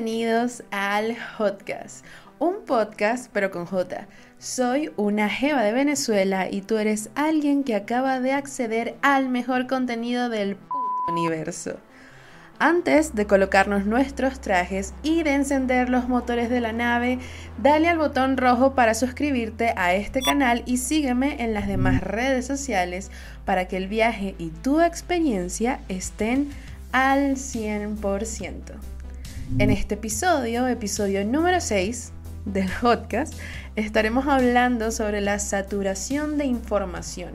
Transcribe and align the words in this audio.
Bienvenidos 0.00 0.62
al 0.70 1.16
Hotcast, 1.38 2.04
un 2.38 2.64
podcast 2.64 3.28
pero 3.32 3.50
con 3.50 3.66
J. 3.66 4.06
Soy 4.38 4.92
una 4.96 5.28
jeva 5.28 5.64
de 5.64 5.72
Venezuela 5.72 6.48
y 6.48 6.60
tú 6.60 6.76
eres 6.76 7.10
alguien 7.16 7.64
que 7.64 7.74
acaba 7.74 8.20
de 8.20 8.30
acceder 8.30 8.96
al 9.02 9.28
mejor 9.28 9.66
contenido 9.66 10.28
del 10.28 10.56
universo. 11.08 11.78
Antes 12.60 13.16
de 13.16 13.26
colocarnos 13.26 13.86
nuestros 13.86 14.40
trajes 14.40 14.94
y 15.02 15.24
de 15.24 15.34
encender 15.34 15.88
los 15.88 16.08
motores 16.08 16.48
de 16.48 16.60
la 16.60 16.72
nave, 16.72 17.18
dale 17.60 17.88
al 17.88 17.98
botón 17.98 18.36
rojo 18.36 18.76
para 18.76 18.94
suscribirte 18.94 19.74
a 19.76 19.94
este 19.94 20.22
canal 20.22 20.62
y 20.64 20.76
sígueme 20.76 21.42
en 21.42 21.54
las 21.54 21.66
demás 21.66 22.02
redes 22.02 22.46
sociales 22.46 23.10
para 23.44 23.66
que 23.66 23.76
el 23.76 23.88
viaje 23.88 24.36
y 24.38 24.50
tu 24.50 24.80
experiencia 24.80 25.80
estén 25.88 26.52
al 26.92 27.32
100%. 27.34 28.87
En 29.56 29.70
este 29.70 29.94
episodio, 29.94 30.68
episodio 30.68 31.24
número 31.24 31.60
6 31.60 32.12
del 32.44 32.68
podcast, 32.80 33.32
estaremos 33.76 34.26
hablando 34.28 34.92
sobre 34.92 35.22
la 35.22 35.38
saturación 35.38 36.36
de 36.36 36.44
información 36.44 37.32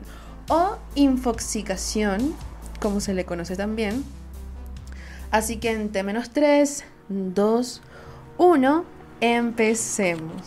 o 0.48 0.78
infoxicación, 0.94 2.34
como 2.80 3.00
se 3.00 3.14
le 3.14 3.24
conoce 3.24 3.56
también. 3.56 4.04
Así 5.32 5.56
que 5.56 5.72
en 5.72 5.90
T-3, 5.90 6.84
2, 7.08 7.82
1, 8.38 8.84
empecemos. 9.20 10.42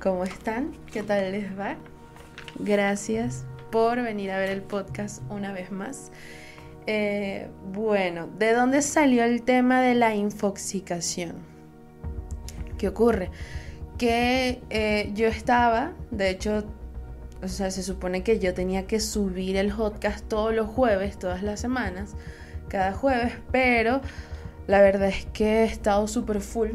¿Cómo 0.00 0.22
están? 0.24 0.72
¿Qué 0.92 1.02
tal 1.02 1.32
les 1.32 1.58
va? 1.58 1.76
Gracias 2.60 3.44
por 3.70 4.00
venir 4.00 4.30
a 4.30 4.38
ver 4.38 4.48
el 4.48 4.62
podcast 4.62 5.22
una 5.28 5.52
vez 5.52 5.72
más. 5.72 6.12
Eh, 6.90 7.50
bueno, 7.74 8.30
¿de 8.38 8.54
dónde 8.54 8.80
salió 8.80 9.22
el 9.22 9.42
tema 9.42 9.82
de 9.82 9.94
la 9.94 10.14
infoxicación? 10.14 11.34
¿Qué 12.78 12.88
ocurre? 12.88 13.30
Que 13.98 14.62
eh, 14.70 15.10
yo 15.12 15.26
estaba, 15.26 15.92
de 16.10 16.30
hecho, 16.30 16.64
o 17.42 17.48
sea, 17.48 17.70
se 17.70 17.82
supone 17.82 18.22
que 18.22 18.38
yo 18.38 18.54
tenía 18.54 18.86
que 18.86 19.00
subir 19.00 19.58
el 19.58 19.70
podcast 19.70 20.26
todos 20.28 20.54
los 20.54 20.66
jueves, 20.66 21.18
todas 21.18 21.42
las 21.42 21.60
semanas, 21.60 22.14
cada 22.68 22.94
jueves, 22.94 23.34
pero 23.52 24.00
la 24.66 24.80
verdad 24.80 25.08
es 25.08 25.26
que 25.26 25.44
he 25.44 25.64
estado 25.64 26.08
súper 26.08 26.40
full 26.40 26.70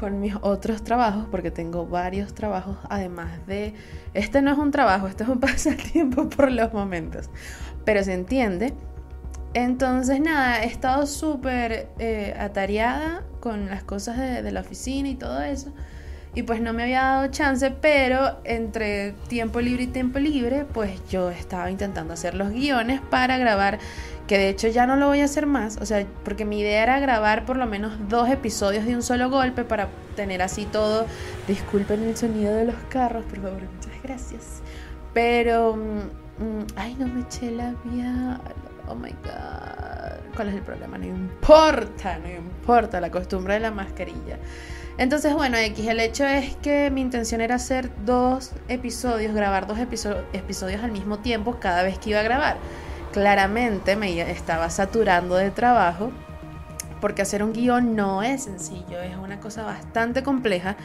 con 0.00 0.18
mis 0.18 0.34
otros 0.40 0.82
trabajos, 0.82 1.28
porque 1.30 1.52
tengo 1.52 1.86
varios 1.86 2.34
trabajos, 2.34 2.76
además 2.90 3.46
de, 3.46 3.72
este 4.14 4.42
no 4.42 4.50
es 4.50 4.58
un 4.58 4.72
trabajo, 4.72 5.06
este 5.06 5.22
es 5.22 5.28
un 5.28 5.38
pasatiempo 5.38 6.28
por 6.28 6.50
los 6.50 6.72
momentos, 6.72 7.30
pero 7.84 8.02
se 8.02 8.14
entiende 8.14 8.74
entonces, 9.54 10.20
nada, 10.20 10.64
he 10.64 10.66
estado 10.66 11.06
súper 11.06 11.88
eh, 12.00 12.34
atareada 12.38 13.22
con 13.38 13.66
las 13.66 13.84
cosas 13.84 14.18
de, 14.18 14.50
la 14.50 14.60
oficina 14.60 15.08
y 15.08 15.14
todo 15.14 15.40
eso. 15.42 15.72
Y 16.34 16.42
pues 16.42 16.60
no 16.60 16.72
me 16.72 16.82
había 16.82 17.02
dado 17.02 17.28
chance, 17.28 17.70
pero 17.70 18.40
entre 18.42 19.12
tiempo 19.28 19.60
libre 19.60 19.84
y 19.84 19.86
tiempo 19.86 20.18
libre, 20.18 20.64
pues 20.64 20.90
yo 21.08 21.30
estaba 21.30 21.70
intentando 21.70 22.14
hacer 22.14 22.34
los 22.34 22.50
guiones 22.50 23.00
para 23.00 23.38
grabar, 23.38 23.78
que 24.26 24.38
de 24.38 24.48
hecho 24.48 24.66
ya 24.66 24.88
no 24.88 24.96
lo 24.96 25.06
voy 25.06 25.20
a 25.20 25.26
hacer 25.26 25.46
más, 25.46 25.76
o 25.80 25.86
sea, 25.86 26.04
porque 26.24 26.44
mi 26.44 26.58
idea 26.58 26.82
era 26.82 26.98
grabar 26.98 27.44
por 27.44 27.56
lo 27.56 27.66
menos 27.66 27.92
dos 28.08 28.28
episodios 28.28 28.84
de 28.84 28.96
un 28.96 29.02
solo 29.02 29.30
golpe 29.30 29.62
para 29.62 29.88
tener 30.16 30.42
así 30.42 30.66
todo. 30.66 31.06
Disculpen 31.46 32.02
el 32.02 32.16
sonido 32.16 32.52
de 32.52 32.64
los 32.64 32.76
carros, 32.88 33.24
por 33.26 33.40
favor, 33.40 33.62
muchas 33.72 34.02
gracias. 34.02 34.62
Pero, 35.12 35.76
mm, 35.76 36.42
mm, 36.42 36.66
ay, 36.74 36.96
no 36.98 37.06
me 37.06 37.20
eché 37.20 37.52
labial 37.52 38.40
oh 38.88 38.94
my 38.94 39.10
god, 39.10 40.34
¿cuál 40.36 40.48
es 40.48 40.54
el 40.54 40.62
problema? 40.62 40.98
No 40.98 41.06
importa, 41.06 42.18
no 42.18 42.28
importa 42.30 43.00
la 43.00 43.10
costumbre 43.10 43.54
de 43.54 43.60
la 43.60 43.70
mascarilla. 43.70 44.38
Entonces, 44.96 45.34
bueno, 45.34 45.56
X, 45.56 45.86
el 45.88 45.98
hecho 45.98 46.24
es 46.24 46.54
que 46.56 46.90
mi 46.90 47.00
intención 47.00 47.40
era 47.40 47.56
hacer 47.56 47.90
dos 48.04 48.52
episodios, 48.68 49.34
grabar 49.34 49.66
dos 49.66 49.78
episodios 49.78 50.82
al 50.82 50.92
mismo 50.92 51.18
tiempo 51.18 51.58
cada 51.58 51.82
vez 51.82 51.98
que 51.98 52.10
iba 52.10 52.20
a 52.20 52.22
grabar. 52.22 52.56
Claramente 53.12 53.96
me 53.96 54.20
estaba 54.30 54.70
saturando 54.70 55.34
de 55.34 55.50
trabajo 55.50 56.12
porque 57.00 57.22
hacer 57.22 57.42
un 57.42 57.52
guion 57.52 57.96
no 57.96 58.22
es 58.22 58.44
sencillo, 58.44 59.00
es 59.02 59.16
una 59.16 59.40
cosa 59.40 59.62
bastante 59.62 60.22
compleja 60.22 60.76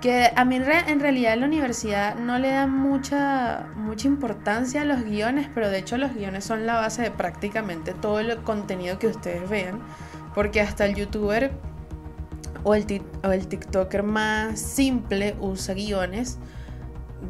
que 0.00 0.30
a 0.34 0.44
mí 0.44 0.56
en 0.56 1.00
realidad 1.00 1.36
la 1.36 1.46
universidad 1.46 2.14
no 2.16 2.38
le 2.38 2.50
dan 2.50 2.70
mucha, 2.70 3.66
mucha 3.74 4.06
importancia 4.06 4.82
a 4.82 4.84
los 4.84 5.02
guiones, 5.02 5.48
pero 5.54 5.70
de 5.70 5.78
hecho 5.78 5.96
los 5.96 6.14
guiones 6.14 6.44
son 6.44 6.66
la 6.66 6.74
base 6.74 7.02
de 7.02 7.10
prácticamente 7.10 7.94
todo 7.94 8.20
el 8.20 8.36
contenido 8.38 8.98
que 8.98 9.08
ustedes 9.08 9.48
vean, 9.48 9.80
porque 10.34 10.60
hasta 10.60 10.86
el 10.86 10.94
youtuber 10.94 11.50
o 12.62 12.74
el, 12.74 13.02
o 13.24 13.32
el 13.32 13.48
tiktoker 13.48 14.02
más 14.02 14.60
simple 14.60 15.36
usa 15.40 15.74
guiones 15.74 16.38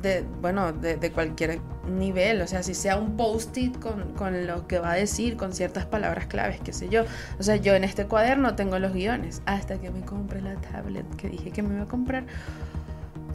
de, 0.02 0.24
bueno, 0.40 0.72
de, 0.72 1.10
cualquier 1.12 1.60
nivel, 1.88 2.40
o 2.42 2.46
sea, 2.46 2.62
si 2.62 2.74
sea 2.74 2.96
un 2.96 3.16
post-it 3.16 3.78
con, 3.78 4.12
con, 4.14 4.46
lo 4.46 4.66
que 4.66 4.78
va 4.78 4.92
a 4.92 4.94
decir, 4.94 5.36
con 5.36 5.52
ciertas 5.52 5.86
palabras 5.86 6.26
claves, 6.26 6.60
qué 6.62 6.72
sé 6.72 6.88
yo. 6.88 7.04
O 7.38 7.42
sea, 7.42 7.56
yo 7.56 7.74
en 7.74 7.84
este 7.84 8.06
cuaderno 8.06 8.54
tengo 8.54 8.78
los 8.78 8.92
guiones, 8.92 9.42
hasta 9.46 9.80
que 9.80 9.90
me 9.90 10.00
compré 10.02 10.40
la 10.40 10.54
tablet 10.56 11.04
que 11.16 11.28
dije 11.28 11.50
que 11.50 11.62
me 11.62 11.74
iba 11.74 11.84
a 11.84 11.88
comprar. 11.88 12.24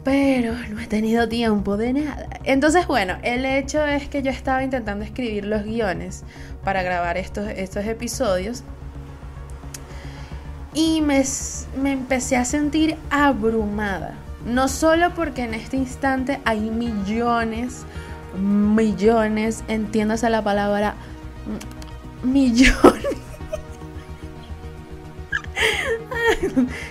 Pero 0.04 0.52
no 0.70 0.80
he 0.80 0.86
tenido 0.86 1.28
tiempo 1.28 1.76
de 1.76 1.94
nada. 1.94 2.28
Entonces, 2.44 2.86
bueno, 2.86 3.16
el 3.22 3.46
hecho 3.46 3.84
es 3.84 4.08
que 4.08 4.22
yo 4.22 4.30
estaba 4.30 4.62
intentando 4.62 5.04
escribir 5.04 5.46
los 5.46 5.64
guiones 5.64 6.24
para 6.62 6.82
grabar 6.82 7.16
estos, 7.16 7.48
estos 7.48 7.86
episodios. 7.86 8.64
Y 10.74 11.00
me, 11.00 11.22
me 11.80 11.92
empecé 11.92 12.36
a 12.36 12.44
sentir 12.44 12.96
abrumada 13.08 14.14
no 14.44 14.68
solo 14.68 15.14
porque 15.14 15.42
en 15.42 15.54
este 15.54 15.76
instante 15.76 16.40
hay 16.44 16.60
millones, 16.60 17.84
millones, 18.38 19.64
entiéndase 19.68 20.28
la 20.30 20.42
palabra 20.42 20.94
millones. 22.22 22.74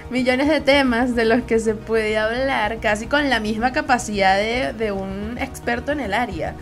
millones 0.10 0.48
de 0.48 0.62
temas 0.62 1.16
de 1.16 1.26
los 1.26 1.44
que 1.44 1.60
se 1.60 1.76
puede 1.76 2.18
hablar 2.18 2.80
casi 2.80 3.08
con 3.08 3.30
la 3.30 3.40
misma 3.40 3.72
capacidad 3.72 4.38
de, 4.38 4.74
de, 4.74 4.92
un 4.92 5.38
experto 5.40 5.92
en 5.92 6.00
el 6.00 6.14
área. 6.14 6.56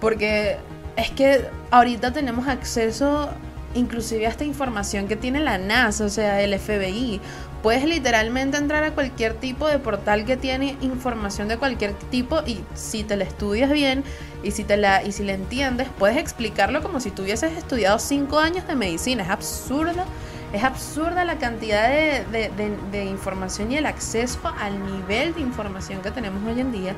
Porque 0.00 0.56
es 0.96 1.10
que 1.10 1.44
ahorita 1.70 2.12
tenemos 2.12 2.48
acceso 2.48 3.30
inclusive 3.74 4.26
a 4.26 4.30
esta 4.30 4.44
información 4.44 5.08
que 5.08 5.16
tiene 5.16 5.40
la 5.40 5.58
NASA, 5.58 6.04
o 6.04 6.08
sea, 6.08 6.42
el 6.42 6.58
FBI. 6.58 7.20
Puedes 7.62 7.84
literalmente 7.84 8.56
entrar 8.56 8.82
a 8.82 8.92
cualquier 8.92 9.34
tipo 9.34 9.68
de 9.68 9.78
portal 9.78 10.24
que 10.24 10.36
tiene 10.36 10.76
información 10.80 11.46
de 11.48 11.58
cualquier 11.58 11.94
tipo 11.94 12.42
y 12.44 12.60
si 12.74 13.04
te 13.04 13.16
la 13.16 13.24
estudias 13.24 13.70
bien 13.70 14.02
y 14.42 14.50
si 14.50 14.64
te 14.64 14.76
la 14.76 15.04
y 15.04 15.12
si 15.12 15.22
la 15.22 15.34
entiendes, 15.34 15.88
puedes 15.98 16.16
explicarlo 16.16 16.82
como 16.82 16.98
si 16.98 17.12
tuvieses 17.12 17.56
estudiado 17.56 17.98
cinco 18.00 18.40
años 18.40 18.66
de 18.66 18.74
medicina. 18.74 19.22
Es 19.22 19.30
absurdo, 19.30 20.04
es 20.52 20.64
absurda 20.64 21.24
la 21.24 21.38
cantidad 21.38 21.88
de, 21.88 22.50
de 22.90 23.04
información 23.04 23.70
y 23.70 23.76
el 23.76 23.86
acceso 23.86 24.40
al 24.58 24.84
nivel 24.84 25.32
de 25.34 25.40
información 25.40 26.02
que 26.02 26.10
tenemos 26.10 26.42
hoy 26.44 26.60
en 26.60 26.72
día. 26.72 26.96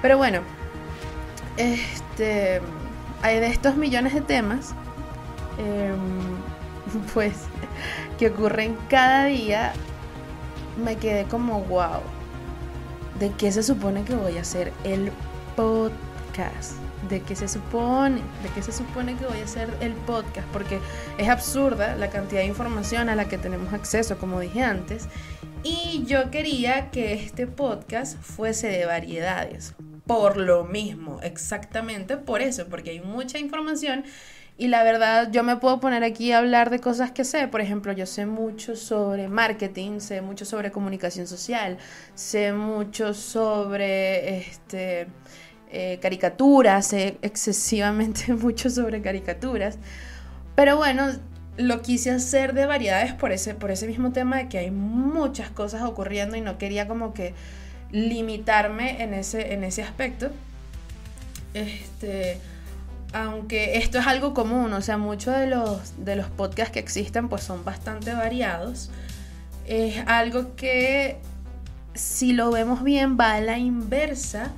Pero 0.00 0.16
bueno, 0.16 0.42
este, 1.58 2.60
hay 3.22 3.40
de 3.40 3.48
estos 3.48 3.76
millones 3.76 4.14
de 4.14 4.20
temas, 4.20 4.74
em, 5.58 5.98
pues 7.14 7.34
que 8.18 8.28
ocurren 8.28 8.76
cada 8.88 9.24
día, 9.24 9.72
me 10.78 10.96
quedé 10.96 11.24
como 11.24 11.62
wow. 11.62 12.00
¿De 13.18 13.30
qué 13.32 13.50
se 13.50 13.62
supone 13.62 14.04
que 14.04 14.14
voy 14.14 14.38
a 14.38 14.42
hacer 14.42 14.72
el 14.84 15.10
podcast? 15.56 16.72
¿De 17.08 17.20
qué 17.20 17.34
se 17.34 17.48
supone? 17.48 18.20
¿De 18.42 18.48
qué 18.54 18.62
se 18.62 18.72
supone 18.72 19.16
que 19.16 19.26
voy 19.26 19.40
a 19.40 19.44
hacer 19.44 19.68
el 19.80 19.92
podcast? 19.92 20.46
Porque 20.52 20.78
es 21.18 21.28
absurda 21.28 21.96
la 21.96 22.10
cantidad 22.10 22.40
de 22.40 22.46
información 22.46 23.08
a 23.08 23.16
la 23.16 23.28
que 23.28 23.38
tenemos 23.38 23.72
acceso, 23.72 24.18
como 24.18 24.40
dije 24.40 24.62
antes. 24.62 25.08
Y 25.64 26.04
yo 26.06 26.30
quería 26.30 26.90
que 26.90 27.14
este 27.14 27.46
podcast 27.46 28.16
fuese 28.20 28.68
de 28.68 28.86
variedades. 28.86 29.74
Por 30.06 30.36
lo 30.36 30.64
mismo, 30.64 31.18
exactamente 31.22 32.16
por 32.16 32.40
eso, 32.40 32.66
porque 32.68 32.90
hay 32.90 33.00
mucha 33.00 33.38
información 33.38 34.04
y 34.60 34.66
la 34.66 34.82
verdad, 34.82 35.30
yo 35.30 35.44
me 35.44 35.56
puedo 35.56 35.78
poner 35.78 36.02
aquí 36.02 36.32
a 36.32 36.38
hablar 36.38 36.68
de 36.70 36.80
cosas 36.80 37.12
que 37.12 37.24
sé. 37.24 37.46
Por 37.46 37.60
ejemplo, 37.60 37.92
yo 37.92 38.06
sé 38.06 38.26
mucho 38.26 38.74
sobre 38.74 39.28
marketing, 39.28 40.00
sé 40.00 40.20
mucho 40.20 40.44
sobre 40.44 40.72
comunicación 40.72 41.28
social, 41.28 41.78
sé 42.16 42.52
mucho 42.52 43.14
sobre 43.14 44.38
este, 44.38 45.06
eh, 45.70 46.00
caricaturas, 46.02 46.88
sé 46.88 47.18
excesivamente 47.22 48.32
mucho 48.34 48.68
sobre 48.68 49.00
caricaturas. 49.00 49.78
Pero 50.56 50.76
bueno, 50.76 51.06
lo 51.56 51.80
quise 51.80 52.10
hacer 52.10 52.52
de 52.52 52.66
variedades 52.66 53.12
por 53.12 53.30
ese, 53.30 53.54
por 53.54 53.70
ese 53.70 53.86
mismo 53.86 54.10
tema 54.10 54.38
de 54.38 54.48
que 54.48 54.58
hay 54.58 54.72
muchas 54.72 55.50
cosas 55.50 55.82
ocurriendo 55.82 56.36
y 56.36 56.40
no 56.40 56.58
quería 56.58 56.88
como 56.88 57.14
que 57.14 57.32
limitarme 57.92 59.04
en 59.04 59.14
ese, 59.14 59.54
en 59.54 59.62
ese 59.62 59.84
aspecto. 59.84 60.32
Este 61.54 62.40
aunque 63.12 63.78
esto 63.78 63.98
es 63.98 64.06
algo 64.06 64.34
común, 64.34 64.72
o 64.72 64.82
sea, 64.82 64.98
muchos 64.98 65.34
de 65.34 65.46
los, 65.46 66.04
de 66.04 66.16
los 66.16 66.26
podcasts 66.26 66.72
que 66.72 66.78
existen 66.78 67.28
pues 67.28 67.42
son 67.42 67.64
bastante 67.64 68.12
variados. 68.12 68.90
es 69.66 70.02
algo 70.06 70.54
que 70.56 71.18
si 71.94 72.32
lo 72.32 72.50
vemos 72.50 72.82
bien 72.82 73.18
va 73.18 73.34
a 73.34 73.40
la 73.40 73.58
inversa 73.58 74.52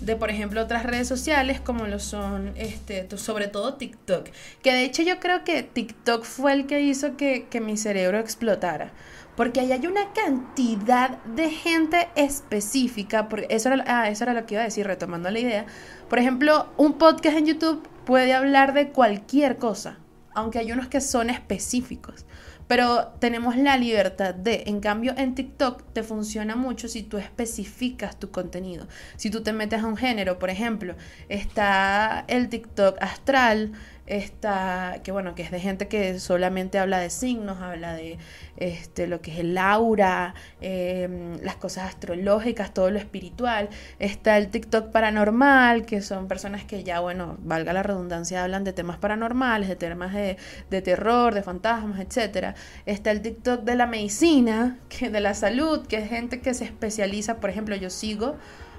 de 0.00 0.16
por 0.16 0.30
ejemplo 0.30 0.62
otras 0.62 0.84
redes 0.84 1.08
sociales 1.08 1.60
como 1.60 1.86
lo 1.86 1.98
son 1.98 2.52
este 2.56 3.06
sobre 3.16 3.48
todo 3.48 3.74
TikTok 3.74 4.28
que 4.62 4.72
de 4.72 4.84
hecho 4.84 5.02
yo 5.02 5.20
creo 5.20 5.42
que 5.42 5.62
TikTok 5.62 6.24
fue 6.24 6.52
el 6.52 6.66
que 6.66 6.82
hizo 6.82 7.16
que, 7.16 7.46
que 7.48 7.60
mi 7.60 7.76
cerebro 7.76 8.18
explotara 8.18 8.92
porque 9.36 9.60
ahí 9.60 9.70
hay 9.70 9.86
una 9.86 10.12
cantidad 10.14 11.22
de 11.24 11.50
gente 11.50 12.08
específica, 12.16 13.28
porque 13.28 13.46
eso 13.50 13.70
era, 13.70 13.84
ah, 13.86 14.08
eso 14.08 14.24
era 14.24 14.32
lo 14.32 14.46
que 14.46 14.54
iba 14.54 14.62
a 14.62 14.64
decir, 14.64 14.86
retomando 14.86 15.30
la 15.30 15.38
idea. 15.38 15.66
Por 16.08 16.18
ejemplo, 16.18 16.68
un 16.78 16.94
podcast 16.94 17.36
en 17.36 17.44
YouTube 17.44 17.86
puede 18.06 18.32
hablar 18.32 18.72
de 18.72 18.88
cualquier 18.88 19.58
cosa, 19.58 19.98
aunque 20.34 20.60
hay 20.60 20.72
unos 20.72 20.88
que 20.88 21.02
son 21.02 21.28
específicos. 21.28 22.24
Pero 22.68 23.12
tenemos 23.20 23.56
la 23.56 23.76
libertad 23.76 24.34
de, 24.34 24.64
en 24.66 24.80
cambio 24.80 25.14
en 25.16 25.34
TikTok 25.34 25.84
te 25.92 26.02
funciona 26.02 26.56
mucho 26.56 26.88
si 26.88 27.02
tú 27.02 27.18
especificas 27.18 28.18
tu 28.18 28.30
contenido. 28.30 28.88
Si 29.16 29.30
tú 29.30 29.42
te 29.42 29.52
metes 29.52 29.82
a 29.82 29.86
un 29.86 29.96
género, 29.96 30.38
por 30.38 30.50
ejemplo, 30.50 30.96
está 31.28 32.24
el 32.26 32.48
TikTok 32.48 32.96
astral, 33.00 33.72
esta, 34.06 35.00
que 35.02 35.12
bueno, 35.12 35.34
que 35.34 35.42
es 35.42 35.50
de 35.50 35.60
gente 35.60 35.88
que 35.88 36.18
solamente 36.20 36.78
habla 36.78 36.98
de 36.98 37.10
signos, 37.10 37.60
habla 37.60 37.94
de 37.94 38.18
este, 38.56 39.06
lo 39.06 39.20
que 39.20 39.32
es 39.32 39.38
el 39.40 39.58
aura, 39.58 40.34
em, 40.60 41.36
las 41.42 41.56
cosas 41.56 41.88
astrológicas, 41.88 42.72
todo 42.72 42.90
lo 42.90 42.98
espiritual. 42.98 43.68
Está 43.98 44.38
el 44.38 44.48
TikTok 44.48 44.90
paranormal, 44.90 45.84
que 45.86 46.02
son 46.02 46.28
personas 46.28 46.64
que 46.64 46.84
ya, 46.84 47.00
bueno, 47.00 47.36
valga 47.40 47.72
la 47.72 47.82
redundancia, 47.82 48.44
hablan 48.44 48.64
de 48.64 48.72
temas 48.72 48.98
paranormales, 48.98 49.68
de 49.68 49.76
temas 49.76 50.14
de, 50.14 50.36
de 50.70 50.82
terror, 50.82 51.34
de 51.34 51.42
fantasmas, 51.42 52.00
etc. 52.00 52.56
Está 52.86 53.10
el 53.10 53.22
TikTok 53.22 53.62
de 53.62 53.74
la 53.74 53.86
medicina, 53.86 54.78
que 54.88 55.10
de 55.10 55.20
la 55.20 55.34
salud, 55.34 55.86
que 55.86 55.98
es 55.98 56.08
gente 56.08 56.40
que 56.40 56.54
se 56.54 56.64
especializa, 56.64 57.36
por 57.36 57.50
ejemplo, 57.50 57.76
yo 57.76 57.90
sigo 57.90 58.36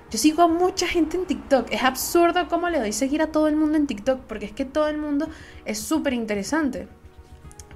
yo 0.09 0.17
sigo 0.17 0.43
a 0.43 0.47
mucha 0.47 0.87
gente 0.87 1.17
en 1.17 1.25
TikTok. 1.25 1.67
Es 1.71 1.83
absurdo 1.83 2.47
cómo 2.47 2.69
le 2.69 2.79
doy 2.79 2.93
seguir 2.93 3.21
a 3.21 3.31
todo 3.31 3.47
el 3.47 3.55
mundo 3.55 3.77
en 3.77 3.87
TikTok, 3.87 4.21
porque 4.21 4.45
es 4.45 4.51
que 4.51 4.65
todo 4.65 4.87
el 4.87 4.97
mundo 4.97 5.27
es 5.65 5.79
súper 5.79 6.13
interesante. 6.13 6.87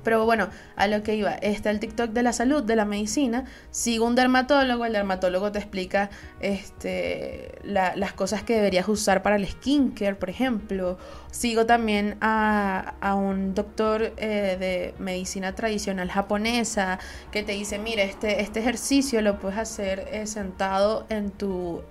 Pero 0.03 0.25
bueno, 0.25 0.50
a 0.75 0.88
lo 0.88 1.03
que 1.03 1.15
iba, 1.15 1.31
está 1.31 1.69
el 1.69 1.80
TikTok 1.80 2.12
de 2.12 2.24
la 2.24 2.33
salud, 2.33 2.63
de 2.63 2.75
la 2.75 2.86
medicina. 2.86 3.45
Sigo 3.71 4.06
un 4.06 4.15
dermatólogo, 4.15 4.86
el 4.86 4.94
dermatólogo 4.94 5.51
te 5.51 5.59
explica 5.59 6.09
este, 6.39 7.59
las 7.63 8.13
cosas 8.13 8.44
que 8.44 8.56
deberías 8.56 8.88
usar 8.88 9.21
para 9.21 9.36
el 9.36 9.48
skincare, 9.48 10.15
por 10.15 10.30
ejemplo. 10.30 10.98
Sigo 11.31 11.65
también 11.65 12.18
a, 12.19 12.94
un 13.15 13.53
doctor 13.53 14.13
eh, 14.18 14.57
de 14.59 14.94
medicina 15.00 15.56
tradicional 15.56 16.09
japonesa 16.09 17.00
que 17.31 17.44
te 17.44 17.53
dice, 17.53 17.80
mira, 17.80 18.03
este, 18.03 18.42
este 18.42 18.59
ejercicio 18.59 19.21
lo 19.21 19.39
puedes 19.39 19.57
hacer 19.57 20.07
eh, 20.12 20.27
sentado 20.27 21.06
en 21.09 21.31
tu, 21.31 21.83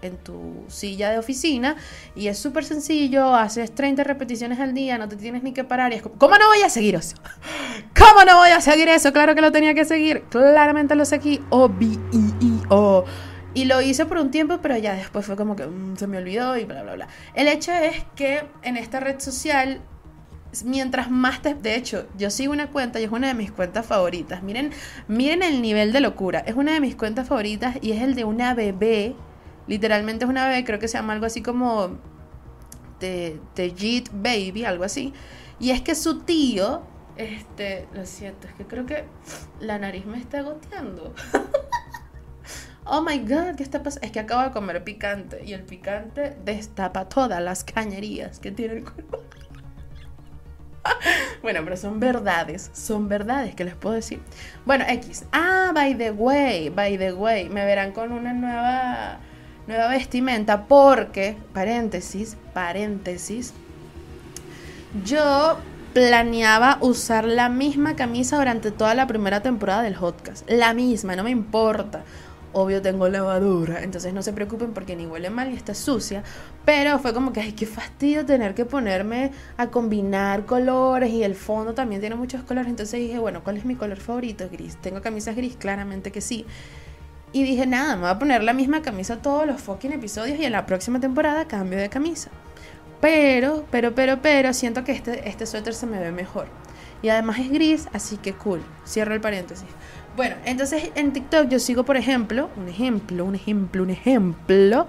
silla 0.69 1.11
de 1.11 1.19
oficina 1.19 1.77
y 2.15 2.29
es 2.29 2.39
súper 2.39 2.65
sencillo, 2.65 3.35
haces 3.35 3.75
30 3.75 4.05
repeticiones 4.05 4.61
al 4.61 4.75
día, 4.75 4.99
no 4.99 5.09
te 5.09 5.17
tienes 5.17 5.43
ni 5.43 5.53
que 5.53 5.65
parar 5.65 5.93
y 5.93 5.97
es 5.97 6.03
como, 6.03 6.17
¿cómo 6.17 6.37
no 6.37 6.47
voy 6.47 6.63
a 6.63 6.69
seguir? 6.69 6.91
¿Cómo 8.01 8.25
no 8.25 8.39
voy 8.39 8.49
a 8.49 8.63
seguir 8.63 8.89
eso? 8.89 9.13
Claro 9.13 9.35
que 9.35 9.43
lo 9.43 9.53
tenía 9.53 9.75
que 9.75 9.85
seguir. 9.85 10.23
Claramente 10.31 10.95
lo 10.95 11.05
seguí. 11.05 11.45
O 11.51 11.69
B 11.69 11.85
E 11.87 12.45
E 12.45 12.63
O. 12.71 13.05
Y 13.53 13.67
lo 13.67 13.83
hice 13.83 14.07
por 14.07 14.17
un 14.17 14.31
tiempo, 14.31 14.59
pero 14.63 14.79
ya 14.79 14.95
después 14.95 15.27
fue 15.27 15.37
como 15.37 15.55
que 15.55 15.67
mm, 15.67 15.97
se 15.97 16.07
me 16.07 16.17
olvidó 16.17 16.57
y 16.57 16.65
bla, 16.65 16.83
bla, 16.83 16.95
bla. 16.95 17.09
El 17.35 17.47
hecho 17.47 17.73
es 17.73 18.05
que 18.17 18.45
en 18.63 18.79
esta 18.79 19.01
red 19.01 19.21
social, 19.21 19.83
mientras 20.65 21.11
más 21.11 21.43
te... 21.43 21.55
De 21.55 21.75
hecho, 21.75 22.07
yo 22.17 22.31
sigo 22.31 22.55
una 22.55 22.69
cuenta 22.69 23.01
y 23.01 23.05
es 23.05 23.11
una 23.11 23.29
de 23.29 23.35
mis 23.35 23.53
cuentas 23.53 23.85
favoritas. 23.85 24.43
Miren, 24.43 24.71
miren 25.07 25.43
el 25.43 25.61
nivel 25.61 25.93
de 25.93 26.01
locura. 26.01 26.39
Es 26.47 26.55
una 26.55 26.73
de 26.73 26.81
mis 26.81 26.97
cuentas 26.97 27.29
favoritas 27.29 27.77
y 27.83 27.93
es 27.93 28.01
el 28.03 28.15
de 28.15 28.25
una 28.25 28.55
bebé. 28.55 29.15
Literalmente 29.67 30.25
es 30.25 30.31
una 30.31 30.49
bebé, 30.49 30.65
creo 30.65 30.79
que 30.79 30.89
se 30.89 30.97
llama 30.97 31.13
algo 31.13 31.27
así 31.27 31.43
como... 31.43 31.99
The, 32.99 33.41
the 33.55 34.05
Baby, 34.13 34.65
algo 34.65 34.85
así. 34.85 35.13
Y 35.59 35.71
es 35.71 35.83
que 35.83 35.95
su 35.95 36.21
tío 36.21 36.83
este, 37.21 37.87
lo 37.93 38.07
siento, 38.07 38.49
es 38.49 38.55
que 38.55 38.65
creo 38.65 38.87
que 38.87 39.05
la 39.61 39.79
nariz 39.79 40.07
me 40.07 40.19
está 40.19 40.41
goteando. 40.41 41.15
oh 42.85 43.03
my 43.03 43.19
god, 43.19 43.57
¿qué 43.57 43.63
está 43.63 43.83
pasando? 43.83 44.07
Es 44.07 44.13
que 44.13 44.21
acabo 44.21 44.43
de 44.43 44.51
comer 44.53 44.83
picante 44.83 45.45
y 45.45 45.53
el 45.53 45.63
picante 45.63 46.37
destapa 46.45 47.09
todas 47.09 47.43
las 47.43 47.63
cañerías 47.63 48.39
que 48.39 48.51
tiene 48.51 48.79
el 48.79 48.85
cuerpo. 48.85 49.23
bueno, 51.43 51.61
pero 51.63 51.77
son 51.77 52.01
verdades, 52.01 52.71
son 52.73 53.09
verdades 53.09 53.55
que 53.55 53.65
les 53.65 53.75
puedo 53.75 53.97
decir. 53.97 54.23
Bueno, 54.65 54.87
X. 54.89 55.27
Ah, 55.31 55.73
by 55.75 55.95
the 55.95 56.13
way, 56.13 56.71
by 56.71 56.97
the 56.97 57.13
way, 57.13 57.51
me 57.51 57.67
verán 57.67 57.93
con 57.93 58.13
una 58.13 58.33
nueva 58.33 59.21
nueva 59.67 59.89
vestimenta 59.89 60.67
porque, 60.67 61.37
paréntesis, 61.53 62.37
paréntesis, 62.55 63.53
yo 65.05 65.59
planeaba 65.93 66.79
usar 66.81 67.25
la 67.25 67.49
misma 67.49 67.97
camisa 67.97 68.37
durante 68.37 68.71
toda 68.71 68.95
la 68.95 69.07
primera 69.07 69.43
temporada 69.43 69.83
del 69.83 69.95
podcast. 69.95 70.49
La 70.49 70.73
misma, 70.73 71.17
no 71.17 71.25
me 71.25 71.31
importa. 71.31 72.05
Obvio 72.53 72.83
tengo 72.83 73.09
lavadura, 73.09 73.83
entonces 73.83 74.13
no 74.13 74.23
se 74.23 74.33
preocupen 74.33 74.73
porque 74.73 74.97
ni 74.97 75.07
huele 75.07 75.31
mal 75.31 75.53
y 75.53 75.55
está 75.55 75.73
sucia. 75.75 76.25
Pero 76.65 76.99
fue 76.99 77.15
como 77.15 77.33
que, 77.33 77.41
ay, 77.41 77.53
qué 77.53 77.65
fastidio 77.65 78.27
tener 78.27 78.55
que 78.55 78.65
ponerme 78.65 79.31
a 79.57 79.69
combinar 79.69 80.47
colores 80.47 81.11
y 81.11 81.23
el 81.23 81.37
fondo 81.37 81.75
también 81.75 82.01
tiene 82.01 82.17
muchos 82.17 82.43
colores. 82.43 82.69
Entonces 82.69 82.99
dije, 83.01 83.19
bueno, 83.19 83.43
¿cuál 83.45 83.57
es 83.57 83.65
mi 83.65 83.77
color 83.77 83.99
favorito? 83.99 84.49
Gris. 84.51 84.77
¿Tengo 84.77 85.01
camisas 85.01 85.37
gris? 85.37 85.57
Claramente 85.57 86.11
que 86.11 86.21
sí. 86.21 86.45
Y 87.33 87.45
dije, 87.45 87.67
nada, 87.67 87.95
me 87.95 88.03
voy 88.03 88.11
a 88.11 88.19
poner 88.19 88.43
la 88.43 88.53
misma 88.53 88.83
camisa 88.83 89.23
todos 89.23 89.47
los 89.47 89.61
fucking 89.61 89.93
episodios 89.93 90.39
y 90.41 90.45
en 90.45 90.53
la 90.53 90.67
próxima 90.67 90.99
temporada 90.99 91.47
cambio 91.47 91.79
de 91.79 91.89
camisa. 91.89 92.31
Pero, 93.01 93.65
pero, 93.71 93.95
pero, 93.95 94.21
pero, 94.21 94.53
siento 94.53 94.85
que 94.85 94.93
este, 94.93 95.29
este 95.29 95.47
suéter 95.47 95.75
se 95.75 95.87
me 95.87 95.99
ve 95.99 96.13
mejor. 96.13 96.47
Y 97.03 97.09
además 97.09 97.39
es 97.39 97.51
gris, 97.51 97.89
así 97.93 98.19
que 98.19 98.35
cool. 98.35 98.61
Cierro 98.87 99.15
el 99.15 99.21
paréntesis. 99.21 99.69
Bueno, 100.17 100.37
entonces 100.45 100.91
en 100.97 101.13
TikTok 101.13 101.49
yo 101.49 101.59
sigo, 101.59 101.85
por 101.85 101.97
ejemplo, 101.97 102.51
un 102.57 102.69
ejemplo, 102.69 103.25
un 103.25 103.35
ejemplo, 103.35 103.83
un 103.83 103.91
ejemplo. 103.91 104.87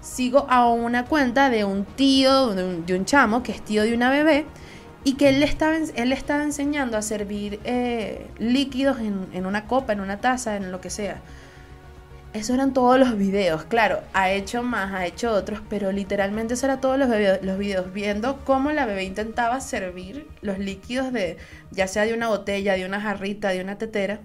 Sigo 0.00 0.46
a 0.50 0.68
una 0.70 1.06
cuenta 1.06 1.48
de 1.48 1.64
un 1.64 1.84
tío, 1.84 2.54
de 2.54 2.94
un, 2.94 3.04
chamo, 3.06 3.42
que 3.42 3.52
es 3.52 3.62
tío 3.62 3.82
de 3.82 3.94
una 3.94 4.10
bebé, 4.10 4.44
y 5.02 5.14
que 5.14 5.30
él 5.30 5.40
le 5.40 5.46
estaba, 5.46 5.76
él 5.76 6.12
estaba 6.12 6.42
enseñando 6.42 6.96
a 6.96 7.02
servir 7.02 7.58
eh, 7.64 8.26
líquidos 8.38 8.98
en, 9.00 9.28
en 9.32 9.46
una 9.46 9.66
copa, 9.66 9.94
en 9.94 10.00
una 10.00 10.18
taza, 10.20 10.56
en 10.56 10.70
lo 10.70 10.80
que 10.80 10.90
sea. 10.90 11.20
Eso 12.36 12.52
eran 12.52 12.74
todos 12.74 12.98
los 12.98 13.16
videos, 13.16 13.64
claro, 13.64 14.02
ha 14.12 14.30
hecho 14.30 14.62
más, 14.62 14.92
ha 14.92 15.06
hecho 15.06 15.32
otros, 15.32 15.62
pero 15.70 15.90
literalmente 15.90 16.52
eso 16.52 16.66
era 16.66 16.82
todos 16.82 16.98
los, 16.98 17.08
los 17.08 17.58
videos, 17.58 17.94
viendo 17.94 18.44
cómo 18.44 18.72
la 18.72 18.84
bebé 18.84 19.04
intentaba 19.04 19.58
servir 19.62 20.28
los 20.42 20.58
líquidos 20.58 21.14
de, 21.14 21.38
ya 21.70 21.86
sea 21.86 22.04
de 22.04 22.12
una 22.12 22.28
botella, 22.28 22.74
de 22.74 22.84
una 22.84 23.00
jarrita, 23.00 23.48
de 23.48 23.62
una 23.62 23.78
tetera, 23.78 24.20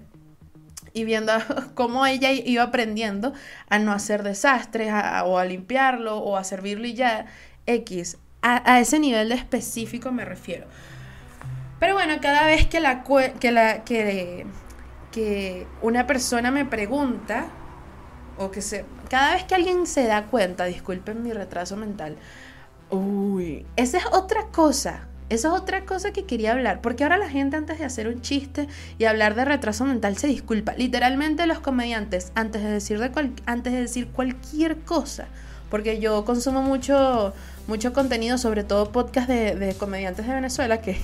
y 0.92 1.04
viendo 1.04 1.32
cómo 1.74 2.04
ella 2.04 2.32
iba 2.32 2.64
aprendiendo 2.64 3.32
a 3.70 3.78
no 3.78 3.92
hacer 3.92 4.22
desastres, 4.24 4.92
o 5.24 5.38
a 5.38 5.44
limpiarlo, 5.46 6.18
o 6.18 6.36
a 6.36 6.44
servirlo 6.44 6.86
y 6.86 6.92
ya, 6.92 7.24
X. 7.64 8.18
A, 8.42 8.78
ese 8.78 8.98
nivel 8.98 9.30
de 9.30 9.36
específico 9.36 10.12
me 10.12 10.26
refiero. 10.26 10.66
Pero 11.80 11.94
bueno, 11.94 12.16
cada 12.20 12.44
vez 12.44 12.66
que, 12.66 12.80
la, 12.80 13.04
que, 13.40 13.52
la, 13.52 13.84
que, 13.84 14.44
que 15.12 15.66
una 15.80 16.06
persona 16.06 16.50
me 16.50 16.66
pregunta, 16.66 17.46
o 18.44 18.50
que 18.50 18.62
se... 18.62 18.84
Cada 19.08 19.34
vez 19.34 19.44
que 19.44 19.54
alguien 19.54 19.86
se 19.86 20.04
da 20.04 20.26
cuenta, 20.26 20.64
disculpen 20.64 21.22
mi 21.22 21.32
retraso 21.32 21.76
mental, 21.76 22.16
uy, 22.90 23.66
esa 23.76 23.98
es 23.98 24.04
otra 24.12 24.46
cosa. 24.52 25.08
Esa 25.28 25.48
es 25.48 25.54
otra 25.54 25.86
cosa 25.86 26.12
que 26.12 26.26
quería 26.26 26.52
hablar, 26.52 26.82
porque 26.82 27.04
ahora 27.04 27.16
la 27.16 27.30
gente 27.30 27.56
antes 27.56 27.78
de 27.78 27.86
hacer 27.86 28.06
un 28.06 28.20
chiste 28.20 28.68
y 28.98 29.06
hablar 29.06 29.34
de 29.34 29.46
retraso 29.46 29.86
mental 29.86 30.18
se 30.18 30.26
disculpa. 30.26 30.74
Literalmente 30.76 31.46
los 31.46 31.58
comediantes 31.58 32.32
antes 32.34 32.62
de 32.62 32.70
decir, 32.70 32.98
de 32.98 33.10
antes 33.46 33.72
de 33.72 33.80
decir 33.80 34.08
cualquier 34.08 34.76
cosa, 34.80 35.28
porque 35.70 36.00
yo 36.00 36.26
consumo 36.26 36.60
mucho, 36.60 37.32
mucho 37.66 37.94
contenido, 37.94 38.36
sobre 38.36 38.62
todo 38.62 38.92
podcast 38.92 39.26
de, 39.26 39.54
de 39.54 39.74
comediantes 39.74 40.26
de 40.26 40.34
Venezuela, 40.34 40.82
que 40.82 40.98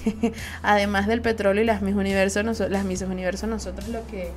además 0.62 1.06
del 1.06 1.22
petróleo 1.22 1.62
y 1.62 1.66
las 1.66 1.80
mis 1.80 1.94
universos, 1.94 2.60
las 2.68 2.84
mis 2.84 3.00
universos, 3.00 3.48
nosotros 3.48 3.88
lo 3.88 4.06
que 4.08 4.30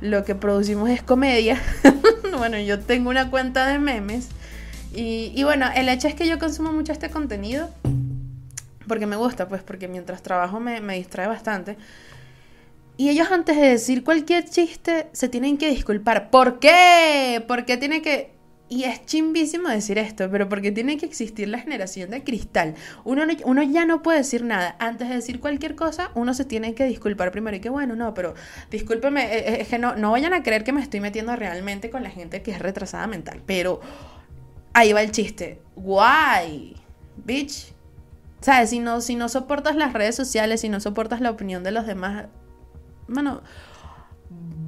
lo 0.00 0.24
que 0.24 0.34
producimos 0.34 0.90
es 0.90 1.02
comedia. 1.02 1.60
bueno, 2.38 2.58
yo 2.58 2.80
tengo 2.80 3.10
una 3.10 3.30
cuenta 3.30 3.66
de 3.66 3.78
memes. 3.78 4.28
Y, 4.94 5.42
bueno, 5.44 5.66
el 5.76 5.88
hecho 5.88 6.08
es 6.08 6.14
que 6.14 6.26
yo 6.26 6.38
consumo 6.38 6.72
mucho 6.72 6.92
este 6.92 7.10
contenido 7.10 7.68
porque 8.88 9.06
me 9.06 9.16
gusta, 9.16 9.46
pues 9.48 9.62
porque 9.62 9.86
mientras 9.86 10.22
trabajo 10.22 10.60
me, 10.60 10.80
me 10.80 10.96
distrae 10.96 11.26
bastante. 11.26 11.76
Y 12.96 13.10
ellos 13.10 13.30
antes 13.30 13.56
de 13.56 13.68
decir 13.68 14.02
cualquier 14.02 14.48
chiste 14.48 15.08
se 15.12 15.28
tienen 15.28 15.58
que 15.58 15.68
disculpar. 15.68 16.30
¿Por 16.30 16.58
qué? 16.58 17.44
¿Por 17.46 17.64
qué 17.64 17.76
tiene 17.76 18.02
que 18.02 18.37
y 18.70 18.84
es 18.84 19.06
chimbísimo 19.06 19.68
decir 19.68 19.96
esto, 19.96 20.30
pero 20.30 20.48
porque 20.48 20.70
tiene 20.70 20.98
que 20.98 21.06
existir 21.06 21.48
la 21.48 21.58
generación 21.58 22.10
de 22.10 22.22
cristal. 22.22 22.74
Uno, 23.04 23.22
uno 23.44 23.62
ya 23.62 23.86
no 23.86 24.02
puede 24.02 24.18
decir 24.18 24.44
nada. 24.44 24.76
Antes 24.78 25.08
de 25.08 25.14
decir 25.14 25.40
cualquier 25.40 25.74
cosa, 25.74 26.10
uno 26.14 26.34
se 26.34 26.44
tiene 26.44 26.74
que 26.74 26.84
disculpar 26.84 27.30
primero. 27.30 27.56
Y 27.56 27.60
que 27.60 27.70
bueno, 27.70 27.96
no, 27.96 28.12
pero 28.12 28.34
discúlpeme, 28.70 29.24
eh, 29.24 29.38
eh, 29.38 29.56
es 29.60 29.68
que 29.68 29.78
no, 29.78 29.96
no 29.96 30.10
vayan 30.10 30.34
a 30.34 30.42
creer 30.42 30.64
que 30.64 30.72
me 30.72 30.82
estoy 30.82 31.00
metiendo 31.00 31.34
realmente 31.34 31.88
con 31.88 32.02
la 32.02 32.10
gente 32.10 32.42
que 32.42 32.50
es 32.50 32.58
retrasada 32.58 33.06
mental. 33.06 33.40
Pero 33.46 33.80
ahí 34.74 34.92
va 34.92 35.00
el 35.00 35.12
chiste. 35.12 35.62
Guay, 35.76 36.76
bitch. 37.24 37.72
¿Sabes? 38.42 38.70
Si 38.70 38.80
no, 38.80 39.00
si 39.00 39.14
no 39.14 39.30
soportas 39.30 39.76
las 39.76 39.94
redes 39.94 40.14
sociales, 40.14 40.60
si 40.60 40.68
no 40.68 40.78
soportas 40.78 41.22
la 41.22 41.30
opinión 41.30 41.64
de 41.64 41.72
los 41.72 41.86
demás, 41.86 42.26
bueno, 43.08 43.40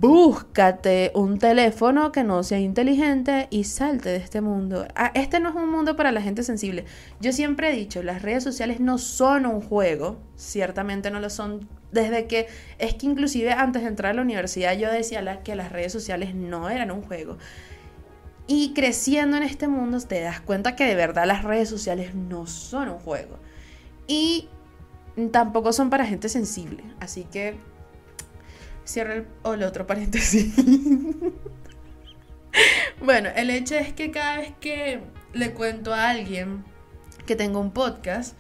búscate 0.01 1.13
un 1.15 1.39
teléfono 1.39 2.11
que 2.11 2.25
no 2.25 2.43
sea 2.43 2.59
inteligente 2.59 3.49
y 3.51 3.65
salte 3.65 4.09
de 4.09 4.17
este 4.17 4.41
mundo. 4.41 4.89
Ah, 4.95 5.13
este 5.15 5.41
no 5.41 5.51
es 5.51 5.55
un 5.55 5.71
mundo 5.71 5.95
para 5.95 6.11
la 6.11 6.23
gente 6.23 6.43
sensible. 6.43 6.87
Yo 7.21 7.33
siempre 7.33 7.69
he 7.69 7.77
dicho, 7.77 8.03
las 8.03 8.23
redes 8.23 8.43
sociales 8.43 8.81
no 8.81 8.97
son 8.97 9.45
un 9.45 9.61
juego, 9.61 10.17
ciertamente 10.37 11.11
no 11.11 11.21
lo 11.21 11.29
son. 11.29 11.69
Desde 11.93 12.27
que 12.27 12.47
es 12.79 12.95
que 12.95 13.05
inclusive 13.05 13.53
antes 13.53 13.83
de 13.83 13.89
entrar 13.89 14.13
a 14.13 14.15
la 14.15 14.23
universidad 14.23 14.75
yo 14.79 14.91
decía 14.91 15.43
que 15.43 15.55
las 15.55 15.71
redes 15.71 15.93
sociales 15.93 16.35
no 16.35 16.71
eran 16.71 16.91
un 16.91 17.03
juego. 17.03 17.37
Y 18.47 18.73
creciendo 18.73 19.37
en 19.37 19.43
este 19.43 19.69
mundo 19.69 20.01
te 20.01 20.23
das 20.23 20.41
cuenta 20.41 20.77
que 20.77 20.87
de 20.87 20.95
verdad 20.95 21.27
las 21.27 21.45
redes 21.45 21.69
sociales 21.69 22.15
no 22.15 22.47
son 22.47 22.89
un 22.89 22.99
juego. 23.01 23.37
Y 24.07 24.49
tampoco 25.31 25.75
son 25.75 25.91
para 25.91 26.07
gente 26.07 26.31
sensible. 26.31 26.85
Así 27.01 27.25
que 27.25 27.59
Cierra 28.91 29.15
el, 29.15 29.27
el 29.45 29.63
otro 29.63 29.87
paréntesis. 29.87 30.53
bueno, 33.01 33.29
el 33.37 33.51
hecho 33.51 33.77
es 33.77 33.93
que 33.93 34.11
cada 34.11 34.39
vez 34.39 34.53
que 34.61 35.01
le 35.33 35.53
cuento 35.53 35.95
a 35.95 36.11
alguien 36.11 36.65
que 37.25 37.37
tengo 37.37 37.61
un 37.61 37.71
podcast, 37.71 38.37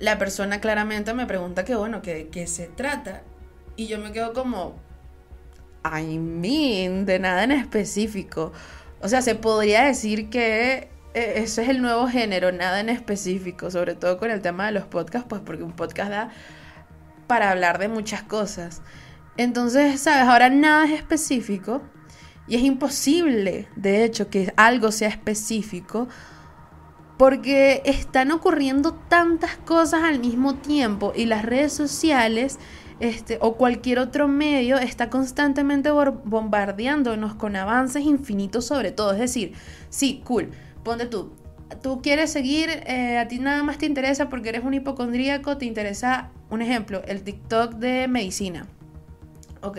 la 0.00 0.18
persona 0.18 0.60
claramente 0.60 1.14
me 1.14 1.26
pregunta 1.26 1.64
que 1.64 1.76
bueno, 1.76 2.02
que, 2.02 2.26
que 2.26 2.48
se 2.48 2.66
trata. 2.66 3.22
Y 3.76 3.86
yo 3.86 4.00
me 4.00 4.10
quedo 4.10 4.32
como, 4.32 4.74
I 5.84 6.18
mean, 6.18 7.06
de 7.06 7.20
nada 7.20 7.44
en 7.44 7.52
específico. 7.52 8.52
O 9.00 9.08
sea, 9.08 9.22
se 9.22 9.36
podría 9.36 9.84
decir 9.84 10.28
que 10.28 10.88
eh, 11.14 11.34
eso 11.36 11.60
es 11.60 11.68
el 11.68 11.82
nuevo 11.82 12.08
género, 12.08 12.50
nada 12.50 12.80
en 12.80 12.88
específico, 12.88 13.70
sobre 13.70 13.94
todo 13.94 14.18
con 14.18 14.32
el 14.32 14.42
tema 14.42 14.66
de 14.66 14.72
los 14.72 14.86
podcasts, 14.86 15.28
pues 15.28 15.40
porque 15.40 15.62
un 15.62 15.70
podcast 15.70 16.10
da 16.10 16.30
para 17.28 17.52
hablar 17.52 17.78
de 17.78 17.86
muchas 17.86 18.24
cosas. 18.24 18.82
Entonces, 19.38 20.00
¿sabes? 20.00 20.28
Ahora 20.28 20.50
nada 20.50 20.84
es 20.84 20.90
específico 20.90 21.80
y 22.48 22.56
es 22.56 22.62
imposible, 22.62 23.68
de 23.76 24.04
hecho, 24.04 24.28
que 24.28 24.52
algo 24.56 24.90
sea 24.90 25.08
específico 25.08 26.08
porque 27.16 27.82
están 27.84 28.32
ocurriendo 28.32 28.94
tantas 28.94 29.56
cosas 29.58 30.02
al 30.02 30.18
mismo 30.18 30.56
tiempo 30.56 31.12
y 31.14 31.26
las 31.26 31.44
redes 31.44 31.72
sociales 31.72 32.58
este, 32.98 33.38
o 33.40 33.56
cualquier 33.56 34.00
otro 34.00 34.26
medio 34.26 34.76
está 34.76 35.08
constantemente 35.08 35.90
bombardeándonos 35.90 37.36
con 37.36 37.54
avances 37.54 38.02
infinitos 38.02 38.66
sobre 38.66 38.90
todo. 38.90 39.12
Es 39.12 39.20
decir, 39.20 39.52
sí, 39.88 40.20
cool, 40.24 40.50
ponte 40.82 41.06
tú. 41.06 41.32
Tú 41.80 42.02
quieres 42.02 42.32
seguir, 42.32 42.70
eh, 42.70 43.18
a 43.18 43.28
ti 43.28 43.38
nada 43.38 43.62
más 43.62 43.78
te 43.78 43.86
interesa 43.86 44.28
porque 44.28 44.48
eres 44.48 44.64
un 44.64 44.74
hipocondríaco, 44.74 45.58
te 45.58 45.66
interesa, 45.66 46.30
un 46.50 46.60
ejemplo, 46.60 47.02
el 47.06 47.22
TikTok 47.22 47.74
de 47.74 48.08
medicina 48.08 48.66
Ok, 49.62 49.78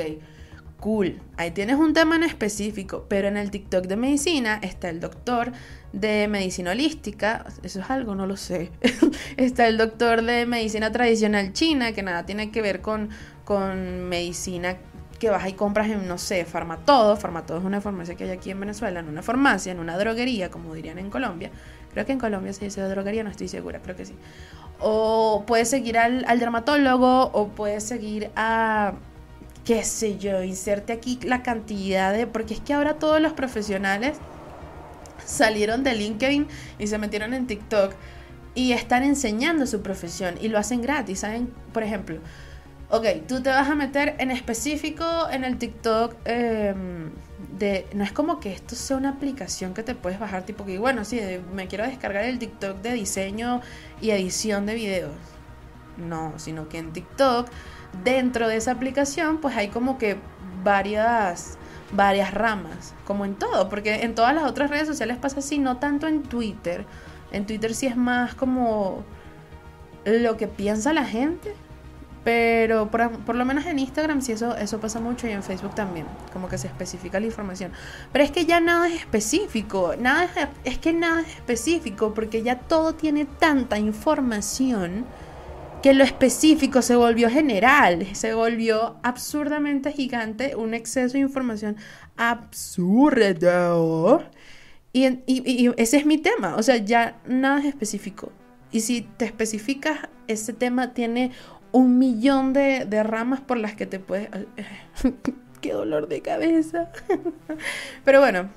cool. 0.80 1.20
Ahí 1.38 1.52
tienes 1.52 1.78
un 1.78 1.94
tema 1.94 2.16
en 2.16 2.24
específico, 2.24 3.06
pero 3.08 3.28
en 3.28 3.38
el 3.38 3.52
TikTok 3.52 3.86
de 3.86 3.96
medicina 3.96 4.60
está 4.62 4.90
el 4.90 5.00
doctor 5.00 5.52
de 5.94 6.28
medicina 6.28 6.72
holística, 6.72 7.46
eso 7.64 7.80
es 7.80 7.90
algo, 7.90 8.16
no 8.16 8.26
lo 8.26 8.38
sé. 8.38 8.72
está 9.38 9.68
el 9.68 9.78
doctor 9.78 10.24
de 10.24 10.46
medicina 10.46 10.92
tradicional 10.92 11.54
china, 11.54 11.92
que 11.94 12.04
nada 12.04 12.26
tiene 12.26 12.52
que 12.52 12.62
ver 12.62 12.82
con, 12.82 13.10
con 13.46 14.08
medicina 14.08 14.78
que 15.20 15.30
vas 15.30 15.48
y 15.48 15.54
compras 15.54 15.90
en, 15.90 16.08
no 16.08 16.18
sé, 16.18 16.46
Farmatodo. 16.46 17.18
Farmatodo 17.18 17.60
es 17.60 17.66
una 17.66 17.82
farmacia 17.82 18.16
que 18.16 18.24
hay 18.24 18.30
aquí 18.32 18.52
en 18.52 18.60
Venezuela, 18.60 19.02
en 19.02 19.10
una 19.10 19.22
farmacia, 19.22 19.72
en 19.72 19.80
una 19.80 19.98
droguería, 19.98 20.50
como 20.50 20.74
dirían 20.74 20.98
en 20.98 21.10
Colombia. 21.10 21.52
Creo 21.92 22.06
que 22.06 22.14
en 22.14 22.20
Colombia 22.20 22.54
se 22.54 22.66
dice 22.66 22.82
droguería, 22.82 23.24
no 23.24 23.30
estoy 23.30 23.50
segura, 23.50 23.82
creo 23.82 23.96
que 23.96 24.06
sí. 24.06 24.16
O 24.80 25.44
puedes 25.46 25.70
seguir 25.70 25.98
al, 25.98 26.24
al 26.26 26.40
dermatólogo, 26.40 27.32
o 27.34 27.50
puedes 27.50 27.84
seguir 27.84 28.32
a 28.36 28.94
qué 29.70 29.84
sé 29.84 30.18
yo, 30.18 30.42
inserte 30.42 30.94
aquí 30.94 31.20
la 31.22 31.44
cantidad 31.44 32.12
de, 32.12 32.26
porque 32.26 32.56
es 32.56 32.60
que 32.60 32.74
ahora 32.74 32.96
todos 32.96 33.22
los 33.22 33.34
profesionales 33.34 34.18
salieron 35.24 35.84
de 35.84 35.94
LinkedIn 35.94 36.48
y 36.80 36.88
se 36.88 36.98
metieron 36.98 37.36
en 37.36 37.46
TikTok 37.46 37.94
y 38.56 38.72
están 38.72 39.04
enseñando 39.04 39.68
su 39.68 39.84
profesión 39.84 40.40
y 40.42 40.48
lo 40.48 40.58
hacen 40.58 40.82
gratis, 40.82 41.20
¿saben? 41.20 41.54
Por 41.72 41.84
ejemplo, 41.84 42.18
ok, 42.90 43.06
tú 43.28 43.44
te 43.44 43.50
vas 43.52 43.70
a 43.70 43.76
meter 43.76 44.16
en 44.18 44.32
específico 44.32 45.06
en 45.32 45.44
el 45.44 45.60
TikTok 45.60 46.16
em, 46.26 47.12
de, 47.60 47.86
no 47.94 48.04
es 48.04 48.12
como 48.12 48.40
que 48.40 48.52
esto 48.52 48.74
sea 48.74 48.98
una 48.98 49.10
aplicación 49.10 49.76
que 49.76 49.84
te 49.84 49.94
puedes 49.94 50.20
bajar, 50.20 50.48
tipo 50.48 50.66
que, 50.66 50.80
bueno, 50.80 51.06
sí, 51.06 51.22
me 51.54 51.68
quiero 51.68 51.86
descargar 51.86 52.26
el 52.26 52.40
TikTok 52.40 52.82
de 52.82 52.94
diseño 52.94 53.62
y 54.02 54.10
edición 54.10 54.66
de 54.66 54.74
videos. 54.74 55.14
No, 55.98 56.34
sino 56.38 56.70
que 56.70 56.80
en 56.80 56.92
TikTok 56.92 57.48
dentro 58.04 58.48
de 58.48 58.58
esa 58.58 58.72
aplicación 58.72 59.38
pues 59.38 59.56
hay 59.56 59.70
como 59.70 59.98
que 59.98 60.18
varias 60.64 61.58
varias 61.92 62.34
ramas, 62.34 62.94
como 63.06 63.26
en 63.26 63.36
todo, 63.36 63.70
porque 63.70 64.04
en 64.04 64.16
todas 64.16 64.34
las 64.36 64.46
otras 64.46 64.70
redes 64.70 64.88
sociales 64.88 65.18
pasa 65.18 65.40
así, 65.40 65.58
no 65.58 65.78
tanto 65.78 66.08
en 66.08 66.24
Twitter. 66.24 66.86
En 67.32 67.46
Twitter 67.46 67.74
sí 67.74 67.88
es 67.88 67.98
más 67.98 68.36
como 68.36 69.04
lo 70.06 70.38
que 70.38 70.48
piensa 70.48 70.94
la 70.94 71.06
gente, 71.06 71.56
pero 72.24 72.90
por, 72.92 73.36
lo 73.36 73.46
menos 73.46 73.66
en 73.66 73.80
Instagram 73.80 74.22
sí 74.22 74.34
eso, 74.34 74.56
eso 74.56 74.80
pasa 74.80 75.00
mucho 75.00 75.28
y 75.28 75.32
en 75.32 75.42
Facebook 75.42 75.74
también, 75.74 76.06
como 76.34 76.50
que 76.50 76.58
se 76.58 76.68
especifica 76.68 77.20
la 77.20 77.26
información. 77.26 77.72
Pero 78.12 78.24
es 78.24 78.32
que 78.32 78.46
ya 78.46 78.60
nada 78.60 78.88
es 78.88 78.96
específico, 78.96 79.96
nada 79.98 80.26
es, 80.26 80.32
es 80.64 80.78
que 80.78 80.94
nada 80.94 81.22
es 81.22 81.28
específico 81.30 82.14
porque 82.14 82.44
ya 82.44 82.60
todo 82.60 82.94
tiene 82.94 83.26
tanta 83.26 83.80
información 83.80 85.06
que 85.82 85.94
lo 85.94 86.04
específico 86.04 86.82
se 86.82 86.96
volvió 86.96 87.30
general, 87.30 88.08
se 88.14 88.34
volvió 88.34 88.98
absurdamente 89.04 89.92
gigante, 89.92 90.56
un 90.56 90.74
exceso 90.74 91.14
de 91.14 91.20
información 91.20 91.78
absurdo. 92.18 94.24
Y, 94.92 95.70
ese 95.78 95.98
es 95.98 96.06
mi 96.06 96.18
tema, 96.18 96.56
o 96.56 96.64
sea, 96.64 96.78
ya 96.78 97.20
nada 97.26 97.60
es 97.60 97.66
específico. 97.66 98.32
Y 98.72 98.82
si 98.82 99.02
te 99.02 99.26
especificas, 99.26 100.00
ese 100.28 100.54
tema 100.54 100.94
tiene 100.94 101.32
un 101.72 101.98
millón 101.98 102.54
de, 102.54 102.86
de 102.86 103.04
ramas 103.04 103.42
por 103.42 103.58
las 103.58 103.76
que 103.76 103.86
te 103.86 104.00
puedes... 104.00 104.30
¡Qué 105.62 105.74
dolor 105.74 106.08
de 106.08 106.22
cabeza! 106.22 106.90
Pero 108.06 108.22
bueno, 108.22 108.50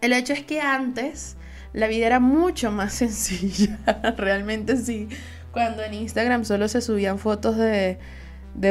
el 0.00 0.12
hecho 0.12 0.32
es 0.32 0.44
que 0.44 0.60
antes 0.60 1.36
la 1.72 1.86
vida 1.86 2.06
era 2.06 2.20
mucho 2.20 2.70
más 2.70 2.94
sencilla, 2.94 3.78
realmente 4.16 4.76
sí 4.76 5.08
cuando 5.52 5.82
en 5.82 5.94
Instagram 5.94 6.44
solo 6.44 6.66
se 6.68 6.80
subían 6.80 7.18
fotos 7.18 7.56
de, 7.56 7.98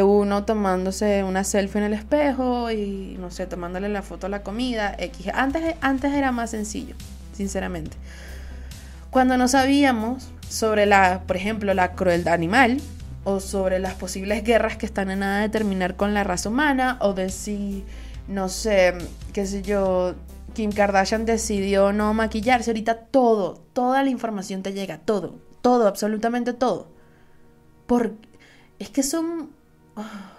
uno 0.04 0.46
tomándose 0.46 1.24
una 1.24 1.44
selfie 1.44 1.80
en 1.80 1.88
el 1.88 1.94
espejo 1.94 2.72
y 2.72 3.16
no 3.20 3.32
sé, 3.32 3.46
tomándole 3.48 3.90
la 3.90 4.02
foto 4.02 4.28
a 4.28 4.30
la 4.30 4.44
comida, 4.44 4.96
X. 4.98 5.28
Antes, 5.34 5.76
antes 5.82 6.14
era 6.14 6.32
más 6.32 6.52
sencillo, 6.52 6.96
sinceramente. 7.34 7.98
Cuando 9.12 9.38
no 9.38 9.48
sabíamos 9.48 10.30
sobre 10.50 10.86
la, 10.86 11.24
por 11.28 11.36
ejemplo, 11.36 11.74
la 11.74 11.94
crueldad 11.94 12.34
animal 12.34 12.80
o 13.24 13.40
sobre 13.40 13.80
las 13.80 13.94
posibles 13.94 14.44
guerras 14.44 14.78
que 14.78 14.86
están 14.86 15.12
en 15.12 15.20
nada 15.20 15.42
de 15.42 15.50
terminar 15.50 15.96
con 15.96 16.14
la 16.14 16.24
raza 16.24 16.50
humana 16.50 16.98
o 17.02 17.14
de 17.14 17.30
si, 17.30 17.84
no 18.28 18.50
sé, 18.50 18.96
qué 19.34 19.46
sé 19.46 19.62
yo, 19.62 20.16
Kim 20.54 20.72
Kardashian 20.72 21.26
decidió 21.26 21.94
no 21.94 22.14
maquillarse, 22.14 22.72
ahorita 22.72 22.96
todo, 22.96 23.62
toda 23.74 24.04
la 24.04 24.10
información 24.10 24.64
te 24.64 24.74
llega, 24.74 24.98
todo, 24.98 25.36
todo, 25.62 25.88
absolutamente 25.88 26.54
todo. 26.54 26.88
Porque 27.88 28.30
es 28.80 28.90
que 28.90 29.04
son... 29.04 29.52
Ah, 29.96 30.31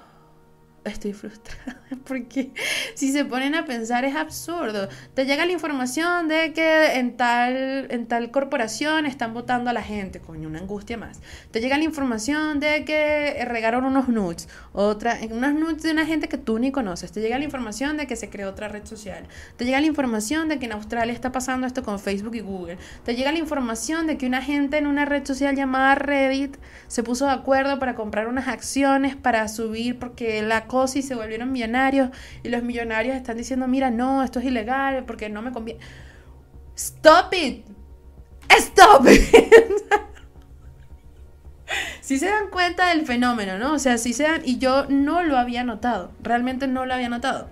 estoy 0.84 1.12
frustrada 1.12 1.80
porque 2.04 2.52
si 2.94 3.12
se 3.12 3.24
ponen 3.24 3.54
a 3.54 3.64
pensar 3.64 4.04
es 4.04 4.16
absurdo. 4.16 4.88
Te 5.14 5.24
llega 5.24 5.46
la 5.46 5.52
información 5.52 6.28
de 6.28 6.52
que 6.52 6.98
en 6.98 7.16
tal, 7.16 7.86
en 7.90 8.06
tal 8.06 8.30
corporación 8.30 9.06
están 9.06 9.34
votando 9.34 9.70
a 9.70 9.72
la 9.72 9.82
gente, 9.82 10.20
coño, 10.20 10.48
una 10.48 10.60
angustia 10.60 10.96
más. 10.96 11.20
Te 11.50 11.60
llega 11.60 11.78
la 11.78 11.84
información 11.84 12.60
de 12.60 12.84
que 12.84 13.44
regaron 13.46 13.84
unos 13.84 14.08
nudes, 14.08 14.48
otra, 14.72 15.18
unos 15.30 15.54
nudes 15.54 15.82
de 15.82 15.92
una 15.92 16.06
gente 16.06 16.28
que 16.28 16.38
tú 16.38 16.58
ni 16.58 16.72
conoces. 16.72 17.12
Te 17.12 17.20
llega 17.20 17.38
la 17.38 17.44
información 17.44 17.96
de 17.96 18.06
que 18.06 18.16
se 18.16 18.30
creó 18.30 18.50
otra 18.50 18.68
red 18.68 18.84
social. 18.84 19.26
Te 19.56 19.64
llega 19.64 19.80
la 19.80 19.86
información 19.86 20.48
de 20.48 20.58
que 20.58 20.66
en 20.66 20.72
Australia 20.72 21.12
está 21.12 21.32
pasando 21.32 21.66
esto 21.66 21.82
con 21.82 21.98
Facebook 21.98 22.34
y 22.34 22.40
Google. 22.40 22.78
Te 23.04 23.14
llega 23.14 23.32
la 23.32 23.38
información 23.38 24.06
de 24.06 24.16
que 24.16 24.26
una 24.26 24.42
gente 24.42 24.78
en 24.78 24.86
una 24.86 25.04
red 25.04 25.24
social 25.24 25.54
llamada 25.54 25.94
Reddit 25.94 26.56
se 26.88 27.02
puso 27.02 27.26
de 27.26 27.32
acuerdo 27.32 27.78
para 27.78 27.94
comprar 27.94 28.26
unas 28.26 28.48
acciones 28.48 29.16
para 29.16 29.48
subir 29.48 29.98
porque 29.98 30.42
la 30.42 30.66
y 30.96 31.02
se 31.02 31.14
volvieron 31.14 31.52
millonarios 31.52 32.10
y 32.42 32.48
los 32.48 32.62
millonarios 32.62 33.14
están 33.14 33.36
diciendo, 33.36 33.68
mira, 33.68 33.90
no, 33.90 34.22
esto 34.22 34.38
es 34.38 34.46
ilegal 34.46 35.04
porque 35.04 35.28
no 35.28 35.42
me 35.42 35.52
conviene. 35.52 35.80
Stop 36.74 37.34
it. 37.34 37.66
Stop 38.48 39.06
it. 39.06 39.20
si 42.00 42.18
se 42.18 42.26
dan 42.26 42.48
cuenta 42.48 42.88
del 42.88 43.06
fenómeno, 43.06 43.58
¿no? 43.58 43.74
O 43.74 43.78
sea, 43.78 43.98
si 43.98 44.14
se 44.14 44.24
dan... 44.24 44.40
Y 44.44 44.58
yo 44.58 44.86
no 44.88 45.22
lo 45.22 45.36
había 45.36 45.62
notado. 45.62 46.12
Realmente 46.22 46.66
no 46.66 46.86
lo 46.86 46.94
había 46.94 47.10
notado. 47.10 47.50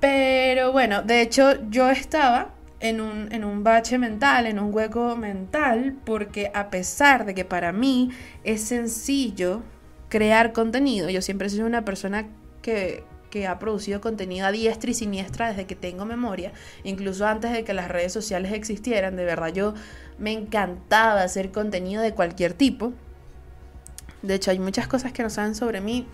Pero 0.00 0.72
bueno, 0.72 1.02
de 1.02 1.22
hecho 1.22 1.68
yo 1.70 1.88
estaba 1.88 2.54
en 2.80 3.00
un, 3.00 3.32
en 3.32 3.44
un 3.44 3.62
bache 3.62 3.98
mental, 3.98 4.46
en 4.46 4.58
un 4.58 4.74
hueco 4.74 5.16
mental, 5.16 5.96
porque 6.04 6.50
a 6.52 6.70
pesar 6.70 7.24
de 7.24 7.34
que 7.34 7.44
para 7.44 7.72
mí 7.72 8.10
es 8.42 8.62
sencillo 8.62 9.62
crear 10.08 10.52
contenido, 10.52 11.10
yo 11.10 11.22
siempre 11.22 11.48
sido 11.50 11.66
una 11.66 11.84
persona 11.84 12.26
que, 12.62 13.04
que 13.30 13.46
ha 13.46 13.58
producido 13.58 14.00
contenido 14.00 14.46
a 14.46 14.52
diestra 14.52 14.90
y 14.90 14.94
siniestra 14.94 15.48
desde 15.48 15.66
que 15.66 15.74
tengo 15.74 16.04
memoria, 16.04 16.52
incluso 16.84 17.26
antes 17.26 17.52
de 17.52 17.64
que 17.64 17.74
las 17.74 17.88
redes 17.88 18.12
sociales 18.12 18.52
existieran, 18.52 19.16
de 19.16 19.24
verdad 19.24 19.52
yo 19.52 19.74
me 20.18 20.32
encantaba 20.32 21.22
hacer 21.22 21.50
contenido 21.50 22.02
de 22.02 22.12
cualquier 22.14 22.54
tipo. 22.54 22.92
De 24.22 24.34
hecho, 24.34 24.50
hay 24.50 24.58
muchas 24.58 24.88
cosas 24.88 25.12
que 25.12 25.22
no 25.22 25.30
saben 25.30 25.54
sobre 25.54 25.80
mí 25.80 26.06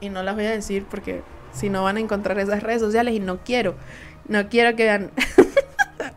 y 0.00 0.10
no 0.10 0.22
las 0.22 0.34
voy 0.34 0.44
a 0.44 0.50
decir 0.50 0.86
porque 0.88 1.22
si 1.52 1.68
no 1.68 1.82
van 1.82 1.96
a 1.96 2.00
encontrar 2.00 2.38
esas 2.38 2.62
redes 2.62 2.80
sociales 2.80 3.14
y 3.14 3.20
no 3.20 3.42
quiero, 3.42 3.74
no 4.28 4.48
quiero 4.48 4.76
que 4.76 4.84
vean, 4.84 5.10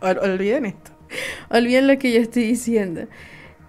olviden 0.00 0.66
esto, 0.66 0.92
olviden 1.50 1.88
lo 1.88 1.98
que 1.98 2.12
yo 2.12 2.20
estoy 2.20 2.46
diciendo. 2.46 3.06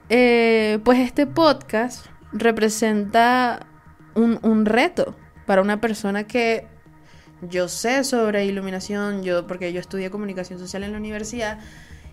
Eh, 0.10 0.78
pues 0.84 1.00
este 1.00 1.26
podcast 1.26 2.06
representa 2.36 3.66
un, 4.14 4.40
un 4.44 4.66
reto 4.66 5.16
para 5.46 5.62
una 5.62 5.82
persona 5.82 6.26
que 6.26 6.68
yo 7.42 7.68
sé 7.68 8.04
sobre 8.04 8.46
iluminación, 8.46 9.24
yo, 9.24 9.48
porque 9.48 9.74
yo 9.74 9.80
estudié 9.80 10.10
comunicación 10.10 10.60
social 10.60 10.84
en 10.84 10.92
la 10.92 10.98
universidad, 10.98 11.60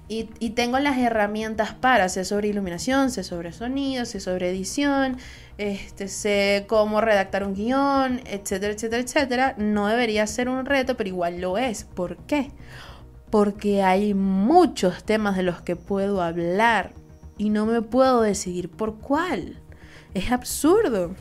y, 0.09 0.29
y, 0.41 0.51
tengo 0.51 0.79
las 0.79 0.99
herramientas 0.99 1.73
para, 1.73 2.09
sé 2.09 2.25
sobre 2.25 2.49
iluminación, 2.49 3.11
sé 3.11 3.25
sobre 3.25 3.53
sonido, 3.53 4.05
sé 4.05 4.21
sobre 4.21 4.51
edición, 4.51 5.17
este, 5.57 6.09
sé 6.09 6.67
cómo 6.69 7.01
redactar 7.01 7.45
un 7.45 7.55
guion, 7.55 8.21
etcétera, 8.27 8.75
etcétera, 8.75 9.03
etcétera. 9.03 9.55
No 9.57 9.87
debería 9.87 10.27
ser 10.27 10.51
un 10.51 10.67
reto, 10.67 10.97
pero 10.97 11.09
igual 11.09 11.41
lo 11.41 11.57
es. 11.57 11.85
¿Por 11.85 12.19
qué? 12.27 12.51
Porque 13.31 13.83
hay 13.83 14.13
muchos 14.13 15.05
temas 15.05 15.37
de 15.37 15.45
los 15.45 15.63
que 15.63 15.77
puedo 15.77 16.21
hablar 16.21 16.93
y 17.39 17.49
no 17.49 17.65
me 17.65 17.81
puedo 17.81 18.21
decidir 18.21 18.69
por 18.69 18.99
cuál. 18.99 19.62
Es 20.15 20.31
absurdo. 20.33 21.15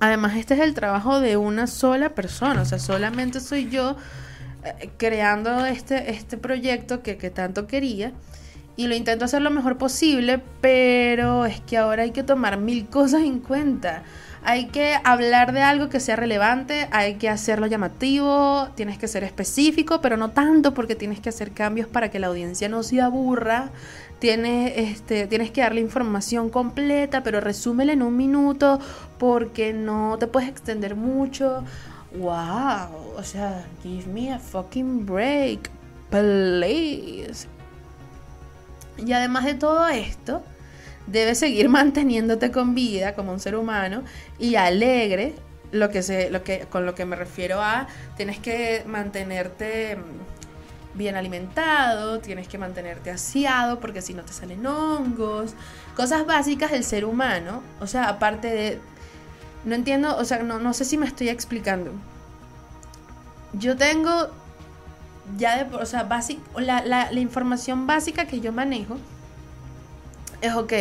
Además, 0.00 0.36
este 0.36 0.54
es 0.54 0.60
el 0.60 0.74
trabajo 0.74 1.20
de 1.20 1.36
una 1.36 1.66
sola 1.66 2.10
persona, 2.10 2.62
o 2.62 2.64
sea, 2.64 2.78
solamente 2.78 3.40
soy 3.40 3.70
yo 3.70 3.96
eh, 4.64 4.90
creando 4.96 5.64
este, 5.66 6.10
este 6.10 6.36
proyecto 6.36 7.02
que, 7.02 7.16
que 7.16 7.30
tanto 7.30 7.66
quería 7.66 8.12
y 8.76 8.86
lo 8.88 8.94
intento 8.94 9.24
hacer 9.24 9.40
lo 9.42 9.50
mejor 9.50 9.78
posible, 9.78 10.42
pero 10.60 11.46
es 11.46 11.60
que 11.60 11.76
ahora 11.76 12.02
hay 12.02 12.10
que 12.10 12.22
tomar 12.22 12.58
mil 12.58 12.86
cosas 12.86 13.22
en 13.22 13.38
cuenta. 13.38 14.02
Hay 14.46 14.66
que 14.66 14.98
hablar 15.04 15.54
de 15.54 15.62
algo 15.62 15.88
que 15.88 16.00
sea 16.00 16.16
relevante, 16.16 16.86
hay 16.92 17.14
que 17.14 17.30
hacerlo 17.30 17.66
llamativo, 17.66 18.68
tienes 18.74 18.98
que 18.98 19.08
ser 19.08 19.24
específico, 19.24 20.02
pero 20.02 20.18
no 20.18 20.32
tanto 20.32 20.74
porque 20.74 20.94
tienes 20.94 21.18
que 21.18 21.30
hacer 21.30 21.52
cambios 21.52 21.88
para 21.88 22.10
que 22.10 22.18
la 22.18 22.26
audiencia 22.26 22.68
no 22.68 22.82
se 22.82 23.00
aburra. 23.00 23.70
Tienes, 24.18 24.74
este, 24.76 25.26
tienes 25.28 25.50
que 25.50 25.62
darle 25.62 25.80
información 25.80 26.50
completa, 26.50 27.22
pero 27.22 27.40
resúmela 27.40 27.94
en 27.94 28.02
un 28.02 28.18
minuto 28.18 28.80
porque 29.18 29.72
no 29.72 30.18
te 30.18 30.26
puedes 30.26 30.50
extender 30.50 30.94
mucho. 30.94 31.64
Wow, 32.14 33.16
o 33.16 33.22
sea, 33.22 33.64
give 33.82 34.06
me 34.12 34.30
a 34.30 34.38
fucking 34.38 35.06
break, 35.06 35.70
please. 36.10 37.48
Y 38.98 39.12
además 39.12 39.46
de 39.46 39.54
todo 39.54 39.88
esto, 39.88 40.42
debes 41.06 41.38
seguir 41.38 41.68
manteniéndote 41.70 42.50
con 42.50 42.74
vida 42.74 43.14
como 43.14 43.32
un 43.32 43.40
ser 43.40 43.56
humano 43.56 44.02
y 44.38 44.56
alegre, 44.56 45.34
lo 45.72 45.90
que 45.90 46.02
se, 46.02 46.30
lo 46.30 46.44
que, 46.44 46.60
con 46.70 46.86
lo 46.86 46.94
que 46.94 47.04
me 47.04 47.16
refiero 47.16 47.60
a, 47.60 47.88
tienes 48.16 48.38
que 48.38 48.84
mantenerte 48.86 49.96
mm, 49.96 50.96
bien 50.98 51.16
alimentado, 51.16 52.20
tienes 52.20 52.46
que 52.46 52.58
mantenerte 52.58 53.10
aseado 53.10 53.80
porque 53.80 54.00
si 54.00 54.14
no 54.14 54.22
te 54.22 54.32
salen 54.32 54.64
hongos, 54.66 55.54
cosas 55.96 56.26
básicas 56.26 56.70
del 56.70 56.84
ser 56.84 57.04
humano, 57.04 57.62
o 57.80 57.86
sea, 57.86 58.08
aparte 58.08 58.48
de, 58.48 58.78
no 59.64 59.74
entiendo, 59.74 60.16
o 60.16 60.24
sea, 60.24 60.42
no, 60.42 60.58
no 60.58 60.72
sé 60.74 60.84
si 60.84 60.96
me 60.96 61.06
estoy 61.06 61.28
explicando. 61.28 61.90
Yo 63.54 63.76
tengo 63.76 64.28
ya 65.36 65.64
de, 65.64 65.76
o 65.76 65.86
sea, 65.86 66.08
la, 66.58 66.84
la, 66.84 67.10
la 67.10 67.20
información 67.20 67.86
básica 67.86 68.26
que 68.26 68.40
yo 68.40 68.52
manejo 68.52 68.96
es, 70.46 70.54
ok, 70.54 70.72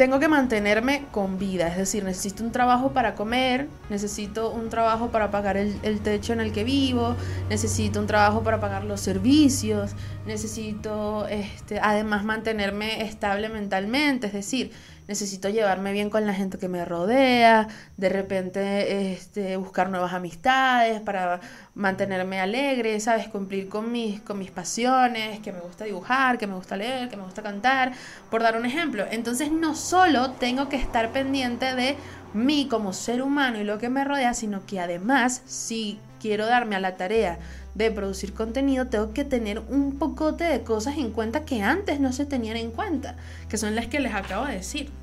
tengo 0.00 0.18
que 0.18 0.28
mantenerme 0.28 1.04
con 1.12 1.38
vida, 1.38 1.68
es 1.68 1.76
decir, 1.76 2.04
necesito 2.04 2.42
un 2.42 2.52
trabajo 2.52 2.92
para 2.92 3.14
comer, 3.14 3.68
necesito 3.90 4.50
un 4.50 4.70
trabajo 4.70 5.10
para 5.10 5.30
pagar 5.30 5.58
el, 5.58 5.78
el, 5.82 6.00
techo 6.00 6.32
en 6.32 6.40
el 6.40 6.52
que 6.52 6.64
vivo, 6.64 7.16
necesito 7.50 8.00
un 8.00 8.06
trabajo 8.06 8.42
para 8.42 8.60
pagar 8.60 8.84
los 8.84 9.02
servicios, 9.02 9.90
necesito 10.24 11.26
este, 11.28 11.80
además 11.80 12.24
mantenerme 12.24 13.02
estable 13.02 13.50
mentalmente, 13.50 14.28
es 14.28 14.32
decir, 14.32 14.72
necesito 15.10 15.48
llevarme 15.48 15.90
bien 15.92 16.08
con 16.08 16.24
la 16.24 16.32
gente 16.32 16.56
que 16.56 16.68
me 16.68 16.84
rodea, 16.84 17.66
de 17.96 18.08
repente 18.08 19.10
este, 19.10 19.56
buscar 19.56 19.90
nuevas 19.90 20.12
amistades 20.12 21.00
para 21.00 21.40
mantenerme 21.74 22.38
alegre, 22.38 23.00
¿sabes? 23.00 23.26
Cumplir 23.26 23.68
con 23.68 23.90
mis, 23.90 24.20
con 24.20 24.38
mis 24.38 24.52
pasiones, 24.52 25.40
que 25.40 25.52
me 25.52 25.58
gusta 25.58 25.84
dibujar, 25.84 26.38
que 26.38 26.46
me 26.46 26.54
gusta 26.54 26.76
leer, 26.76 27.08
que 27.08 27.16
me 27.16 27.24
gusta 27.24 27.42
cantar, 27.42 27.90
por 28.30 28.44
dar 28.44 28.56
un 28.56 28.64
ejemplo. 28.66 29.04
Entonces 29.10 29.50
no 29.50 29.74
solo 29.74 30.30
tengo 30.30 30.68
que 30.68 30.76
estar 30.76 31.10
pendiente 31.10 31.74
de 31.74 31.96
mí 32.32 32.68
como 32.70 32.92
ser 32.92 33.20
humano 33.20 33.58
y 33.58 33.64
lo 33.64 33.78
que 33.78 33.88
me 33.88 34.04
rodea, 34.04 34.32
sino 34.32 34.64
que 34.64 34.78
además, 34.78 35.42
si 35.44 35.98
quiero 36.20 36.46
darme 36.46 36.76
a 36.76 36.80
la 36.80 36.96
tarea 36.96 37.40
de 37.74 37.90
producir 37.90 38.32
contenido, 38.32 38.86
tengo 38.86 39.12
que 39.12 39.24
tener 39.24 39.58
un 39.58 39.98
pocote 39.98 40.44
de 40.44 40.62
cosas 40.62 40.98
en 40.98 41.10
cuenta 41.10 41.44
que 41.44 41.62
antes 41.62 41.98
no 41.98 42.12
se 42.12 42.26
tenían 42.26 42.56
en 42.56 42.70
cuenta, 42.70 43.16
que 43.48 43.58
son 43.58 43.74
las 43.74 43.88
que 43.88 43.98
les 43.98 44.14
acabo 44.14 44.46
de 44.46 44.54
decir. 44.54 44.99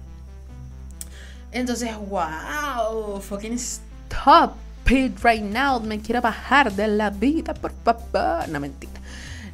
Entonces, 1.58 1.89
wow, 1.98 3.20
fucking 3.20 3.58
stop 3.58 4.56
it 4.91 5.17
right 5.24 5.41
now. 5.41 5.80
Me 5.82 6.00
quiero 6.00 6.22
bajar 6.22 6.72
de 6.72 6.88
la 6.88 7.10
vida, 7.10 7.56
por 7.56 7.72
favor. 7.84 8.48
No, 8.48 8.60
mentira. 8.60 8.93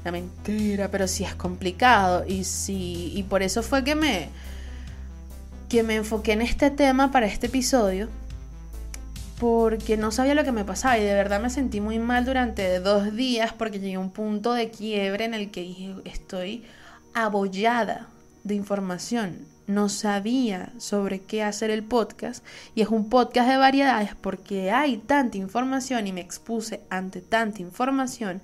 No, 0.04 0.12
mentira, 0.12 0.90
pero 0.90 1.08
sí 1.08 1.24
es 1.24 1.34
complicado. 1.36 2.26
Y 2.28 2.44
sí, 2.44 3.14
y 3.16 3.24
por 3.24 3.42
eso 3.42 3.64
fue 3.64 3.86
que 3.86 3.96
me, 3.96 4.28
que 5.70 5.82
me 5.82 5.96
enfoqué 5.96 6.34
en 6.34 6.42
este 6.42 6.70
tema 6.72 7.10
para 7.10 7.26
este 7.26 7.48
episodio. 7.48 8.10
Porque 9.40 9.96
no 9.96 10.12
sabía 10.12 10.36
lo 10.36 10.44
que 10.44 10.52
me 10.52 10.66
pasaba 10.66 10.98
y 10.98 11.04
de 11.06 11.14
verdad 11.14 11.42
me 11.42 11.50
sentí 11.50 11.80
muy 11.80 12.00
mal 12.00 12.26
durante 12.26 12.80
dos 12.82 13.16
días 13.16 13.54
porque 13.54 13.80
llegué 13.80 13.96
a 13.96 14.00
un 14.00 14.12
punto 14.12 14.52
de 14.52 14.72
quiebre 14.72 15.24
en 15.24 15.34
el 15.34 15.52
que 15.52 15.62
dije, 15.62 15.96
estoy 16.04 16.66
abollada 17.14 18.08
de 18.44 18.56
información 18.56 19.53
no 19.68 19.90
sabía 19.90 20.72
sobre 20.78 21.22
qué 21.22 21.44
hacer 21.44 21.70
el 21.70 21.84
podcast 21.84 22.46
y 22.76 22.82
es 22.82 22.90
un 22.90 23.10
podcast 23.10 23.50
de 23.50 23.58
variedades 23.58 24.16
porque 24.16 24.72
hay 24.72 24.98
tanta 24.98 25.38
información 25.38 26.08
y 26.08 26.14
me 26.14 26.22
expuse 26.22 26.82
ante 26.90 27.22
tanta 27.22 27.62
información 27.62 28.42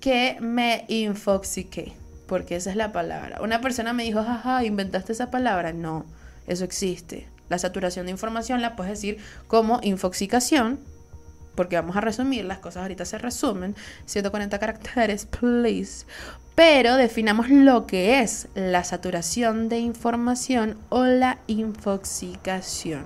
que 0.00 0.36
me 0.40 0.84
infoxiqué, 0.88 1.92
porque 2.26 2.56
esa 2.56 2.70
es 2.70 2.76
la 2.76 2.92
palabra. 2.92 3.40
Una 3.42 3.60
persona 3.60 3.92
me 3.92 4.04
dijo, 4.04 4.22
jaja, 4.22 4.64
inventaste 4.64 5.12
esa 5.12 5.30
palabra. 5.30 5.72
No, 5.72 6.06
eso 6.46 6.64
existe. 6.64 7.28
La 7.48 7.58
saturación 7.58 8.06
de 8.06 8.12
información 8.12 8.62
la 8.62 8.76
puedes 8.76 8.92
decir 8.92 9.18
como 9.46 9.80
infoxicación, 9.82 10.78
porque 11.54 11.76
vamos 11.76 11.96
a 11.96 12.00
resumir, 12.00 12.44
las 12.44 12.58
cosas 12.58 12.82
ahorita 12.82 13.04
se 13.04 13.18
resumen, 13.18 13.74
140 14.06 14.58
caracteres, 14.58 15.26
please. 15.26 16.06
Pero 16.58 16.96
definamos 16.96 17.50
lo 17.50 17.86
que 17.86 18.18
es 18.18 18.48
la 18.56 18.82
saturación 18.82 19.68
de 19.68 19.78
información 19.78 20.76
o 20.88 21.04
la 21.04 21.38
infoxicación. 21.46 23.04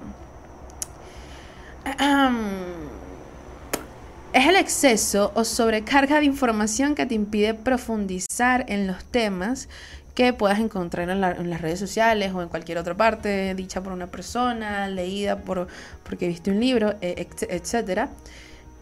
Es 4.32 4.46
el 4.46 4.56
exceso 4.56 5.32
o 5.34 5.44
sobrecarga 5.44 6.20
de 6.20 6.24
información 6.24 6.94
que 6.94 7.04
te 7.04 7.14
impide 7.14 7.52
profundizar 7.52 8.64
en 8.68 8.86
los 8.86 9.04
temas 9.04 9.68
que 10.14 10.32
puedas 10.32 10.58
encontrar 10.58 11.10
en, 11.10 11.20
las 11.20 11.60
redes 11.60 11.78
sociales 11.78 12.32
o 12.32 12.40
en 12.40 12.48
cualquier 12.48 12.78
otra 12.78 12.94
parte, 12.94 13.54
dicha 13.54 13.82
por 13.82 13.92
una 13.92 14.06
persona, 14.06 14.88
leída 14.88 15.40
por, 15.42 15.68
porque 16.04 16.26
viste 16.26 16.50
un 16.50 16.58
libro, 16.58 16.94
e, 17.02 17.28
etc. 17.50 18.08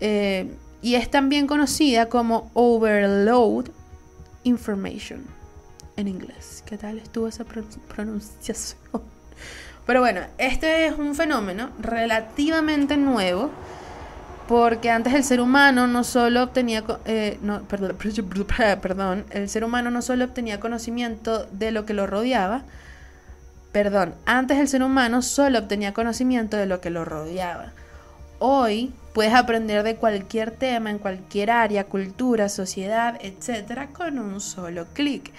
Eh, 0.01 0.49
y 0.81 0.95
es 0.95 1.11
también 1.11 1.49
conocida 1.49 2.09
como 2.09 2.53
overload 2.55 3.71
information 4.45 5.25
en 5.97 6.09
inglés. 6.09 6.63
¿Qué 6.67 6.79
tal 6.79 6.99
estuvo 6.99 7.29
esa 7.29 7.45
pronunciación? 7.45 8.81
Pero 9.87 10.01
bueno, 10.01 10.21
este 10.39 10.87
es 10.87 10.99
un 10.99 11.15
fenómeno 11.15 11.71
relativamente 11.81 12.97
nuevo 12.97 13.51
Porque 14.51 14.91
antes 14.91 15.15
el 15.15 15.23
ser 15.23 15.41
humano 15.41 15.87
no 15.87 16.03
solo 16.03 16.43
obtenía, 16.43 16.83
eh, 17.05 17.39
perdón, 18.83 19.25
el 19.31 19.49
ser 19.49 19.63
humano 19.63 19.93
no 19.93 20.03
solo 20.03 20.25
obtenía 20.25 20.59
conocimiento 20.59 21.47
de 21.53 21.71
lo 21.71 21.87
que 21.87 21.95
lo 21.95 22.09
rodeaba, 22.09 22.65
perdón, 23.71 24.17
antes 24.27 24.59
el 24.59 24.67
ser 24.67 24.83
humano 24.83 25.23
solo 25.23 25.61
obtenía 25.61 25.95
conocimiento 25.95 26.57
de 26.57 26.67
lo 26.67 26.81
que 26.81 26.91
lo 26.91 27.05
rodeaba. 27.05 27.73
Hoy 28.41 28.93
puedes 29.13 29.35
aprender 29.35 29.83
de 29.83 29.97
cualquier 29.97 30.51
tema 30.51 30.91
en 30.91 30.99
cualquier 30.99 31.51
área, 31.51 31.85
cultura, 31.85 32.49
sociedad, 32.49 33.19
etcétera, 33.21 33.89
con 33.89 34.19
un 34.19 34.41
solo 34.41 34.87
clic. 34.93 35.33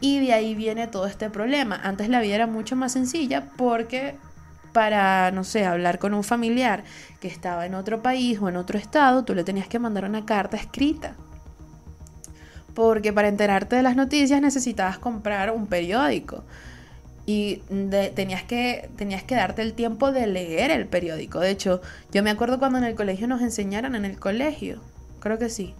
Y 0.00 0.20
de 0.20 0.32
ahí 0.32 0.54
viene 0.54 0.86
todo 0.86 1.06
este 1.06 1.30
problema. 1.30 1.80
Antes 1.82 2.08
la 2.08 2.20
vida 2.20 2.34
era 2.34 2.46
mucho 2.46 2.76
más 2.76 2.92
sencilla 2.92 3.50
porque 3.56 4.16
para, 4.72 5.30
no 5.30 5.44
sé, 5.44 5.64
hablar 5.64 5.98
con 5.98 6.14
un 6.14 6.24
familiar 6.24 6.82
que 7.20 7.28
estaba 7.28 7.64
en 7.64 7.74
otro 7.74 8.02
país 8.02 8.38
o 8.40 8.48
en 8.48 8.56
otro 8.56 8.76
estado, 8.76 9.24
tú 9.24 9.34
le 9.34 9.44
tenías 9.44 9.68
que 9.68 9.78
mandar 9.78 10.04
una 10.04 10.26
carta 10.26 10.56
escrita. 10.56 11.14
Porque 12.74 13.12
para 13.12 13.28
enterarte 13.28 13.76
de 13.76 13.82
las 13.82 13.94
noticias 13.94 14.42
necesitabas 14.42 14.98
comprar 14.98 15.52
un 15.52 15.68
periódico. 15.68 16.44
Y 17.26 17.62
tenías, 18.14 18.42
que, 18.42 18.90
tenías 18.96 19.22
que 19.22 19.34
darte 19.34 19.62
el 19.62 19.72
tiempo 19.72 20.12
de 20.12 20.26
leer 20.26 20.70
el 20.70 20.86
periódico. 20.86 21.40
De 21.40 21.50
hecho, 21.50 21.80
yo 22.12 22.22
me 22.22 22.30
acuerdo 22.30 22.58
cuando 22.58 22.78
en 22.78 22.84
el 22.84 22.94
colegio 22.94 23.26
nos 23.26 23.40
enseñaron, 23.40 23.94
en 23.94 24.04
el 24.04 24.18
colegio, 24.18 24.82
creo 25.20 25.38
que 25.38 25.48
sí, 25.48 25.74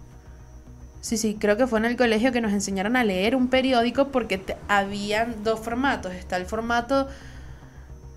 Sí, 1.05 1.17
sí, 1.17 1.37
creo 1.39 1.55
que 1.55 1.67
fue 1.67 1.77
en 1.77 1.85
el 1.85 1.97
colegio 1.97 2.31
que 2.31 2.41
nos 2.41 2.51
enseñaron 2.51 2.95
a 2.95 3.03
leer 3.03 3.35
un 3.35 3.47
periódico 3.47 4.07
porque 4.07 4.41
habían 4.67 5.43
dos 5.43 5.59
formatos. 5.59 6.15
Está 6.15 6.35
el 6.35 6.47
formato, 6.47 7.07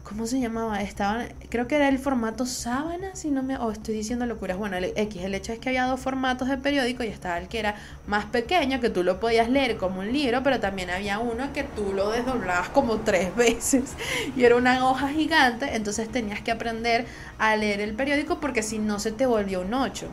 ¿cómo 0.08 0.26
se 0.26 0.40
llamaba? 0.40 0.80
Estaban, 0.80 1.28
creo 1.50 1.68
que 1.68 1.76
era 1.76 1.88
el 1.88 1.98
formato 1.98 2.46
sábana, 2.46 3.14
si 3.14 3.30
no 3.30 3.42
me, 3.42 3.58
o 3.58 3.70
estoy 3.70 3.94
diciendo 3.94 4.24
locuras. 4.24 4.56
Bueno, 4.56 4.76
el 4.76 4.92
X, 4.96 5.22
el 5.22 5.34
hecho 5.34 5.52
es 5.52 5.58
que 5.58 5.68
había 5.68 5.84
dos 5.84 6.00
formatos 6.00 6.48
de 6.48 6.56
periódico 6.56 7.04
y 7.04 7.08
estaba 7.08 7.38
el 7.38 7.48
que 7.48 7.58
era 7.58 7.74
más 8.06 8.24
pequeño, 8.24 8.80
que 8.80 8.88
tú 8.88 9.02
lo 9.02 9.20
podías 9.20 9.50
leer 9.50 9.76
como 9.76 10.00
un 10.00 10.12
libro, 10.12 10.42
pero 10.42 10.60
también 10.60 10.88
había 10.90 11.18
uno 11.18 11.52
que 11.52 11.64
tú 11.64 11.92
lo 11.92 12.10
desdoblabas 12.10 12.70
como 12.70 12.98
tres 13.00 13.34
veces 13.36 13.92
y 14.34 14.44
era 14.44 14.56
una 14.56 14.88
hoja 14.88 15.08
gigante, 15.08 15.76
entonces 15.76 16.10
tenías 16.10 16.40
que 16.40 16.52
aprender 16.52 17.06
a 17.38 17.54
leer 17.56 17.80
el 17.80 17.94
periódico 17.94 18.40
porque 18.40 18.62
si 18.62 18.78
no 18.78 18.98
se 18.98 19.12
te 19.12 19.26
volvió 19.26 19.60
un 19.60 19.74
8. 19.74 20.08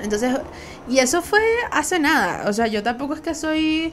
Entonces, 0.00 0.38
y 0.88 0.98
eso 0.98 1.22
fue 1.22 1.40
hace 1.70 1.98
nada. 1.98 2.48
O 2.48 2.52
sea, 2.52 2.66
yo 2.66 2.82
tampoco 2.82 3.14
es 3.14 3.20
que 3.20 3.34
soy, 3.34 3.92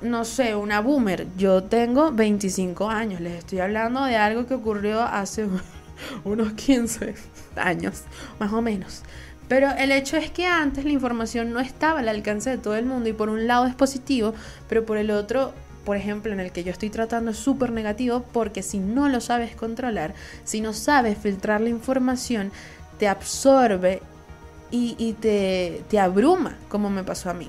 no 0.00 0.24
sé, 0.24 0.54
una 0.54 0.80
boomer. 0.80 1.26
Yo 1.36 1.64
tengo 1.64 2.12
25 2.12 2.90
años. 2.90 3.20
Les 3.20 3.34
estoy 3.34 3.60
hablando 3.60 4.04
de 4.04 4.16
algo 4.16 4.46
que 4.46 4.54
ocurrió 4.54 5.02
hace 5.02 5.48
unos 6.24 6.52
15 6.52 7.14
años, 7.56 8.02
más 8.38 8.52
o 8.52 8.62
menos. 8.62 9.02
Pero 9.48 9.70
el 9.78 9.92
hecho 9.92 10.16
es 10.16 10.30
que 10.30 10.46
antes 10.46 10.84
la 10.84 10.90
información 10.90 11.52
no 11.52 11.60
estaba 11.60 12.00
al 12.00 12.08
alcance 12.08 12.50
de 12.50 12.58
todo 12.58 12.76
el 12.76 12.84
mundo 12.84 13.08
y 13.08 13.12
por 13.12 13.28
un 13.28 13.46
lado 13.46 13.66
es 13.66 13.74
positivo, 13.74 14.34
pero 14.68 14.84
por 14.84 14.96
el 14.96 15.10
otro, 15.12 15.52
por 15.84 15.96
ejemplo, 15.96 16.32
en 16.32 16.40
el 16.40 16.50
que 16.50 16.64
yo 16.64 16.72
estoy 16.72 16.90
tratando 16.90 17.30
es 17.30 17.36
súper 17.36 17.70
negativo 17.70 18.24
porque 18.32 18.64
si 18.64 18.78
no 18.78 19.08
lo 19.08 19.20
sabes 19.20 19.54
controlar, 19.54 20.14
si 20.42 20.60
no 20.60 20.72
sabes 20.72 21.16
filtrar 21.16 21.60
la 21.60 21.68
información, 21.68 22.50
te 22.98 23.06
absorbe 23.06 24.02
y, 24.72 25.14
te, 25.20 25.84
te, 25.88 25.98
abruma, 25.98 26.56
como 26.68 26.90
me 26.90 27.04
pasó 27.04 27.30
a 27.30 27.34
mí. 27.34 27.48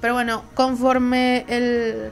Pero 0.00 0.14
bueno, 0.14 0.42
conforme 0.54 1.44
el, 1.48 2.10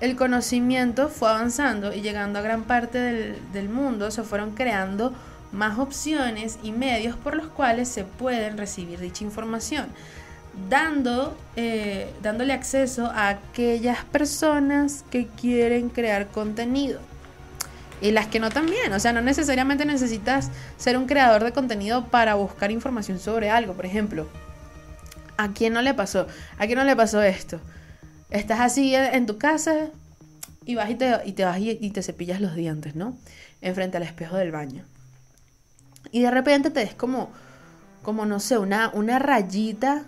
el 0.00 0.16
conocimiento 0.16 1.08
fue 1.08 1.28
avanzando 1.28 1.92
y 1.92 2.00
llegando 2.00 2.38
a 2.38 2.42
gran 2.42 2.62
parte 2.62 2.98
del, 2.98 3.52
del, 3.52 3.68
mundo, 3.68 4.10
se 4.10 4.22
fueron 4.22 4.52
creando 4.52 5.12
más 5.52 5.78
opciones 5.78 6.58
y 6.62 6.72
medios 6.72 7.16
por 7.16 7.34
los 7.34 7.46
cuales 7.48 7.88
se 7.88 8.04
pueden 8.04 8.58
recibir 8.58 9.00
dicha 9.00 9.24
información, 9.24 9.86
dando, 10.68 11.36
eh, 11.56 12.12
dándole 12.22 12.52
acceso 12.52 13.06
a 13.06 13.28
aquellas 13.28 14.04
personas 14.04 15.04
que 15.10 15.26
quieren 15.26 15.88
crear 15.88 16.28
contenido 16.28 17.00
y 18.00 18.10
las 18.10 18.26
que 18.26 18.40
no 18.40 18.50
también. 18.50 18.92
O 18.92 19.00
sea, 19.00 19.12
no 19.12 19.20
necesariamente 19.20 19.84
necesitas 19.84 20.50
ser 20.76 20.96
un 20.96 21.06
creador 21.06 21.44
de 21.44 21.52
contenido 21.52 22.06
para 22.06 22.34
buscar 22.34 22.70
información 22.70 23.18
sobre 23.18 23.50
algo. 23.50 23.74
Por 23.74 23.86
ejemplo, 23.86 24.28
¿a 25.38 25.52
quién 25.52 25.72
no 25.72 25.80
le 25.80 25.94
pasó? 25.94 26.26
¿A 26.58 26.66
quién 26.66 26.78
no 26.78 26.84
le 26.84 26.94
pasó 26.94 27.22
esto? 27.22 27.60
Estás 28.28 28.60
así 28.60 28.94
en 28.94 29.24
tu 29.24 29.38
casa 29.38 29.88
y 30.66 30.74
vas 30.74 30.90
y 30.90 30.96
te, 30.96 31.10
vas 31.44 31.58
y, 31.58 31.90
te 31.90 32.02
cepillas 32.02 32.42
los 32.42 32.54
dientes, 32.54 32.94
¿no? 32.94 33.16
Enfrente 33.62 33.96
al 33.96 34.02
espejo 34.02 34.36
del 34.36 34.52
baño. 34.52 34.84
Y 36.10 36.22
de 36.22 36.30
repente 36.30 36.70
te 36.70 36.84
ves 36.84 36.94
como, 36.94 37.30
como 38.02 38.26
no 38.26 38.40
sé, 38.40 38.58
una, 38.58 38.90
una 38.90 39.18
rayita 39.18 40.04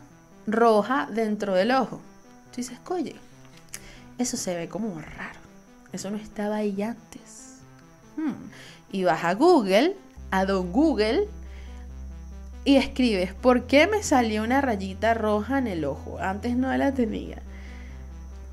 roja 0.46 1.08
dentro 1.10 1.54
del 1.54 1.70
ojo. 1.70 2.02
Tú 2.50 2.56
dices, 2.56 2.78
oye, 2.88 3.16
eso 4.18 4.36
se 4.36 4.54
ve 4.54 4.68
como 4.68 5.00
raro. 5.00 5.40
Eso 5.92 6.10
no 6.10 6.18
estaba 6.18 6.56
ahí 6.56 6.82
antes. 6.82 7.60
Hmm. 8.16 8.34
Y 8.92 9.04
vas 9.04 9.24
a 9.24 9.34
Google, 9.34 9.96
a 10.30 10.44
Don 10.44 10.72
Google, 10.72 11.28
y 12.64 12.76
escribes, 12.76 13.34
¿por 13.34 13.64
qué 13.66 13.86
me 13.86 14.02
salió 14.02 14.42
una 14.42 14.60
rayita 14.60 15.14
roja 15.14 15.58
en 15.58 15.66
el 15.66 15.84
ojo? 15.84 16.18
Antes 16.20 16.56
no 16.56 16.74
la 16.76 16.92
tenía. 16.92 17.38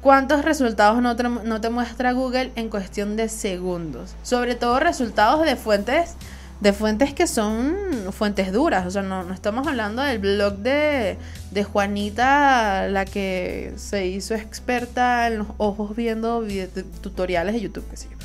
¿Cuántos 0.01 0.45
resultados 0.45 1.01
no 1.01 1.15
te, 1.61 1.69
muestra 1.69 2.13
Google 2.13 2.51
en 2.55 2.69
cuestión 2.69 3.17
de 3.17 3.27
segundos? 3.29 4.15
Sobre 4.23 4.55
todo 4.55 4.79
resultados 4.79 5.45
de 5.45 5.55
fuentes 5.55 6.15
de 6.61 6.73
fuentes 6.73 7.13
que 7.13 7.27
son 7.27 7.75
fuentes 8.11 8.51
duras. 8.51 8.85
O 8.87 8.91
sea, 8.91 9.03
no, 9.03 9.31
estamos 9.31 9.67
hablando 9.67 10.01
del 10.01 10.19
blog 10.19 10.55
de, 10.57 11.17
de, 11.51 11.63
Juanita, 11.63 12.87
la 12.87 13.05
que 13.05 13.73
se 13.75 14.07
hizo 14.07 14.33
experta 14.33 15.27
en 15.27 15.39
los 15.39 15.47
ojos 15.57 15.95
viendo 15.95 16.43
tutoriales 17.01 17.53
de 17.53 17.61
YouTube, 17.61 17.85
qué 17.89 17.97
sé 17.97 18.07
yo 18.09 18.17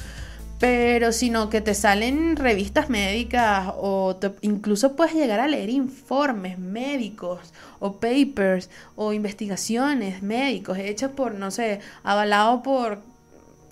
pero 0.62 1.11
sino 1.11 1.51
que 1.51 1.61
te 1.61 1.75
salen 1.75 2.37
revistas 2.37 2.88
médicas 2.88 3.72
o 3.79 4.16
incluso 4.42 4.94
puedes 4.94 5.12
llegar 5.12 5.40
a 5.40 5.48
leer 5.48 5.70
informes 5.70 6.57
médicos 6.57 7.53
o 7.81 7.94
papers 7.94 8.70
o 8.94 9.12
investigaciones 9.12 10.22
médicos 10.22 10.79
hechos 10.79 11.11
por, 11.11 11.35
no 11.35 11.51
sé, 11.51 11.81
avalado 12.05 12.62
por 12.62 13.01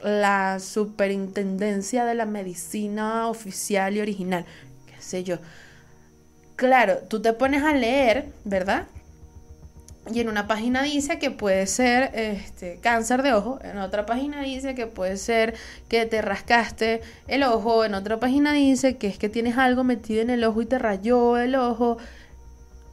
la 0.03 0.59
superintendencia 0.59 2.05
de 2.05 2.17
la 2.17 2.27
medicina 2.27 3.29
oficial 3.29 3.97
y 3.97 4.01
original, 4.01 4.45
qué 4.87 5.01
sé 5.01 5.23
yo. 5.23 5.39
Claro, 6.57 6.99
tú 7.09 7.23
te 7.23 7.33
pones 7.35 7.63
a 7.63 7.73
leer, 7.73 8.33
¿verdad? 8.45 8.89
Y 10.13 10.21
en 10.21 10.29
una 10.29 10.49
página 10.49 10.83
dice 10.83 11.19
que 11.19 11.31
puede 11.31 11.67
ser 11.67 12.11
este, 12.15 12.79
cáncer 12.81 13.23
de 13.23 13.35
ojo, 13.35 13.59
en 13.63 13.79
otra 13.79 14.07
página 14.07 14.43
dice 14.43 14.75
que 14.75 14.87
puede 14.87 15.19
ser 15.19 15.55
que 15.89 16.07
te 16.07 16.23
rascaste 16.23 17.03
el 17.29 17.43
ojo, 17.43 17.85
en 17.85 17.95
otra 17.95 18.19
página 18.19 18.53
dice 18.55 18.97
que 18.97 19.09
es 19.09 19.19
que 19.19 19.29
tienes 19.29 19.59
algo 19.59 19.85
metido 19.85 20.23
en 20.23 20.31
el 20.31 20.43
ojo 20.43 20.63
y 20.63 20.67
te 20.67 20.79
rayó 20.79 21.37
el 21.37 21.55
ojo. 21.55 21.99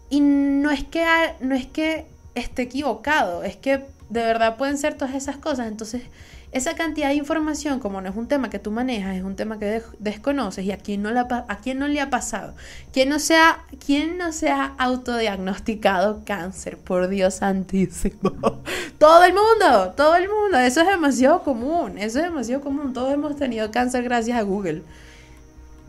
Y 0.09 0.19
no 0.19 0.69
es 0.69 0.83
que, 0.83 1.05
no 1.39 1.55
es 1.55 1.65
que 1.65 2.05
esté 2.35 2.63
equivocado, 2.63 3.43
es 3.43 3.55
que 3.55 3.85
de 4.09 4.21
verdad 4.21 4.57
pueden 4.57 4.77
ser 4.77 4.95
todas 4.95 5.15
esas 5.15 5.37
cosas. 5.37 5.67
Entonces, 5.67 6.03
esa 6.51 6.75
cantidad 6.75 7.09
de 7.09 7.15
información, 7.15 7.79
como 7.79 8.01
no 8.01 8.09
es 8.09 8.15
un 8.15 8.27
tema 8.27 8.49
que 8.49 8.57
tú 8.57 8.71
manejas, 8.71 9.17
es 9.17 9.23
un 9.23 9.35
tema 9.35 9.59
que 9.59 9.81
desconoces 9.99 10.63
y 10.65 10.71
a 10.71 10.77
quién 10.77 11.01
no, 11.01 11.11
la, 11.11 11.45
a 11.47 11.57
quién 11.57 11.77
no 11.77 11.87
le 11.87 11.99
ha 11.99 12.09
pasado, 12.09 12.55
¿Quién 12.93 13.09
no, 13.09 13.19
se 13.19 13.35
ha, 13.35 13.65
¿quién 13.85 14.17
no 14.17 14.31
se 14.31 14.49
ha 14.49 14.73
autodiagnosticado 14.77 16.23
cáncer? 16.25 16.77
Por 16.77 17.09
Dios 17.09 17.35
santísimo. 17.35 18.31
todo 18.97 19.23
el 19.25 19.33
mundo, 19.33 19.93
todo 19.95 20.15
el 20.15 20.29
mundo. 20.29 20.57
Eso 20.57 20.81
es 20.81 20.87
demasiado 20.87 21.43
común, 21.43 21.97
eso 21.97 22.19
es 22.19 22.25
demasiado 22.25 22.61
común. 22.61 22.93
Todos 22.93 23.13
hemos 23.13 23.35
tenido 23.35 23.69
cáncer 23.69 24.03
gracias 24.03 24.37
a 24.37 24.43
Google. 24.43 24.83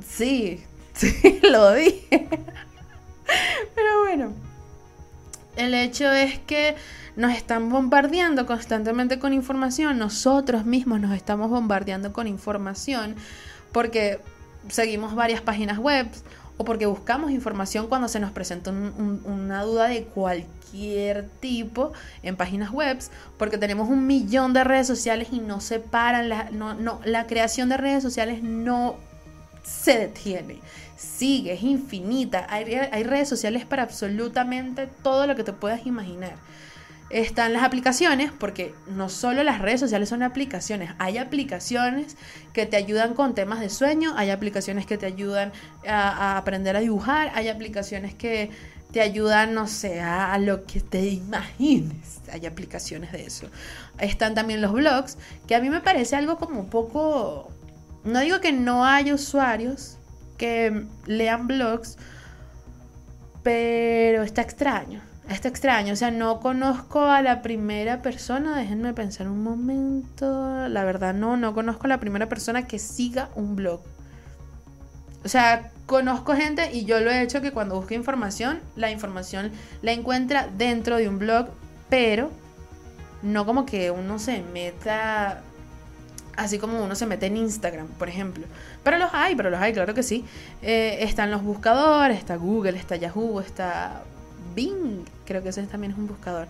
Sí, 0.06 0.60
sí, 0.94 1.40
lo 1.42 1.72
dije. 1.74 2.28
Pero 3.74 4.00
bueno, 4.02 4.32
el 5.58 5.74
hecho 5.74 6.10
es 6.10 6.38
que 6.38 6.76
nos 7.16 7.32
están 7.32 7.68
bombardeando 7.68 8.46
constantemente 8.46 9.18
con 9.18 9.32
información, 9.32 9.98
nosotros 9.98 10.64
mismos 10.64 11.00
nos 11.00 11.14
estamos 11.14 11.50
bombardeando 11.50 12.12
con 12.12 12.28
información 12.28 13.16
porque 13.72 14.20
seguimos 14.68 15.14
varias 15.14 15.40
páginas 15.40 15.78
web 15.78 16.06
o 16.58 16.64
porque 16.64 16.86
buscamos 16.86 17.30
información 17.30 17.88
cuando 17.88 18.08
se 18.08 18.20
nos 18.20 18.30
presenta 18.30 18.70
una 18.70 19.62
duda 19.62 19.88
de 19.88 20.04
cualquier 20.04 21.28
tipo 21.40 21.92
en 22.22 22.36
páginas 22.36 22.70
web, 22.70 22.98
porque 23.36 23.58
tenemos 23.58 23.88
un 23.88 24.06
millón 24.06 24.52
de 24.52 24.64
redes 24.64 24.86
sociales 24.86 25.28
y 25.30 25.38
no 25.38 25.60
se 25.60 25.78
paran, 25.78 26.28
la, 26.28 26.48
la 27.04 27.26
creación 27.26 27.68
de 27.68 27.76
redes 27.76 28.02
sociales 28.02 28.42
no 28.42 28.96
se 29.64 29.98
detiene, 29.98 30.60
sigue, 30.98 31.52
es 31.52 31.62
infinita, 31.62 32.46
hay, 32.50 32.74
hay 32.74 33.04
redes 33.04 33.28
sociales 33.28 33.64
para 33.64 33.84
absolutamente 33.84 34.88
todo 35.02 35.26
lo 35.26 35.36
que 35.36 35.44
te 35.44 35.52
puedas 35.52 35.86
imaginar. 35.86 36.34
Están 37.08 37.54
las 37.54 37.62
aplicaciones, 37.62 38.32
porque 38.32 38.74
no 38.88 39.08
solo 39.08 39.42
las 39.42 39.60
redes 39.62 39.80
sociales 39.80 40.10
son 40.10 40.22
aplicaciones, 40.22 40.90
hay 40.98 41.16
aplicaciones 41.16 42.16
que 42.52 42.66
te 42.66 42.76
ayudan 42.76 43.14
con 43.14 43.34
temas 43.34 43.60
de 43.60 43.70
sueño, 43.70 44.12
hay 44.16 44.30
aplicaciones 44.30 44.84
que 44.84 44.98
te 44.98 45.06
ayudan 45.06 45.52
a, 45.86 46.36
aprender 46.36 46.76
a 46.76 46.80
dibujar, 46.80 47.30
hay 47.34 47.48
aplicaciones 47.48 48.14
que 48.14 48.50
te 48.92 49.00
ayudan, 49.00 49.54
no 49.54 49.68
sé, 49.68 50.00
a, 50.00 50.36
lo 50.38 50.64
que 50.64 50.80
te 50.80 51.06
imagines. 51.06 52.20
Hay 52.32 52.44
aplicaciones 52.44 53.12
de 53.12 53.24
eso. 53.24 53.46
Están 53.98 54.34
también 54.34 54.60
los 54.60 54.72
blogs, 54.72 55.16
que 55.46 55.54
a 55.54 55.60
mí 55.60 55.70
me 55.70 55.80
parece 55.80 56.16
algo 56.16 56.36
como 56.38 56.60
un 56.60 56.68
poco... 56.68 57.50
No 58.04 58.20
digo 58.20 58.40
que 58.40 58.52
no 58.52 58.84
haya 58.84 59.14
usuarios 59.14 59.97
que 60.38 60.86
lean 61.06 61.46
blogs, 61.46 61.98
pero 63.42 64.22
está 64.22 64.40
extraño. 64.40 65.02
Está 65.28 65.48
extraño, 65.48 65.92
o 65.92 65.96
sea, 65.96 66.10
no 66.10 66.40
conozco 66.40 67.02
a 67.02 67.20
la 67.20 67.42
primera 67.42 68.00
persona, 68.00 68.56
déjenme 68.56 68.94
pensar 68.94 69.28
un 69.28 69.42
momento, 69.42 70.66
la 70.68 70.84
verdad 70.84 71.12
no, 71.12 71.36
no 71.36 71.52
conozco 71.52 71.84
a 71.84 71.88
la 71.88 72.00
primera 72.00 72.30
persona 72.30 72.66
que 72.66 72.78
siga 72.78 73.28
un 73.34 73.54
blog. 73.54 73.82
O 75.24 75.28
sea, 75.28 75.70
conozco 75.84 76.34
gente 76.34 76.72
y 76.72 76.86
yo 76.86 77.00
lo 77.00 77.10
he 77.10 77.20
hecho 77.20 77.42
que 77.42 77.52
cuando 77.52 77.74
busco 77.74 77.92
información, 77.92 78.60
la 78.74 78.90
información 78.90 79.52
la 79.82 79.92
encuentra 79.92 80.48
dentro 80.56 80.96
de 80.96 81.10
un 81.10 81.18
blog, 81.18 81.48
pero 81.90 82.30
no 83.22 83.44
como 83.44 83.66
que 83.66 83.90
uno 83.90 84.18
se 84.18 84.42
meta 84.42 85.42
así 86.38 86.58
como 86.58 86.82
uno 86.82 86.94
se 86.94 87.04
mete 87.04 87.26
en 87.26 87.36
Instagram, 87.36 87.88
por 87.88 88.08
ejemplo. 88.08 88.46
Pero 88.84 88.96
los 88.96 89.10
hay, 89.12 89.34
pero 89.34 89.50
los 89.50 89.60
hay, 89.60 89.72
claro 89.72 89.92
que 89.92 90.02
sí. 90.02 90.24
Eh, 90.62 90.98
están 91.00 91.30
los 91.30 91.42
buscadores, 91.42 92.18
está 92.18 92.36
Google, 92.36 92.78
está 92.78 92.96
Yahoo, 92.96 93.40
está 93.40 94.02
Bing, 94.54 95.04
creo 95.26 95.42
que 95.42 95.50
ese 95.50 95.62
también 95.64 95.92
es 95.92 95.98
un 95.98 96.06
buscador, 96.06 96.46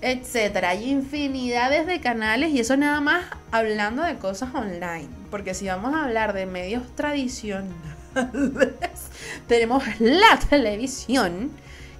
etcétera. 0.00 0.70
Hay 0.70 0.90
infinidades 0.90 1.86
de 1.86 2.00
canales 2.00 2.50
y 2.50 2.60
eso 2.60 2.76
nada 2.76 3.00
más 3.00 3.26
hablando 3.52 4.02
de 4.02 4.16
cosas 4.16 4.54
online. 4.54 5.08
Porque 5.30 5.54
si 5.54 5.66
vamos 5.66 5.94
a 5.94 6.04
hablar 6.04 6.32
de 6.32 6.46
medios 6.46 6.82
tradicionales, 6.96 7.74
tenemos 9.46 9.84
la 10.00 10.38
televisión, 10.48 11.50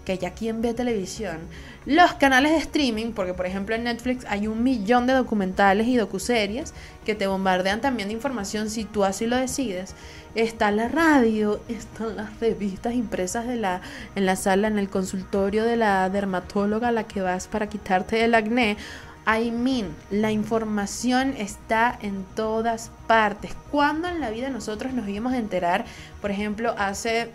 que 0.08 0.16
ya 0.16 0.30
quien 0.30 0.62
ve 0.62 0.72
televisión, 0.72 1.36
los 1.84 2.14
canales 2.14 2.52
de 2.52 2.56
streaming, 2.56 3.12
porque 3.12 3.34
por 3.34 3.44
ejemplo 3.44 3.74
en 3.74 3.84
Netflix 3.84 4.24
hay 4.26 4.46
un 4.46 4.62
millón 4.62 5.06
de 5.06 5.12
documentales 5.12 5.86
y 5.86 5.98
docuseries 5.98 6.72
que 7.04 7.14
te 7.14 7.26
bombardean 7.26 7.82
también 7.82 8.08
de 8.08 8.14
información 8.14 8.70
si 8.70 8.86
tú 8.86 9.04
así 9.04 9.26
lo 9.26 9.36
decides. 9.36 9.94
Está 10.34 10.70
la 10.70 10.88
radio, 10.88 11.60
están 11.68 12.16
las 12.16 12.40
revistas 12.40 12.94
impresas 12.94 13.46
de 13.46 13.56
la, 13.56 13.82
en 14.14 14.24
la 14.24 14.36
sala, 14.36 14.68
en 14.68 14.78
el 14.78 14.88
consultorio 14.88 15.64
de 15.64 15.76
la 15.76 16.08
dermatóloga 16.08 16.88
a 16.88 16.92
la 16.92 17.04
que 17.04 17.20
vas 17.20 17.46
para 17.46 17.68
quitarte 17.68 18.24
el 18.24 18.34
acné. 18.34 18.78
I 19.26 19.50
mean, 19.50 19.94
la 20.10 20.32
información 20.32 21.34
está 21.36 21.98
en 22.00 22.24
todas 22.34 22.90
partes. 23.06 23.54
¿Cuándo 23.70 24.08
en 24.08 24.20
la 24.20 24.30
vida 24.30 24.48
nosotros 24.48 24.94
nos 24.94 25.06
íbamos 25.06 25.34
a 25.34 25.38
enterar, 25.38 25.84
por 26.22 26.30
ejemplo, 26.30 26.74
hace 26.78 27.30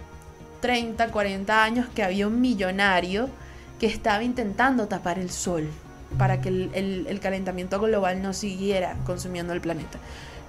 30, 0.63 1.10
40 1.10 1.62
años 1.62 1.88
que 1.93 2.04
había 2.04 2.26
un 2.26 2.39
millonario 2.39 3.30
que 3.82 3.86
estaba 3.86 4.23
intentando 4.23 4.88
tapar 4.88 5.19
el 5.19 5.30
sol 5.30 5.69
para 6.17 6.39
que 6.39 6.47
el, 6.47 7.19
calentamiento 7.21 7.82
global 7.82 8.21
no 8.21 8.32
siguiera 8.32 8.95
consumiendo 9.06 9.52
el 9.52 9.60
planeta. 9.60 9.99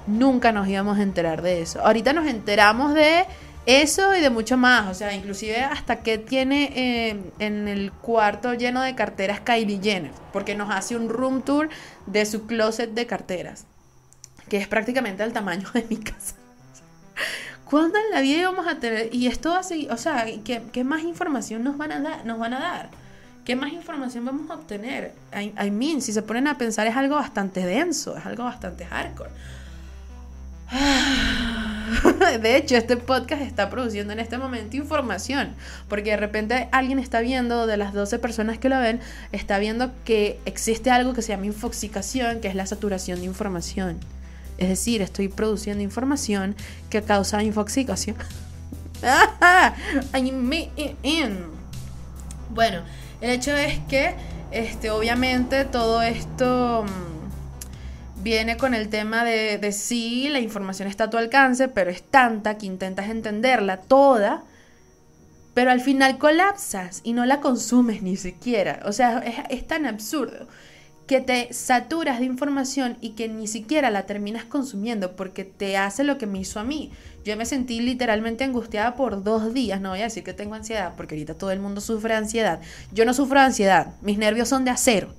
Nunca 0.06 0.52
nos 0.52 0.68
íbamos 0.68 0.98
a 0.98 1.02
enterar 1.02 1.42
de 1.42 1.62
eso. 1.62 1.84
Ahorita 1.84 2.12
nos 2.12 2.28
enteramos 2.28 2.94
de 2.94 3.24
eso 3.66 4.14
y 4.14 4.20
de 4.20 4.30
mucho 4.30 4.56
más. 4.56 4.88
O 4.88 4.94
sea, 4.94 5.12
inclusive 5.14 5.64
hasta 5.64 5.96
que 6.04 6.18
tiene 6.18 6.70
eh, 6.76 7.20
en 7.40 7.66
el 7.66 7.90
cuarto 7.90 8.54
lleno 8.54 8.82
de 8.82 8.94
carteras 8.94 9.40
Kylie 9.40 9.80
Jenner. 9.82 10.12
Porque 10.32 10.54
nos 10.54 10.72
hace 10.72 10.94
un 10.94 11.08
room 11.08 11.42
tour 11.42 11.70
de 12.06 12.24
su 12.24 12.46
closet 12.46 12.90
de 12.90 13.06
carteras. 13.06 13.66
Que 14.48 14.58
es 14.58 14.68
prácticamente 14.68 15.24
el 15.24 15.32
tamaño 15.32 15.68
de 15.74 15.84
mi 15.90 15.96
casa. 15.96 16.36
¿Cuándo 17.74 17.98
en 17.98 18.12
la 18.12 18.20
vida 18.20 18.38
íbamos 18.38 18.68
a 18.68 18.78
tener? 18.78 19.12
Y 19.12 19.26
esto 19.26 19.50
va 19.50 19.58
a 19.58 19.62
seguir. 19.64 19.90
O 19.90 19.96
sea, 19.96 20.26
¿qué, 20.44 20.62
qué 20.70 20.84
más 20.84 21.02
información 21.02 21.64
nos 21.64 21.76
van 21.76 21.90
a 21.90 21.98
dar? 21.98 22.24
Nos 22.24 22.38
van 22.38 22.54
a 22.54 22.60
dar? 22.60 22.90
¿Qué 23.44 23.56
más 23.56 23.72
información 23.72 24.24
vamos 24.24 24.48
a 24.48 24.54
obtener? 24.54 25.12
I, 25.34 25.72
mean, 25.72 26.00
si 26.00 26.12
se 26.12 26.22
ponen 26.22 26.46
a 26.46 26.56
pensar 26.56 26.86
es 26.86 26.94
algo 26.94 27.16
bastante 27.16 27.66
denso, 27.66 28.16
es 28.16 28.24
algo 28.26 28.44
bastante 28.44 28.86
hardcore. 28.86 29.30
De 32.40 32.56
hecho, 32.56 32.76
este 32.76 32.96
podcast 32.96 33.42
está 33.42 33.68
produciendo 33.70 34.12
en 34.12 34.20
este 34.20 34.38
momento 34.38 34.76
información, 34.76 35.56
porque 35.88 36.10
de 36.10 36.16
repente 36.16 36.68
alguien 36.70 37.00
está 37.00 37.22
viendo, 37.22 37.66
de 37.66 37.76
las 37.76 37.92
12 37.92 38.20
personas 38.20 38.56
que 38.56 38.68
lo 38.68 38.78
ven, 38.78 39.00
está 39.32 39.58
viendo 39.58 39.90
que 40.04 40.38
existe 40.44 40.92
algo 40.92 41.12
que 41.12 41.22
se 41.22 41.30
llama 41.30 41.46
infoxicación, 41.46 42.40
que 42.40 42.46
es 42.46 42.54
la 42.54 42.66
saturación 42.66 43.18
de 43.18 43.26
información. 43.26 43.98
Es 44.58 44.68
decir, 44.68 45.02
estoy 45.02 45.28
produciendo 45.28 45.82
información 45.82 46.54
que 46.90 47.02
causa 47.02 47.42
infoxicación. 47.42 48.16
bueno, 52.50 52.82
el 53.20 53.30
hecho 53.30 53.54
es 53.54 53.78
que, 53.88 54.14
este, 54.50 54.90
obviamente, 54.90 55.64
todo 55.64 56.02
esto 56.02 56.84
mm, 56.84 58.22
viene 58.22 58.56
con 58.56 58.74
el 58.74 58.88
tema 58.88 59.24
de, 59.24 59.58
de 59.58 60.30
la 60.30 60.40
información 60.40 60.88
está 60.88 61.04
a 61.04 61.10
tu 61.10 61.18
alcance, 61.18 61.68
pero 61.68 61.90
es 61.90 62.02
tanta 62.02 62.56
que 62.56 62.66
intentas 62.66 63.10
entenderla 63.10 63.78
toda, 63.78 64.44
pero 65.52 65.70
al 65.70 65.80
final 65.80 66.18
colapsas 66.18 67.00
y 67.04 67.12
no 67.12 67.26
la 67.26 67.40
consumes 67.40 68.02
ni 68.02 68.16
siquiera. 68.16 68.80
O 68.84 68.92
sea, 68.92 69.18
es 69.50 69.66
tan 69.66 69.86
absurdo 69.86 70.46
que 71.06 71.20
te 71.20 71.52
saturas 71.52 72.18
de 72.18 72.24
información 72.24 72.96
y 73.00 73.10
que 73.10 73.28
ni 73.28 73.46
siquiera 73.46 73.90
la 73.90 74.06
terminas 74.06 74.44
consumiendo 74.44 75.16
porque 75.16 75.44
te 75.44 75.76
hace 75.76 76.02
lo 76.02 76.16
que 76.16 76.26
me 76.26 76.38
hizo 76.38 76.60
a 76.60 76.64
mí. 76.64 76.90
Yo 77.24 77.36
me 77.36 77.44
sentí 77.44 77.80
literalmente 77.80 78.44
angustiada 78.44 78.94
por 78.94 79.22
dos 79.22 79.52
días, 79.52 79.80
no 79.80 79.90
voy 79.90 80.00
a 80.00 80.04
decir 80.04 80.24
que 80.24 80.32
tengo 80.32 80.54
ansiedad 80.54 80.94
porque 80.96 81.14
ahorita 81.14 81.34
todo 81.34 81.50
el 81.50 81.60
mundo 81.60 81.80
sufre 81.80 82.14
ansiedad. 82.14 82.60
Yo 82.92 83.04
no 83.04 83.12
sufro 83.12 83.40
ansiedad, 83.40 83.94
mis 84.00 84.18
nervios 84.18 84.48
son 84.48 84.64
de 84.64 84.70
acero. 84.70 85.14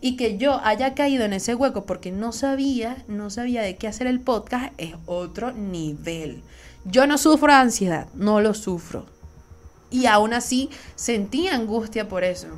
Y 0.00 0.16
que 0.16 0.36
yo 0.36 0.60
haya 0.62 0.94
caído 0.94 1.24
en 1.24 1.32
ese 1.32 1.54
hueco 1.54 1.84
porque 1.84 2.12
no 2.12 2.32
sabía, 2.32 3.04
no 3.08 3.30
sabía 3.30 3.62
de 3.62 3.76
qué 3.76 3.88
hacer 3.88 4.06
el 4.06 4.20
podcast 4.20 4.72
es 4.78 4.94
otro 5.06 5.52
nivel. 5.52 6.42
Yo 6.84 7.06
no 7.06 7.18
sufro 7.18 7.52
ansiedad, 7.52 8.06
no 8.14 8.40
lo 8.40 8.54
sufro. 8.54 9.06
Y 9.90 10.06
aún 10.06 10.32
así 10.32 10.70
sentí 10.94 11.48
angustia 11.48 12.08
por 12.08 12.24
eso 12.24 12.48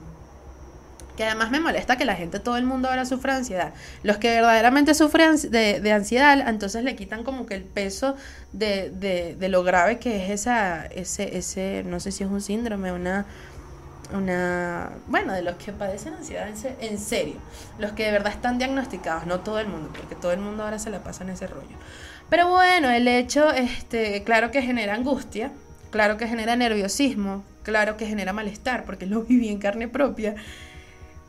que 1.19 1.25
además 1.25 1.51
me 1.51 1.59
molesta 1.59 1.97
que 1.97 2.05
la 2.05 2.15
gente, 2.15 2.39
todo 2.39 2.57
el 2.59 2.65
mundo 2.65 2.89
ahora 2.89 3.05
sufra 3.05 3.35
ansiedad. 3.35 3.75
Los 4.05 4.19
que 4.19 4.31
verdaderamente 4.31 4.95
sufren 4.95 5.35
de, 5.51 5.93
ansiedad, 5.93 6.49
entonces 6.49 6.85
le 6.85 6.95
quitan 6.95 7.25
como 7.25 7.45
que 7.45 7.57
el 7.57 7.65
peso 7.65 8.15
de, 8.53 9.37
lo 9.41 9.65
grave 9.65 9.99
que 9.99 10.25
es 10.25 10.31
esa, 10.31 10.87
ese, 10.87 11.37
ese, 11.37 11.83
no 11.85 11.99
sé 11.99 12.13
si 12.13 12.23
es 12.23 12.31
un 12.31 12.41
síndrome, 12.41 12.93
una, 12.93 13.27
una, 14.15 14.93
bueno, 15.09 15.33
de 15.33 15.43
los 15.43 15.57
que 15.57 15.73
padecen 15.73 16.15
ansiedad 16.15 16.49
en, 16.81 16.99
serio, 17.01 17.35
los 17.81 17.91
que 17.91 18.05
de 18.05 18.13
verdad 18.13 18.33
están 18.33 18.59
diagnosticados, 18.59 19.27
no 19.27 19.41
todo 19.41 19.59
el 19.59 19.67
mundo, 19.67 19.91
porque 19.99 20.15
todo 20.15 20.31
el 20.31 20.39
mundo 20.39 20.63
ahora 20.63 20.79
se 20.79 20.89
la 20.89 21.01
pasa 21.01 21.25
en 21.25 21.31
ese 21.31 21.49
rollo. 21.49 21.77
Pero 22.31 22.49
bueno, 22.49 22.91
el 22.91 23.09
hecho, 23.09 23.51
este, 23.51 24.23
claro 24.23 24.53
que 24.53 24.63
genera 24.63 24.95
angustia, 24.95 25.51
claro 25.91 26.17
que 26.17 26.29
genera 26.29 26.55
nerviosismo, 26.55 27.43
claro 27.65 27.97
que 27.97 28.07
genera 28.07 28.33
malestar, 28.33 28.85
porque 28.85 29.05
lo 29.05 29.23
viví 29.23 29.49
en 29.49 29.59
carne 29.59 29.89
propia. 29.89 30.37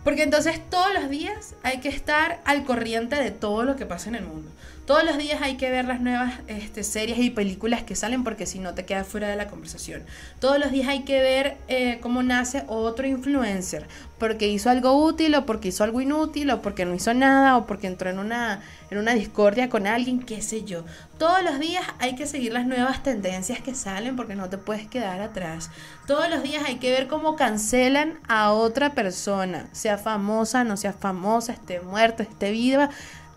Porque 0.04 0.24
entonces 0.24 0.62
todos 0.70 0.94
los 0.94 1.10
días 1.10 1.56
hay 1.64 1.80
que 1.80 1.90
estar 1.90 2.42
al 2.46 2.64
corriente 2.66 3.16
de 3.16 3.32
todo 3.32 3.64
lo 3.64 3.76
que 3.76 3.86
pasa 3.86 4.10
en 4.10 4.16
el 4.16 4.26
mundo. 4.26 4.50
Todos 4.90 5.04
los 5.04 5.20
días 5.20 5.40
hay 5.44 5.56
que 5.56 5.70
ver 5.70 5.86
las 5.86 6.02
nuevas 6.02 6.34
este, 6.48 6.84
series 6.84 7.20
y 7.20 7.30
películas 7.30 7.84
que 7.84 7.96
salen 7.96 8.24
porque 8.24 8.48
si 8.48 8.58
no 8.58 8.74
te 8.74 8.86
quedas 8.86 9.06
fuera 9.08 9.28
de 9.28 9.36
la 9.36 9.46
conversación. 9.46 10.02
Todos 10.40 10.58
los 10.58 10.72
días 10.72 10.88
hay 10.88 11.04
que 11.04 11.22
ver 11.22 11.58
eh, 11.68 12.00
cómo 12.02 12.24
nace 12.24 12.64
otro 12.66 13.06
influencer 13.06 13.86
porque 14.18 14.48
hizo 14.48 14.68
algo 14.72 14.94
útil 15.06 15.36
o 15.36 15.46
porque 15.46 15.68
hizo 15.68 15.84
algo 15.84 16.02
inútil 16.02 16.50
o 16.50 16.64
porque 16.64 16.86
no 16.86 16.96
hizo 16.96 17.14
nada 17.14 17.56
o 17.56 17.68
porque 17.68 17.86
entró 17.86 18.10
en 18.10 18.18
una, 18.18 18.64
en 18.90 18.98
una 18.98 19.14
discordia 19.14 19.70
con 19.70 19.86
alguien, 19.86 20.22
qué 20.22 20.42
sé 20.42 20.64
yo. 20.64 20.84
Todos 21.20 21.44
los 21.44 21.60
días 21.60 21.86
hay 22.00 22.16
que 22.16 22.26
seguir 22.26 22.54
las 22.54 22.66
nuevas 22.66 23.04
tendencias 23.04 23.62
que 23.62 23.76
salen 23.76 24.16
porque 24.16 24.34
no 24.34 24.50
te 24.50 24.58
puedes 24.58 24.88
quedar 24.88 25.22
atrás. 25.22 25.70
Todos 26.08 26.32
los 26.32 26.42
días 26.42 26.64
hay 26.66 26.78
que 26.78 26.90
ver 26.90 27.08
cómo 27.08 27.36
cancelan 27.36 28.20
a 28.28 28.54
otra 28.54 28.96
persona, 28.96 29.68
sea 29.72 30.00
famosa, 30.00 30.64
no 30.64 30.78
sea 30.78 30.94
famosa, 30.94 31.54
esté 31.54 31.80
muerta, 31.80 32.24
esté 32.24 32.50
viva 32.50 32.90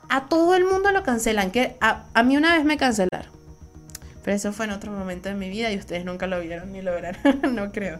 a 0.09 0.29
todo 0.29 0.55
el 0.55 0.65
mundo 0.65 0.91
lo 0.93 1.03
cancelan. 1.03 1.51
Que 1.51 1.77
a, 1.81 2.23
mí 2.23 2.37
una 2.37 2.57
vez 2.57 2.65
me 2.65 2.77
cancelaron. 2.77 3.31
Pero 4.25 4.37
eso 4.37 4.53
fue 4.53 4.67
en 4.67 4.73
otro 4.73 4.93
momento 4.93 5.29
de 5.29 5.35
mi 5.35 5.51
vida 5.51 5.73
y 5.73 5.77
ustedes 5.77 6.05
nunca 6.05 6.27
lo 6.27 6.41
vieron 6.41 6.73
ni 6.73 6.81
lo 6.81 6.93
verán, 6.93 7.17
no 7.55 7.73
creo. 7.73 7.99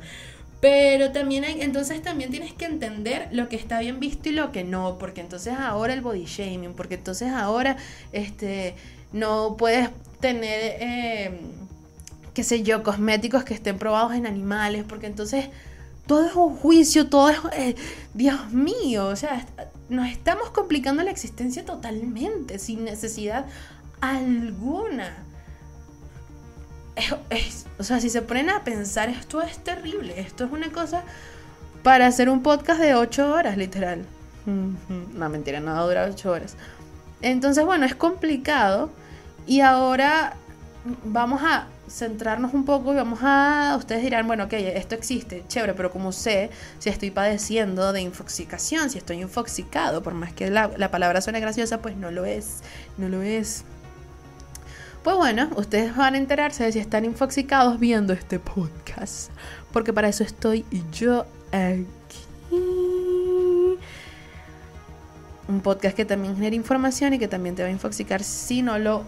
Pero 0.61 1.11
también 1.11 1.45
hay, 1.45 1.61
entonces 1.61 2.01
también 2.03 2.31
tienes 2.31 2.53
que 2.53 2.65
entender 2.65 3.29
lo 3.33 3.49
que 3.49 3.57
está 3.57 3.81
bien 3.81 3.99
visto 3.99 4.29
y 4.29 4.33
lo 4.33 4.53
que 4.53 4.63
no, 4.63 4.99
porque 4.99 5.21
entonces 5.21 5.55
ahora 5.59 5.93
el 5.93 6.01
body 6.01 6.25
shaming, 6.25 6.75
porque 6.75 6.95
entonces 6.95 7.33
ahora 7.33 7.77
este 8.13 8.77
no 9.13 9.57
puedes 9.57 9.91
tener 10.21 10.77
eh, 10.79 11.41
qué 12.35 12.45
sé 12.45 12.63
yo, 12.63 12.83
cosméticos 12.83 13.45
que 13.45 13.55
estén 13.55 13.79
probados 13.79 14.15
en 14.15 14.27
animales, 14.27 14.85
porque 14.89 15.07
entonces 15.07 15.47
todo 16.07 16.27
es 16.27 16.35
un 16.35 16.57
juicio, 16.57 17.09
todo 17.09 17.31
es... 17.31 17.39
Eh, 17.53 17.77
Dios 18.15 18.51
mío, 18.53 19.07
o 19.07 19.17
sea, 19.17 19.47
nos 19.89 20.09
estamos 20.09 20.51
complicando 20.51 21.03
la 21.03 21.11
existencia 21.11 21.65
totalmente, 21.65 22.59
sin 22.59 22.85
necesidad 22.85 23.47
alguna. 24.01 25.25
o 27.79 27.83
sea, 27.83 28.01
si 28.01 28.11
se 28.11 28.23
ponen 28.23 28.51
a 28.51 28.65
pensar, 28.65 29.09
esto 29.09 29.43
es 29.43 29.59
terrible, 29.59 30.21
esto 30.21 30.45
es 30.45 30.53
una 30.53 30.71
cosa 30.71 31.05
para 31.83 32.07
hacer 32.07 32.29
un 32.29 32.43
podcast 32.43 32.81
de 32.81 32.95
8 32.95 33.33
horas, 33.33 33.57
literal. 33.57 34.05
No, 34.47 35.29
mentira, 35.29 35.61
no 35.61 35.73
va 35.73 35.81
a 35.81 35.85
durar 35.85 36.11
8 36.11 36.31
horas. 36.31 36.57
Entonces, 37.21 37.65
bueno, 37.65 37.87
es 37.87 37.95
complicado. 37.95 38.91
Y 39.47 39.61
ahora 39.61 40.35
vamos 41.05 41.43
a 41.43 41.67
centrarnos 41.93 42.55
un 42.55 42.65
poco 42.65 42.93
y 42.93 42.97
vamos 42.97 43.21
a, 43.23 43.75
ustedes 43.79 44.03
dirán, 44.03 44.27
bueno, 44.27 44.45
ok, 44.45 44.55
esto 44.55 44.95
existe, 44.95 45.45
chévere, 45.47 45.75
pero 45.75 45.91
como 45.91 46.13
sé 46.13 46.51
si 46.79 46.89
estoy 46.89 47.11
padeciendo 47.11 47.93
de 47.93 48.01
infoxicación, 48.01 48.89
si 48.89 48.99
estoy 48.99 49.21
infoxicado, 49.21 50.03
por 50.03 50.15
más 50.15 50.33
que 50.33 50.51
la, 50.51 50.71
la 50.77 50.91
palabra 50.91 51.21
suene 51.21 51.41
graciosa, 51.41 51.83
pues 51.83 51.97
no 51.97 52.11
lo 52.11 52.25
es, 52.25 52.61
no 52.97 53.09
lo 53.09 53.23
es. 53.23 53.65
Pues 55.05 55.17
bueno, 55.17 55.51
ustedes 55.57 55.95
van 55.97 56.15
a 56.15 56.19
enterarse 56.19 56.65
de 56.65 56.73
si 56.73 56.79
están 56.79 57.05
infoxicados 57.05 57.79
viendo 57.79 58.13
este 58.13 58.39
podcast, 58.39 59.31
porque 59.73 59.93
para 59.93 60.09
eso 60.09 60.23
estoy 60.23 60.65
yo 60.93 61.27
aquí 61.53 61.87
un 65.53 65.61
podcast 65.61 65.95
que 65.95 66.05
también 66.05 66.35
genera 66.35 66.57
información 66.57 67.13
y 67.15 67.19
que 67.19 67.29
también 67.29 67.55
te 67.55 67.63
va 67.63 67.69
a 67.69 67.73
infoxicar 67.73 68.25
si 68.25 68.63
no 68.63 68.79
lo, 68.79 69.05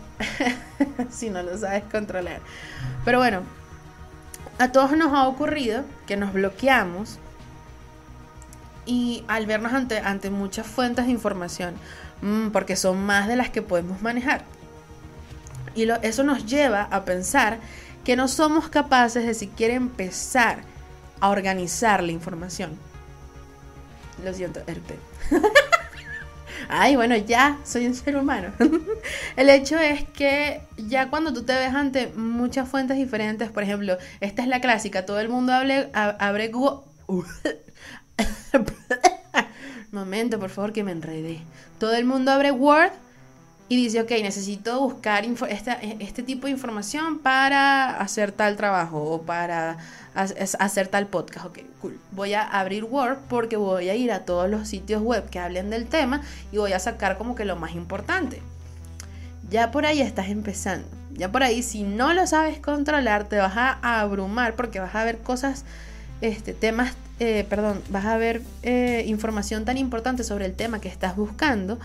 si 1.11 1.31
no 1.31 1.43
lo 1.43 1.57
sabes 1.57 1.85
controlar. 1.85 2.41
Pero 3.05 3.19
bueno, 3.19 3.41
a 4.59 4.71
todos 4.71 4.93
nos 4.93 5.13
ha 5.13 5.27
ocurrido 5.27 5.85
que 6.07 6.17
nos 6.17 6.33
bloqueamos 6.33 7.19
y 8.87 9.25
al 9.27 9.47
vernos 9.47 9.73
ante, 9.73 9.99
ante 9.99 10.31
muchas 10.31 10.67
fuentes 10.67 11.07
de 11.07 11.13
información, 11.13 11.75
mm, 12.21 12.49
porque 12.49 12.77
son 12.77 13.05
más 13.05 13.27
de 13.27 13.37
las 13.37 13.51
que 13.51 13.63
podemos 13.63 14.03
manejar. 14.03 14.45
Y 15.75 15.89
eso 16.03 16.23
nos 16.23 16.47
lleva 16.47 16.83
a 16.83 17.05
pensar 17.05 17.59
que 18.05 18.17
no 18.17 18.29
somos 18.29 18.69
capaces 18.69 19.27
de 19.27 19.35
siquiera 19.35 19.75
empezar 19.75 20.59
a 21.21 21.31
organizar 21.31 22.03
la 22.03 22.13
información. 22.13 22.79
Lo 24.23 24.33
siento, 24.35 24.61
RP. 24.61 24.99
ay, 26.69 26.97
bueno, 26.97 27.17
ya 27.17 27.59
soy 27.65 27.87
un 27.87 27.95
ser 27.95 28.17
humano. 28.17 28.53
el 29.37 29.51
hecho 29.51 29.79
es 29.79 30.05
que 30.05 30.61
ya 30.77 31.11
cuando 31.11 31.33
tú 31.33 31.43
te 31.45 31.55
ves 31.55 31.75
ante 31.75 32.09
muchas 32.09 32.69
fuentes 32.69 32.97
diferentes, 32.97 33.51
por 33.51 33.63
ejemplo, 33.63 33.97
esta 34.21 34.43
es 34.43 34.49
la 34.49 34.61
clásica, 34.61 35.07
todo 35.07 35.21
el 35.21 35.29
mundo 35.29 35.53
abre 35.53 35.91
Momento, 39.93 40.41
por 40.41 40.51
favor, 40.51 40.73
que 40.73 40.83
me 40.83 40.93
enredé. 40.93 41.41
Todo 41.79 41.95
el 41.95 42.05
mundo 42.05 42.33
abre 42.33 42.51
Word 42.51 42.91
y 43.69 43.77
dice, 43.77 44.01
ok, 44.01 44.11
necesito 44.23 44.81
buscar 44.81 45.25
este 45.25 46.23
tipo 46.23 46.47
de 46.47 46.53
información 46.53 47.21
para 47.21 47.97
hacer 47.99 48.33
tal 48.33 48.57
trabajo 48.57 49.03
o 49.03 49.23
para 49.23 49.79
hacer 50.15 50.89
tal 50.89 51.07
podcast. 51.07 51.47
Ok, 51.47 51.59
cool. 51.81 51.99
Voy 52.13 52.35
a 52.35 52.43
abrir 52.43 52.85
Word 52.85 53.19
porque 53.29 53.57
voy 53.57 53.89
a 53.89 53.95
ir 53.95 54.13
a 54.13 54.25
todos 54.25 54.49
los 54.49 54.69
sitios 54.69 55.03
web 55.03 55.29
que 55.29 55.39
hablen 55.39 55.71
del 55.71 55.87
tema 55.87 56.23
y 56.53 56.59
voy 56.59 56.73
a 56.73 56.79
sacar 56.79 57.19
como 57.19 57.35
que 57.35 57.45
lo 57.45 57.57
más 57.57 57.75
importante. 57.75 58.41
Ya 59.51 59.71
por 59.71 59.87
ahí 59.87 60.01
estás 60.01 60.29
empezando. 60.29 60.89
Ya 61.13 61.31
por 61.31 61.43
ahí, 61.43 61.63
si 61.63 61.83
no 61.83 62.13
lo 62.13 62.27
sabes 62.27 62.59
controlar, 62.59 63.25
te 63.25 63.37
vas 63.37 63.57
a 63.57 64.01
abrumar 64.01 64.57
porque 64.57 64.81
vas 64.81 64.95
a 64.95 65.05
ver 65.05 65.19
cosas, 65.19 65.65
este, 66.21 66.53
temas, 66.53 66.95
eh, 67.21 67.47
perdón, 67.49 67.81
vas 67.89 68.05
a 68.07 68.17
ver 68.17 68.43
eh, 68.63 69.05
información 69.07 69.65
tan 69.65 69.79
importante 69.79 70.25
sobre 70.25 70.47
el 70.47 70.55
tema 70.55 70.81
que 70.81 70.89
estás 70.89 71.15
buscando 71.15 71.79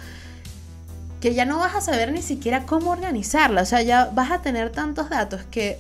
que 1.22 1.34
ya 1.34 1.46
no 1.46 1.60
vas 1.60 1.76
a 1.76 1.82
saber 1.82 2.12
ni 2.12 2.22
siquiera 2.22 2.66
cómo 2.66 2.92
organizarla. 2.92 3.62
O 3.62 3.66
sea, 3.66 3.82
ya 3.82 4.10
vas 4.14 4.32
a 4.32 4.42
tener 4.42 4.72
tantos 4.72 5.10
datos 5.10 5.42
que 5.52 5.78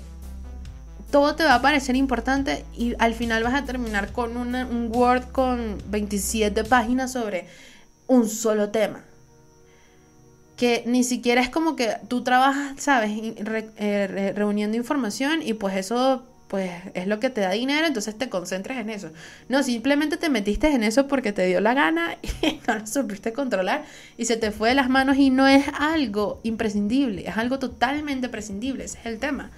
todo 1.12 1.36
te 1.36 1.44
va 1.44 1.56
a 1.56 1.62
parecer 1.62 1.96
importante 1.96 2.66
y 2.76 2.96
al 3.00 3.14
final 3.14 3.44
vas 3.44 3.54
a 3.54 3.66
terminar 3.66 4.12
con 4.12 4.38
un 4.38 4.92
Word 4.94 5.32
con 5.32 5.78
27 5.90 6.64
páginas 6.64 7.14
sobre 7.14 7.48
un 8.08 8.28
solo 8.30 8.70
tema. 8.70 9.04
Que 10.58 10.84
ni 10.86 11.04
siquiera 11.04 11.42
es 11.42 11.50
como 11.50 11.76
que 11.76 11.96
tú 12.08 12.24
trabajas, 12.24 12.74
¿sabes? 12.82 13.12
Eh, 13.14 14.34
reuniendo 14.36 14.76
información 14.76 15.42
y 15.42 15.54
pues 15.54 15.76
eso 15.78 16.26
pues 16.50 16.72
es 16.96 17.06
lo 17.06 17.20
que 17.20 17.30
te 17.30 17.42
da 17.42 17.52
dinero, 17.52 17.86
entonces 17.86 18.18
te 18.18 18.28
concentres 18.28 18.80
en 18.80 18.90
eso. 18.90 19.12
No, 19.50 19.62
simplemente 19.62 20.18
te 20.18 20.30
metiste 20.30 20.68
en 20.68 20.84
eso 20.84 21.08
porque 21.08 21.32
te 21.32 21.46
dio 21.46 21.62
la 21.62 21.76
gana 21.76 22.18
y 22.42 22.60
no 22.68 22.76
lo 22.76 22.88
supiste 22.88 23.34
controlar 23.34 23.86
y 24.18 24.26
se 24.26 24.36
te 24.36 24.52
fue 24.52 24.70
de 24.70 24.76
las 24.76 24.90
manos 24.90 25.18
y 25.18 25.30
no 25.30 25.48
es 25.48 25.66
algo 25.80 26.42
imprescindible, 26.44 27.28
es 27.28 27.38
algo 27.38 27.60
totalmente 27.60 28.30
prescindible, 28.30 28.84
ese 28.84 28.98
es 29.00 29.06
el 29.06 29.20
tema. 29.20 29.52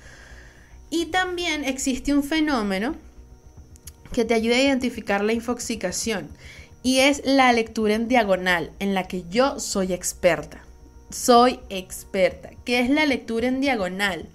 Y 0.91 1.08
también 1.08 1.65
existe 1.65 2.13
un 2.13 2.23
fenómeno 2.23 2.95
que 4.13 4.25
te 4.25 4.36
ayuda 4.36 4.58
a 4.58 4.62
identificar 4.62 5.23
la 5.23 5.34
infoxicación 5.34 6.30
y 6.84 6.99
es 6.99 7.23
la 7.25 7.51
lectura 7.54 7.95
en 7.95 8.08
diagonal, 8.08 8.71
en 8.77 8.93
la 8.93 9.08
que 9.08 9.23
yo 9.30 9.60
soy 9.60 9.93
experta. 9.93 10.63
Soy 11.10 11.60
experta. 11.69 12.51
¿Qué 12.63 12.82
es 12.82 12.91
la 12.91 13.08
lectura 13.08 13.47
en 13.47 13.62
diagonal? 13.62 14.27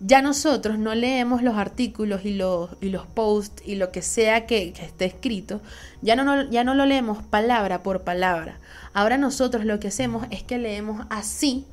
ya 0.00 0.22
nosotros 0.22 0.78
no 0.78 0.94
leemos 0.94 1.42
los 1.42 1.56
artículos 1.56 2.24
y 2.24 2.34
los, 2.34 2.70
y 2.80 2.90
los 2.90 3.06
posts 3.06 3.62
y 3.66 3.74
lo 3.74 3.90
que 3.90 4.02
sea 4.02 4.46
que, 4.46 4.68
esté 4.80 5.06
escrito, 5.06 5.60
ya 6.02 6.14
no, 6.14 6.48
ya 6.50 6.64
no 6.64 6.74
lo 6.74 6.86
leemos 6.86 7.22
palabra 7.24 7.82
por 7.82 8.02
palabra. 8.02 8.60
Ahora 8.92 9.18
nosotros 9.18 9.64
lo 9.64 9.80
que 9.80 9.88
hacemos 9.88 10.26
es 10.30 10.42
que 10.42 10.58
leemos 10.58 11.04
así, 11.10 11.66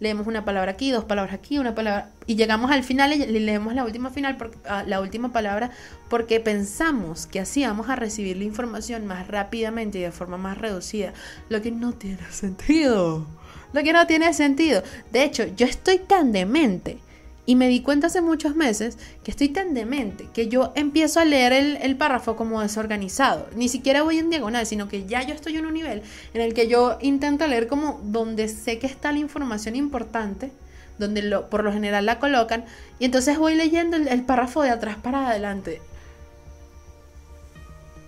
leemos 0.00 0.26
una 0.26 0.44
palabra 0.44 0.72
aquí, 0.72 0.90
dos 0.90 1.04
palabras 1.04 1.34
aquí, 1.34 1.58
una 1.58 1.74
palabra, 1.74 2.10
y 2.26 2.34
llegamos 2.34 2.70
al 2.70 2.82
final 2.82 3.12
y 3.12 3.38
leemos 3.38 3.74
la 3.74 3.84
última, 3.84 4.10
final 4.10 4.36
ah, 4.64 4.82
la 4.86 5.00
última 5.00 5.32
palabra 5.32 5.70
porque 6.08 6.40
pensamos 6.40 7.26
que 7.26 7.40
así 7.40 7.64
vamos 7.64 7.88
a 7.88 7.96
recibir 7.96 8.36
la 8.36 8.44
información 8.44 9.06
más 9.06 9.28
rápidamente 9.28 9.98
y 9.98 10.02
de 10.02 10.10
forma 10.10 10.38
más 10.38 10.58
reducida, 10.58 11.12
lo 11.48 11.62
que 11.62 11.70
no 11.70 11.92
tiene 11.92 12.22
sentido. 12.30 13.26
Lo 13.72 13.84
que 13.84 13.92
no 13.92 14.04
tiene 14.08 14.32
sentido. 14.34 14.82
De 15.12 15.22
hecho, 15.22 15.44
yo 15.54 15.64
estoy 15.64 15.98
tan 15.98 16.32
demente 16.32 16.98
y 17.46 17.56
me 17.56 17.68
di 17.68 17.82
cuenta 17.82 18.08
hace 18.08 18.20
muchos 18.20 18.54
meses 18.54 18.98
que 19.24 19.30
estoy 19.30 19.48
tan 19.48 19.74
demente 19.74 20.28
que 20.32 20.48
yo 20.48 20.72
empiezo 20.74 21.20
a 21.20 21.24
leer 21.24 21.52
el, 21.52 21.96
párrafo 21.96 22.36
como 22.36 22.60
desorganizado. 22.60 23.48
Ni 23.56 23.68
siquiera 23.68 24.02
voy 24.02 24.18
en 24.18 24.30
diagonal, 24.30 24.66
sino 24.66 24.88
que 24.88 25.06
ya 25.06 25.22
yo 25.22 25.34
estoy 25.34 25.56
en 25.56 25.66
un 25.66 25.74
nivel 25.74 26.02
en 26.34 26.42
el 26.42 26.54
que 26.54 26.68
yo 26.68 26.98
intento 27.00 27.46
leer 27.46 27.66
como 27.66 28.00
donde 28.04 28.48
sé 28.48 28.78
que 28.78 28.86
está 28.86 29.12
la 29.12 29.18
información 29.18 29.76
importante, 29.76 30.52
donde 30.98 31.22
por 31.50 31.64
lo 31.64 31.72
general 31.72 32.06
la 32.06 32.18
colocan, 32.18 32.64
y 32.98 33.06
entonces 33.06 33.38
voy 33.38 33.54
leyendo 33.54 33.96
el, 33.96 34.08
el 34.08 34.22
párrafo 34.22 34.62
de 34.62 34.70
atrás 34.70 34.96
para 35.02 35.28
adelante. 35.28 35.80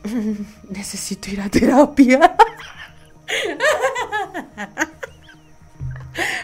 Necesito 0.69 1.31
ir 1.31 1.41
a 1.41 1.49
terapia. 1.49 2.37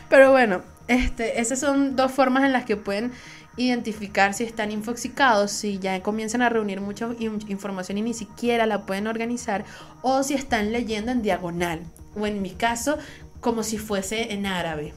Pero 0.08 0.30
bueno, 0.30 0.62
este, 0.88 1.40
esas 1.40 1.60
son 1.60 1.96
dos 1.96 2.12
formas 2.12 2.44
en 2.44 2.52
las 2.52 2.64
que 2.64 2.76
pueden 2.76 3.12
identificar 3.56 4.34
si 4.34 4.44
están 4.44 4.70
infoxicados, 4.70 5.50
si 5.50 5.78
ya 5.78 6.02
comienzan 6.02 6.42
a 6.42 6.48
reunir 6.48 6.80
mucha 6.80 7.10
información 7.18 7.98
y 7.98 8.02
ni 8.02 8.14
siquiera 8.14 8.66
la 8.66 8.86
pueden 8.86 9.06
organizar, 9.06 9.64
o 10.02 10.22
si 10.22 10.34
están 10.34 10.72
leyendo 10.72 11.10
en 11.10 11.22
diagonal, 11.22 11.82
o 12.16 12.26
en 12.26 12.40
mi 12.40 12.50
caso, 12.50 12.98
como 13.40 13.62
si 13.62 13.78
fuese 13.78 14.32
en 14.32 14.46
árabe. 14.46 14.94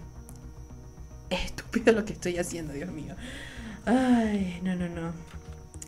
Es 1.29 1.45
estúpido 1.45 1.91
lo 1.93 2.05
que 2.05 2.13
estoy 2.13 2.37
haciendo, 2.37 2.73
Dios 2.73 2.91
mío. 2.91 3.15
Ay, 3.85 4.59
no, 4.63 4.75
no, 4.75 4.87
no. 4.89 5.11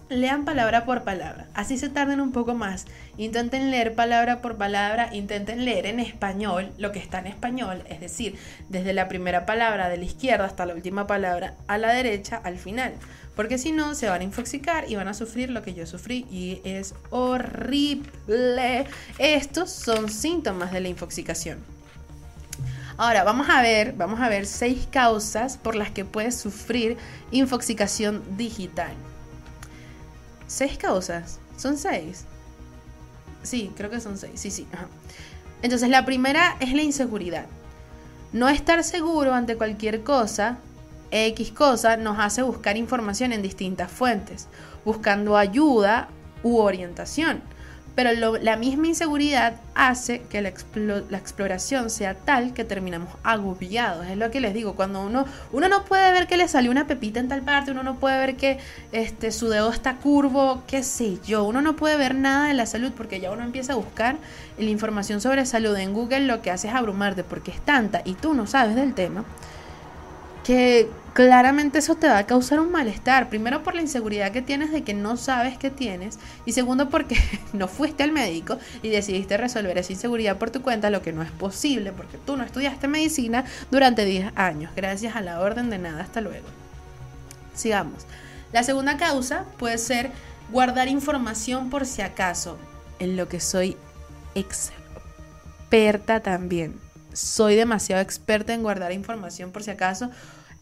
Lean 0.10 0.44
palabra 0.44 0.86
por 0.86 1.04
palabra, 1.04 1.48
así 1.54 1.78
se 1.78 1.90
tarden 1.90 2.20
un 2.20 2.34
poco 2.34 2.54
más. 2.54 2.86
Intenten 3.18 3.72
leer 3.72 3.96
palabra 3.96 4.42
por 4.42 4.58
palabra, 4.58 5.10
intenten 5.14 5.64
leer 5.64 5.86
en 5.86 6.00
español 6.00 6.72
lo 6.78 6.92
que 6.92 7.00
está 7.00 7.20
en 7.20 7.28
español, 7.28 7.84
es 7.88 8.02
decir, 8.02 8.38
desde 8.70 8.94
la 8.94 9.08
primera 9.08 9.46
palabra 9.46 9.88
de 9.88 9.98
la 9.98 10.04
izquierda 10.04 10.46
hasta 10.46 10.66
la 10.66 10.76
última 10.76 11.08
palabra 11.08 11.56
a 11.68 11.78
la 11.78 11.94
derecha 11.94 12.40
al 12.44 12.58
final, 12.58 12.94
porque 13.36 13.58
si 13.58 13.72
no 13.72 13.96
se 13.96 14.10
van 14.10 14.22
a 14.22 14.26
infoxicar 14.26 14.92
y 14.92 14.96
van 14.96 15.08
a 15.08 15.14
sufrir 15.14 15.50
lo 15.50 15.64
que 15.64 15.74
yo 15.74 15.88
sufrí 15.88 16.28
y 16.30 16.62
es 16.66 16.94
horrible. 17.10 18.86
Estos 19.18 19.72
son 19.72 20.10
síntomas 20.10 20.72
de 20.74 20.82
la 20.82 20.90
infoxicación. 20.90 21.60
Ahora, 22.98 23.24
vamos 23.24 23.50
a 23.50 23.62
ver, 23.62 23.94
vamos 23.94 24.20
a 24.20 24.30
ver 24.30 24.46
seis 24.46 24.88
causas 24.92 25.58
por 25.58 25.76
las 25.76 25.90
que 25.90 26.06
puedes 26.06 26.36
sufrir 26.36 26.98
infoxicación 27.32 28.22
digital. 28.38 28.94
¿Seis 30.48 30.78
causas? 30.78 31.40
¿Son 31.58 31.78
seis? 31.78 32.26
Sí, 33.44 33.72
creo 33.76 33.90
que 33.90 34.00
son 34.00 34.18
seis. 34.18 34.40
Sí, 34.40 34.52
sí. 34.52 34.68
Entonces, 35.62 35.90
la 35.90 36.06
primera 36.06 36.56
es 36.60 36.74
la 36.74 36.82
inseguridad. 36.82 37.46
No 38.32 38.50
estar 38.50 38.84
seguro 38.84 39.34
ante 39.34 39.58
cualquier 39.58 40.04
cosa, 40.04 40.58
X 41.12 41.52
cosa, 41.52 41.98
nos 41.98 42.18
hace 42.20 42.42
buscar 42.42 42.78
información 42.78 43.32
en 43.32 43.42
distintas 43.42 43.92
fuentes, 43.92 44.48
buscando 44.84 45.38
ayuda 45.38 46.10
u 46.42 46.58
orientación. 46.58 47.42
Pero 47.96 48.12
la 48.42 48.58
misma 48.58 48.88
inseguridad 48.88 49.58
hace 49.76 50.22
que 50.22 50.42
la, 50.42 50.50
exploración 50.50 51.92
sea 51.92 52.16
tal 52.16 52.54
que 52.54 52.64
terminamos 52.64 53.10
agobiados. 53.24 54.08
Es 54.08 54.18
lo 54.18 54.32
que 54.32 54.42
les 54.42 54.56
digo, 54.56 54.74
cuando 54.76 55.02
uno, 55.02 55.26
uno 55.52 55.70
no 55.70 55.86
puede 55.86 56.12
ver 56.12 56.26
que 56.26 56.36
le 56.36 56.48
salió 56.48 56.72
una 56.72 56.88
pepita 56.88 57.20
en 57.20 57.28
tal 57.28 57.44
parte, 57.44 57.72
uno 57.72 57.84
no 57.84 58.00
puede 58.00 58.18
ver 58.18 58.36
que 58.36 58.58
este, 58.92 59.32
su 59.32 59.48
dedo 59.50 59.72
está 59.72 59.98
curvo, 59.98 60.64
qué 60.66 60.82
sé 60.82 61.20
yo, 61.24 61.44
uno 61.44 61.62
no 61.62 61.76
puede 61.76 61.96
ver 61.98 62.16
nada 62.16 62.48
de 62.48 62.56
la 62.56 62.66
salud 62.66 62.92
porque 62.98 63.20
ya 63.20 63.32
uno 63.32 63.44
empieza 63.44 63.74
a 63.74 63.76
buscar 63.76 64.18
la 64.58 64.70
información 64.70 65.22
sobre 65.22 65.46
salud 65.46 65.76
en 65.78 65.94
Google, 65.94 66.22
lo 66.22 66.42
que 66.42 66.50
hace 66.50 66.70
es 66.70 66.74
abrumarte 66.74 67.24
porque 67.24 67.52
es 67.52 67.62
tanta 67.62 68.02
y 68.06 68.14
tú 68.14 68.34
no 68.34 68.48
sabes 68.48 68.76
del 68.76 68.96
tema 68.96 69.24
que 70.44 70.90
claramente 71.14 71.80
eso 71.80 71.96
te 71.96 72.08
va 72.08 72.18
a 72.18 72.26
causar 72.26 72.60
un 72.60 72.72
malestar. 72.72 73.30
Primero 73.30 73.64
por 73.64 73.76
la 73.76 73.82
inseguridad 73.82 74.32
que 74.32 74.42
tienes 74.42 74.72
de 74.72 74.84
que 74.84 74.94
no 74.94 75.18
sabes 75.18 75.58
que 75.58 75.70
tienes. 75.70 76.20
Y 76.46 76.52
segundo 76.52 76.90
porque 76.90 77.18
no 77.54 77.68
fuiste 77.68 78.04
al 78.04 78.12
médico 78.12 78.58
y 78.82 78.90
decidiste 78.90 79.38
resolver 79.38 79.78
esa 79.78 79.94
inseguridad 79.94 80.38
por 80.38 80.52
tu 80.52 80.62
cuenta, 80.62 80.90
lo 80.90 81.02
que 81.02 81.14
no 81.14 81.22
es 81.22 81.32
posible 81.32 81.92
porque 81.92 82.18
tú 82.18 82.36
no 82.36 82.44
estudiaste 82.44 82.88
medicina 82.88 83.46
durante 83.72 84.06
10 84.06 84.34
años. 84.36 84.72
Gracias 84.76 85.16
a 85.16 85.22
la 85.22 85.40
orden 85.40 85.70
de 85.70 85.78
nada. 85.80 86.02
Hasta 86.04 86.22
luego. 86.22 86.48
Sigamos. 87.54 88.06
La 88.52 88.64
segunda 88.64 88.98
causa 88.98 89.46
puede 89.58 89.78
ser 89.78 90.12
guardar 90.52 90.88
información 90.88 91.70
por 91.70 91.86
si 91.86 92.02
acaso, 92.02 92.58
en 93.00 93.16
lo 93.18 93.28
que 93.28 93.40
soy 93.40 93.78
experta 94.36 96.20
también 96.20 96.80
soy 97.14 97.56
demasiado 97.56 98.02
experta 98.02 98.54
en 98.54 98.64
guardar 98.64 98.92
información 98.92 99.52
por 99.52 99.64
si 99.64 99.72
acaso 99.72 100.10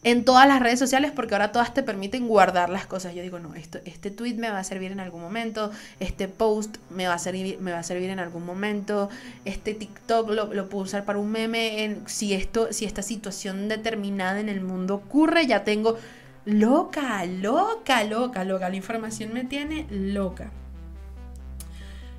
en 0.04 0.24
todas 0.24 0.48
las 0.48 0.60
redes 0.60 0.78
sociales 0.78 1.12
porque 1.14 1.34
ahora 1.34 1.52
todas 1.52 1.74
te 1.74 1.82
permiten 1.82 2.26
guardar 2.26 2.70
las 2.70 2.86
cosas. 2.86 3.14
Yo 3.14 3.22
digo, 3.22 3.38
no, 3.38 3.54
esto, 3.54 3.78
este 3.84 4.10
tweet 4.10 4.34
me 4.34 4.50
va 4.50 4.58
a 4.58 4.64
servir 4.64 4.90
en 4.90 5.00
algún 5.00 5.20
momento, 5.20 5.70
este 6.00 6.28
post 6.28 6.76
me 6.90 7.06
va 7.06 7.14
a 7.14 7.18
servir, 7.18 7.58
me 7.60 7.72
va 7.72 7.78
a 7.78 7.82
servir 7.82 8.10
en 8.10 8.18
algún 8.18 8.44
momento, 8.44 9.08
este 9.44 9.74
TikTok 9.74 10.28
lo, 10.30 10.68
puedo 10.68 10.84
usar 10.84 11.04
para 11.04 11.18
un 11.18 11.30
meme, 11.30 11.98
si, 12.06 12.34
esto, 12.34 12.68
si 12.72 12.84
esta 12.84 13.02
situación 13.02 13.68
determinada 13.68 14.40
en 14.40 14.48
el 14.48 14.60
mundo 14.60 14.96
ocurre, 14.96 15.46
ya 15.46 15.64
tengo 15.64 15.96
loca, 16.44 17.24
loca, 17.24 18.02
loca, 18.04 18.44
loca, 18.44 18.68
la 18.68 18.76
información 18.76 19.32
me 19.32 19.44
tiene 19.44 19.86
loca. 19.90 20.50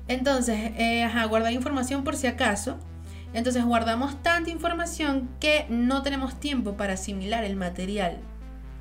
Entonces, 0.08 0.72
eh, 0.76 1.08
guardar 1.28 1.52
información 1.52 2.04
por 2.04 2.16
si 2.16 2.26
acaso. 2.26 2.78
Entonces 3.34 3.64
guardamos 3.64 4.22
tanta 4.22 4.50
información 4.50 5.28
que 5.40 5.66
no 5.68 6.02
tenemos 6.02 6.38
tiempo 6.38 6.74
para 6.74 6.94
asimilar 6.94 7.42
el 7.42 7.56
material, 7.56 8.18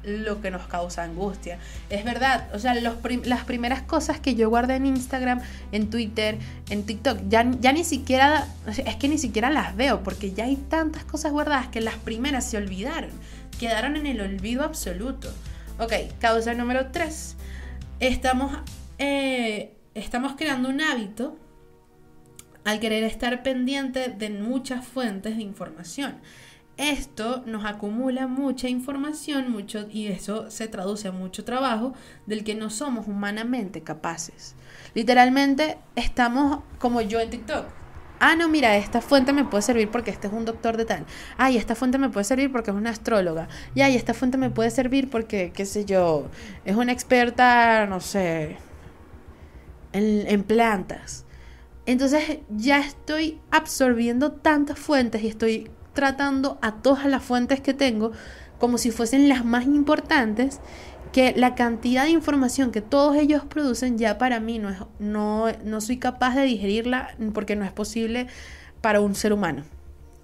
lo 0.03 0.41
que 0.41 0.51
nos 0.51 0.67
causa 0.67 1.03
angustia. 1.03 1.57
Es 1.89 2.05
verdad, 2.05 2.47
o 2.53 2.59
sea, 2.59 2.75
las 2.75 3.43
primeras 3.45 3.81
cosas 3.81 4.19
que 4.19 4.35
yo 4.35 4.49
guardé 4.49 4.75
en 4.75 4.85
Instagram, 4.85 5.41
en 5.71 5.89
Twitter, 5.89 6.37
en 6.69 6.83
TikTok, 6.83 7.19
ya, 7.29 7.43
ni 7.43 7.83
siquiera, 7.83 8.47
es 8.67 8.95
que 8.97 9.09
ni 9.09 9.17
siquiera 9.17 9.49
las 9.49 9.75
veo, 9.75 10.03
porque 10.03 10.33
ya 10.33 10.45
hay 10.45 10.55
tantas 10.55 11.03
cosas 11.03 11.31
guardadas 11.31 11.67
que 11.67 11.81
las 11.81 11.95
primeras 11.95 12.45
se 12.45 12.57
olvidaron, 12.57 13.09
quedaron 13.59 13.95
en 13.95 14.05
el 14.05 14.21
olvido 14.21 14.63
absoluto. 14.63 15.33
Ok, 15.79 15.93
causa 16.19 16.53
número 16.53 16.91
3. 16.91 17.35
Estamos, 17.99 18.55
eh, 18.99 19.73
estamos 19.95 20.33
creando 20.37 20.69
un 20.69 20.81
hábito 20.81 21.39
al 22.63 22.79
querer 22.79 23.03
estar 23.03 23.43
pendiente 23.43 24.09
de 24.09 24.29
muchas 24.29 24.85
fuentes 24.85 25.35
de 25.37 25.43
información. 25.43 26.15
Esto 26.77 27.43
nos 27.45 27.65
acumula 27.65 28.25
mucha 28.25 28.67
información 28.67 29.51
mucho, 29.51 29.87
y 29.91 30.07
eso 30.07 30.49
se 30.49 30.67
traduce 30.67 31.07
a 31.07 31.11
mucho 31.11 31.45
trabajo 31.45 31.93
del 32.25 32.43
que 32.43 32.55
no 32.55 32.71
somos 32.71 33.07
humanamente 33.07 33.81
capaces. 33.83 34.55
Literalmente 34.95 35.77
estamos 35.95 36.63
como 36.79 37.01
yo 37.01 37.19
en 37.19 37.29
TikTok. 37.29 37.67
Ah, 38.19 38.35
no, 38.35 38.47
mira, 38.47 38.77
esta 38.77 39.01
fuente 39.01 39.33
me 39.33 39.43
puede 39.43 39.61
servir 39.61 39.91
porque 39.91 40.09
este 40.09 40.27
es 40.27 40.33
un 40.33 40.45
doctor 40.45 40.77
de 40.77 40.85
tal. 40.85 41.05
Ay, 41.37 41.57
esta 41.57 41.75
fuente 41.75 41.97
me 41.97 42.09
puede 42.09 42.23
servir 42.23 42.51
porque 42.51 42.71
es 42.71 42.77
una 42.77 42.89
astróloga. 42.89 43.49
Y 43.75 43.81
ay, 43.81 43.95
esta 43.95 44.13
fuente 44.13 44.37
me 44.37 44.49
puede 44.49 44.71
servir 44.71 45.09
porque, 45.09 45.51
qué 45.53 45.65
sé 45.65 45.83
yo, 45.85 46.27
es 46.63 46.75
una 46.75 46.93
experta, 46.93 47.85
no 47.85 47.99
sé, 47.99 48.57
en 49.91 50.43
plantas. 50.43 51.25
Entonces 51.85 52.39
ya 52.49 52.79
estoy 52.79 53.39
absorbiendo 53.51 54.31
tantas 54.31 54.79
fuentes 54.79 55.21
y 55.23 55.27
estoy 55.27 55.69
tratando 55.93 56.57
a 56.61 56.75
todas 56.81 57.05
las 57.05 57.23
fuentes 57.23 57.61
que 57.61 57.73
tengo 57.73 58.11
como 58.59 58.77
si 58.77 58.91
fuesen 58.91 59.27
las 59.27 59.43
más 59.43 59.65
importantes, 59.65 60.61
que 61.11 61.33
la 61.35 61.53
cantidad 61.53 62.05
de 62.05 62.11
información 62.11 62.71
que 62.71 62.81
todos 62.81 63.17
ellos 63.17 63.43
producen 63.43 63.97
ya 63.97 64.17
para 64.17 64.39
mí 64.39 64.57
no, 64.57 64.69
es, 64.69 64.77
no, 64.99 65.51
no 65.63 65.81
soy 65.81 65.97
capaz 65.97 66.35
de 66.35 66.43
digerirla 66.43 67.15
porque 67.33 67.55
no 67.55 67.65
es 67.65 67.71
posible 67.71 68.27
para 68.81 69.01
un 69.01 69.15
ser 69.15 69.33
humano. 69.33 69.63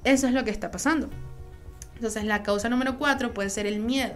Eso 0.05 0.28
es 0.28 0.34
lo 0.34 0.45
que 0.45 0.51
está 0.51 0.72
pasando. 0.72 1.10
Entonces 1.95 2.24
la 2.24 2.43
causa 2.43 2.70
número 2.70 2.97
cuatro 2.97 3.34
puede 3.34 3.49
ser 3.49 3.68
el 3.68 3.80
miedo. 3.80 4.16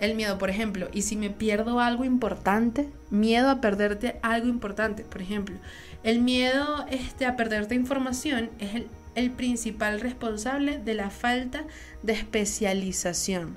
El 0.00 0.14
miedo, 0.14 0.36
por 0.38 0.50
ejemplo, 0.50 0.88
y 0.92 1.02
si 1.02 1.16
me 1.16 1.30
pierdo 1.30 1.80
algo 1.80 2.04
importante, 2.04 2.88
miedo 3.10 3.50
a 3.50 3.60
perderte 3.60 4.18
algo 4.22 4.48
importante, 4.48 5.04
por 5.04 5.22
ejemplo, 5.22 5.56
el 6.02 6.20
miedo 6.20 6.86
este, 6.90 7.26
a 7.26 7.36
perderte 7.36 7.74
información 7.74 8.50
es 8.58 8.82
el, 9.14 9.30
principal 9.32 10.00
responsable 10.00 10.78
de 10.78 10.94
la 10.94 11.10
falta 11.10 11.64
de 12.04 12.12
especialización. 12.12 13.56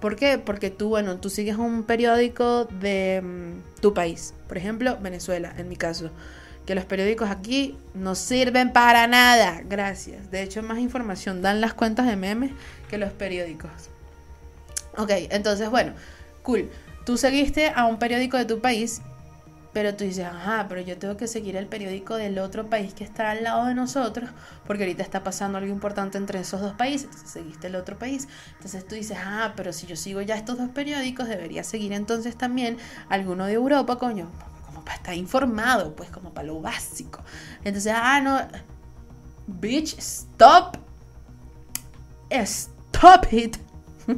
¿Por 0.00 0.16
qué? 0.16 0.38
Porque 0.38 0.70
tú, 0.70 0.88
bueno, 0.88 1.18
tú 1.18 1.28
sigues 1.28 1.56
un 1.56 1.82
periódico 1.82 2.64
de 2.64 3.20
mm, 3.22 3.80
tu 3.82 3.92
país, 3.92 4.32
por 4.48 4.56
ejemplo, 4.56 4.96
Venezuela, 5.02 5.52
en 5.58 5.68
mi 5.68 5.76
caso, 5.76 6.10
que 6.64 6.74
los 6.74 6.86
periódicos 6.86 7.28
aquí 7.28 7.76
no 7.92 8.14
sirven 8.14 8.72
para 8.72 9.06
nada, 9.06 9.60
gracias. 9.68 10.30
De 10.30 10.42
hecho, 10.42 10.62
más 10.62 10.78
información 10.78 11.42
dan 11.42 11.60
las 11.60 11.74
cuentas 11.74 12.06
de 12.06 12.16
memes 12.16 12.52
que 12.88 12.96
los 12.96 13.12
periódicos. 13.12 13.70
Ok, 14.96 15.10
entonces, 15.30 15.68
bueno, 15.68 15.92
cool. 16.42 16.70
Tú 17.04 17.18
seguiste 17.18 17.70
a 17.74 17.84
un 17.84 17.98
periódico 17.98 18.38
de 18.38 18.46
tu 18.46 18.60
país, 18.60 19.02
pero 19.74 19.94
tú 19.96 20.04
dices, 20.04 20.24
ajá, 20.24 20.66
pero 20.68 20.80
yo 20.80 20.96
tengo 20.96 21.16
que 21.16 21.26
seguir 21.26 21.56
el 21.56 21.66
periódico 21.66 22.14
del 22.14 22.38
otro 22.38 22.70
país 22.70 22.94
que 22.94 23.02
está 23.02 23.32
al 23.32 23.42
lado 23.42 23.66
de 23.66 23.74
nosotros, 23.74 24.30
porque 24.66 24.84
ahorita 24.84 25.02
está 25.02 25.24
pasando 25.24 25.58
algo 25.58 25.72
importante 25.72 26.16
entre 26.16 26.38
esos 26.38 26.60
dos 26.60 26.74
países. 26.74 27.10
Seguiste 27.24 27.66
el 27.66 27.74
otro 27.74 27.98
país. 27.98 28.28
Entonces 28.52 28.86
tú 28.86 28.94
dices, 28.94 29.18
ah, 29.20 29.52
pero 29.56 29.72
si 29.72 29.88
yo 29.88 29.96
sigo 29.96 30.22
ya 30.22 30.36
estos 30.36 30.58
dos 30.58 30.68
periódicos, 30.68 31.26
debería 31.26 31.64
seguir 31.64 31.92
entonces 31.92 32.36
también 32.38 32.78
alguno 33.08 33.46
de 33.46 33.54
Europa, 33.54 33.98
coño, 33.98 34.30
como 34.64 34.84
para 34.84 34.96
estar 34.96 35.14
informado, 35.14 35.96
pues 35.96 36.08
como 36.08 36.32
para 36.32 36.46
lo 36.46 36.60
básico. 36.60 37.24
Entonces, 37.64 37.92
ah, 37.96 38.20
no, 38.20 38.38
bitch, 39.48 39.98
stop. 39.98 40.78
Stop 42.30 43.32
it. 43.32 43.56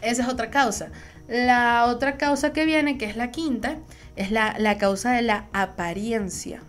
Esa 0.00 0.22
es 0.22 0.28
otra 0.28 0.50
causa. 0.50 0.90
La 1.28 1.84
otra 1.86 2.16
causa 2.16 2.52
que 2.52 2.64
viene, 2.64 2.96
que 2.96 3.06
es 3.06 3.16
la 3.16 3.30
quinta, 3.30 3.78
es 4.16 4.30
la, 4.30 4.78
causa 4.78 5.12
de 5.12 5.22
la 5.22 5.46
apariencia. 5.52 6.62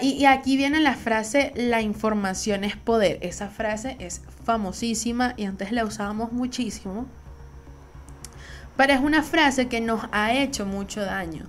y, 0.00 0.08
y, 0.08 0.26
aquí 0.26 0.56
viene 0.56 0.80
la 0.80 0.94
frase, 0.94 1.52
la 1.56 1.80
información 1.80 2.64
es 2.64 2.76
poder. 2.76 3.18
Esa 3.22 3.48
frase 3.48 3.96
es 3.98 4.22
famosísima 4.44 5.34
y 5.36 5.44
antes 5.44 5.72
la 5.72 5.84
usábamos 5.84 6.32
muchísimo. 6.32 7.06
Pero 8.76 8.92
es 8.92 9.00
una 9.00 9.22
frase 9.22 9.68
que 9.68 9.80
nos 9.80 10.02
ha 10.12 10.32
hecho 10.32 10.66
mucho 10.66 11.02
daño. 11.02 11.46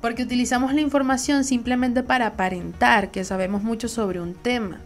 Porque 0.00 0.22
utilizamos 0.22 0.74
la 0.74 0.80
información 0.82 1.44
simplemente 1.44 2.02
para 2.02 2.26
aparentar 2.26 3.10
que 3.10 3.24
sabemos 3.24 3.62
mucho 3.62 3.88
sobre 3.88 4.20
un 4.20 4.34
tema. 4.34 4.80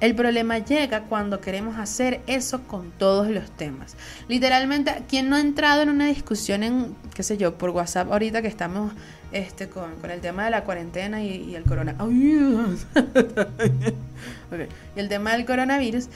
El 0.00 0.14
problema 0.14 0.58
llega 0.58 1.02
cuando 1.04 1.40
queremos 1.40 1.78
hacer 1.78 2.20
eso 2.26 2.62
con 2.64 2.90
todos 2.90 3.28
los 3.28 3.50
temas. 3.50 3.96
Literalmente, 4.28 5.02
¿quién 5.08 5.30
no 5.30 5.36
ha 5.36 5.40
entrado 5.40 5.82
en 5.82 5.88
una 5.88 6.06
discusión 6.06 6.62
en, 6.62 6.94
qué 7.14 7.22
sé 7.22 7.36
yo, 7.36 7.56
por 7.56 7.70
WhatsApp 7.70 8.10
ahorita 8.10 8.42
que 8.42 8.48
estamos 8.48 8.92
este, 9.32 9.68
con, 9.68 9.92
el 10.10 10.20
tema 10.20 10.44
de 10.44 10.50
la 10.50 10.64
cuarentena 10.64 11.22
y, 11.22 11.54
el 11.54 11.64
corona... 11.64 11.96
Y 14.96 15.00
el 15.00 15.08
tema 15.08 15.32
del 15.32 15.44
coronavirus 15.44 16.08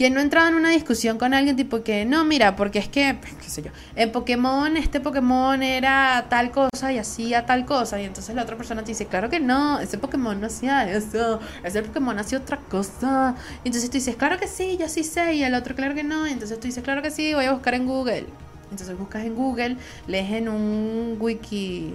¿Quién 0.00 0.14
no 0.14 0.20
ha 0.20 0.22
entrado 0.22 0.48
en 0.48 0.54
una 0.54 0.70
discusión 0.70 1.18
con 1.18 1.34
alguien 1.34 1.56
tipo 1.56 1.82
que, 1.82 2.06
no, 2.06 2.24
mira, 2.24 2.56
porque 2.56 2.78
es 2.78 2.88
que, 2.88 3.18
qué 3.38 3.50
sé 3.50 3.60
yo, 3.60 3.70
en 3.96 4.10
Pokémon 4.10 4.74
este 4.78 4.98
Pokémon 4.98 5.62
era 5.62 6.24
tal 6.30 6.52
cosa 6.52 6.90
y 6.90 6.96
hacía 6.96 7.44
tal 7.44 7.66
cosa, 7.66 8.00
y 8.00 8.06
entonces 8.06 8.34
la 8.34 8.44
otra 8.44 8.56
persona 8.56 8.80
te 8.80 8.92
dice, 8.92 9.04
claro 9.04 9.28
que 9.28 9.40
no, 9.40 9.78
ese 9.78 9.98
Pokémon 9.98 10.40
no 10.40 10.46
hacía 10.46 10.90
eso, 10.90 11.38
ese 11.62 11.82
Pokémon 11.82 12.18
hacía 12.18 12.38
otra 12.38 12.56
cosa, 12.56 13.34
y 13.62 13.68
entonces 13.68 13.90
tú 13.90 13.98
dices, 13.98 14.16
claro 14.16 14.38
que 14.38 14.48
sí, 14.48 14.78
yo 14.80 14.88
sí 14.88 15.04
sé, 15.04 15.34
y 15.34 15.44
el 15.44 15.52
otro, 15.54 15.74
claro 15.74 15.94
que 15.94 16.02
no, 16.02 16.26
y 16.26 16.32
entonces 16.32 16.58
tú 16.58 16.66
dices, 16.66 16.82
claro 16.82 17.02
que 17.02 17.10
sí, 17.10 17.34
voy 17.34 17.44
a 17.44 17.52
buscar 17.52 17.74
en 17.74 17.86
Google. 17.86 18.24
Entonces 18.70 18.96
buscas 18.96 19.26
en 19.26 19.34
Google, 19.34 19.76
lees 20.06 20.32
en 20.32 20.48
un 20.48 21.18
wiki, 21.20 21.92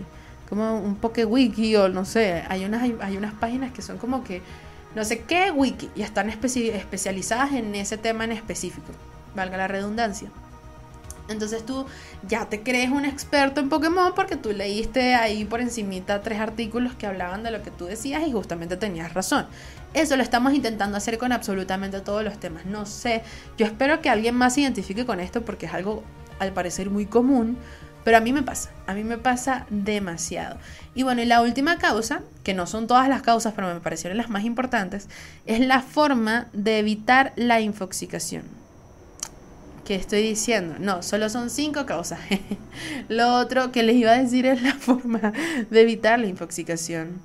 como 0.48 0.80
un 0.80 1.00
Wiki 1.02 1.76
o 1.76 1.90
no 1.90 2.06
sé, 2.06 2.44
hay 2.50 2.66
unas, 2.66 2.84
hay 2.84 3.18
unas 3.18 3.34
páginas 3.34 3.72
que 3.72 3.82
son 3.82 3.98
como 3.98 4.24
que 4.24 4.44
no 4.96 5.06
sé 5.06 5.20
qué 5.20 5.52
wiki 5.52 5.90
y 5.96 6.02
están 6.02 6.30
especializadas 6.30 7.54
en 7.54 7.76
ese 7.76 7.98
tema 7.98 8.24
en 8.24 8.32
específico, 8.32 8.92
valga 9.36 9.58
la 9.58 9.68
redundancia. 9.68 10.30
Entonces 11.28 11.66
tú 11.66 11.86
ya 12.28 12.48
te 12.50 12.62
crees 12.62 12.92
un 12.92 13.04
experto 13.04 13.60
en 13.60 13.70
Pokémon 13.70 14.14
porque 14.16 14.36
tú 14.36 14.52
leíste 14.52 15.16
ahí 15.16 15.44
por 15.44 15.60
encimita 15.60 16.22
tres 16.22 16.40
artículos 16.40 16.94
que 16.94 17.08
hablaban 17.08 17.44
de 17.44 17.52
lo 17.52 17.64
que 17.64 17.72
tú 17.72 17.86
decías 17.86 18.28
y 18.28 18.32
justamente 18.32 18.78
tenías 18.78 19.14
razón. 19.14 19.48
Eso 19.94 20.18
lo 20.18 20.24
estamos 20.24 20.54
intentando 20.54 20.98
hacer 20.98 21.18
con 21.18 21.32
absolutamente 21.32 22.02
todos 22.02 22.24
los 22.24 22.40
temas. 22.40 22.66
No 22.66 22.86
sé, 22.86 23.24
yo 23.58 23.66
espero 23.66 24.02
que 24.02 24.10
alguien 24.10 24.36
más 24.36 24.54
se 24.54 24.62
identifique 24.62 25.06
con 25.06 25.20
esto 25.20 25.44
porque 25.44 25.66
es 25.66 25.74
algo 25.74 26.04
al 26.38 26.54
parecer 26.54 26.90
muy 26.90 27.06
común, 27.06 27.58
pero 28.06 28.18
a 28.18 28.22
mí 28.22 28.32
me 28.32 28.44
pasa, 28.44 28.70
a 28.86 28.94
mí 28.94 29.04
me 29.04 29.18
pasa 29.18 29.66
demasiado. 29.72 30.58
Y 30.94 31.02
bueno, 31.02 31.24
y 31.24 31.26
la 31.26 31.42
última 31.42 31.80
causa, 31.80 32.22
que 32.44 32.54
no 32.54 32.68
son 32.68 32.86
todas 32.86 33.10
las 33.10 33.24
causas, 33.24 33.54
pero 33.56 33.74
me 33.74 33.82
parecieron 33.82 34.16
las 34.16 34.30
más 34.30 34.46
importantes, 34.46 35.10
es 35.48 35.60
la 35.60 35.82
forma 35.82 36.48
de 36.54 36.78
evitar 36.78 37.34
la 37.36 37.62
infoxicación. 37.62 38.44
¿Qué 39.86 39.96
estoy 39.96 40.22
diciendo? 40.22 40.76
No, 40.80 41.02
solo 41.02 41.30
son 41.30 41.50
cinco 41.50 41.88
causas. 41.88 42.20
Lo 43.10 43.34
otro 43.34 43.72
que 43.72 43.82
les 43.82 43.96
iba 43.96 44.12
a 44.12 44.22
decir 44.22 44.46
es 44.46 44.62
la 44.62 44.74
forma 44.80 45.34
de 45.72 45.82
evitar 45.82 46.20
la 46.20 46.28
infoxicación. 46.28 47.20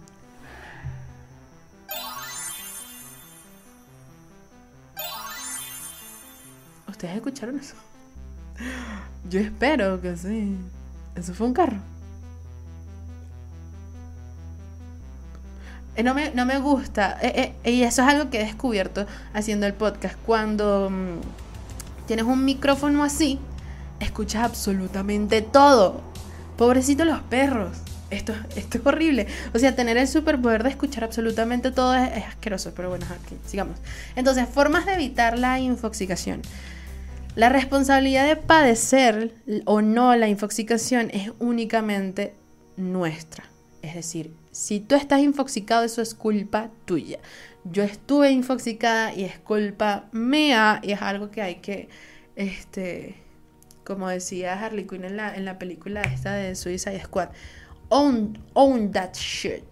¿Ustedes 6.88 7.16
escucharon 7.16 7.58
eso? 7.58 7.76
Yo 9.28 9.40
espero 9.40 10.00
que 10.00 10.16
sí. 10.16 10.56
Eso 11.14 11.34
fue 11.34 11.46
un 11.46 11.54
carro. 11.54 11.78
Eh, 15.96 16.02
no 16.02 16.14
me, 16.14 16.30
no 16.30 16.46
me 16.46 16.58
gusta. 16.58 17.18
Eh, 17.20 17.54
eh, 17.62 17.70
y 17.72 17.82
eso 17.82 18.02
es 18.02 18.08
algo 18.08 18.30
que 18.30 18.40
he 18.40 18.44
descubierto 18.44 19.06
haciendo 19.34 19.66
el 19.66 19.74
podcast. 19.74 20.16
Cuando 20.24 20.88
mm, 20.90 22.06
tienes 22.06 22.24
un 22.24 22.44
micrófono 22.44 23.04
así, 23.04 23.38
escuchas 23.98 24.44
absolutamente 24.44 25.42
todo. 25.42 26.00
Pobrecito 26.56 27.04
los 27.04 27.20
perros. 27.22 27.76
Esto, 28.10 28.34
esto 28.56 28.78
es 28.78 28.86
horrible. 28.86 29.26
O 29.54 29.58
sea, 29.58 29.76
tener 29.76 29.96
el 29.96 30.08
superpoder 30.08 30.62
de 30.64 30.70
escuchar 30.70 31.04
absolutamente 31.04 31.70
todo 31.70 31.94
es, 31.94 32.24
asqueroso. 32.24 32.72
Pero 32.74 32.88
bueno, 32.88 33.06
aquí, 33.06 33.36
sigamos. 33.46 33.76
Entonces, 34.16 34.48
formas 34.48 34.86
de 34.86 34.94
evitar 34.94 35.38
la 35.38 35.60
infoxicación. 35.60 36.42
La 37.36 37.48
responsabilidad 37.48 38.26
de 38.26 38.36
padecer 38.36 39.34
o 39.64 39.82
no 39.82 40.16
la 40.16 40.28
infoxicación 40.28 41.10
es 41.12 41.30
únicamente 41.38 42.34
nuestra. 42.76 43.44
Es 43.82 43.94
decir, 43.94 44.34
si 44.50 44.80
tú 44.80 44.96
estás 44.96 45.20
infoxicado, 45.20 45.84
eso 45.84 46.02
es 46.02 46.14
culpa 46.14 46.70
tuya. 46.86 47.20
Yo 47.64 47.84
estuve 47.84 48.32
infoxicada 48.32 49.14
y 49.14 49.24
es 49.24 49.38
culpa 49.38 50.08
mía 50.12 50.80
y 50.82 50.92
es 50.92 51.02
algo 51.02 51.30
que 51.30 51.40
hay 51.40 51.56
que, 51.56 51.88
este, 52.34 53.14
como 53.84 54.08
decía 54.08 54.54
Harley 54.54 54.86
Quinn 54.86 55.04
en 55.04 55.16
la, 55.16 55.34
en 55.34 55.44
la 55.44 55.58
película 55.58 56.02
esta 56.02 56.34
de 56.34 56.56
Suicide 56.56 57.00
Squad, 57.00 57.28
own, 57.90 58.38
own 58.54 58.90
that 58.90 59.14
shit. 59.14 59.64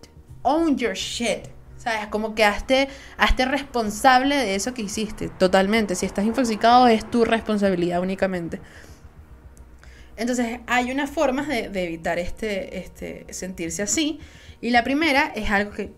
Own 0.43 0.77
your 0.77 0.95
shit. 0.95 1.49
¿Sabes? 1.89 2.09
Como 2.09 2.35
que 2.35 2.45
hazte, 2.45 2.89
hazte 3.17 3.47
responsable 3.47 4.37
de 4.37 4.55
eso 4.57 4.75
que 4.75 4.83
hiciste, 4.83 5.31
totalmente. 5.31 5.95
Si 5.95 6.05
estás 6.05 6.27
infoxicado 6.27 6.87
es 6.87 7.11
tu 7.11 7.25
responsabilidad 7.25 8.03
únicamente. 8.03 8.61
Entonces 10.19 10.61
hay 10.67 10.93
unas 10.93 11.09
formas 11.09 11.49
de, 11.49 11.71
evitar 11.73 12.19
este, 12.19 12.77
este, 12.77 13.25
sentirse 13.31 13.81
así. 13.81 14.21
Y 14.61 14.69
la 14.69 14.85
primera 14.85 15.33
es 15.35 15.51
algo 15.51 15.71
que 15.71 15.93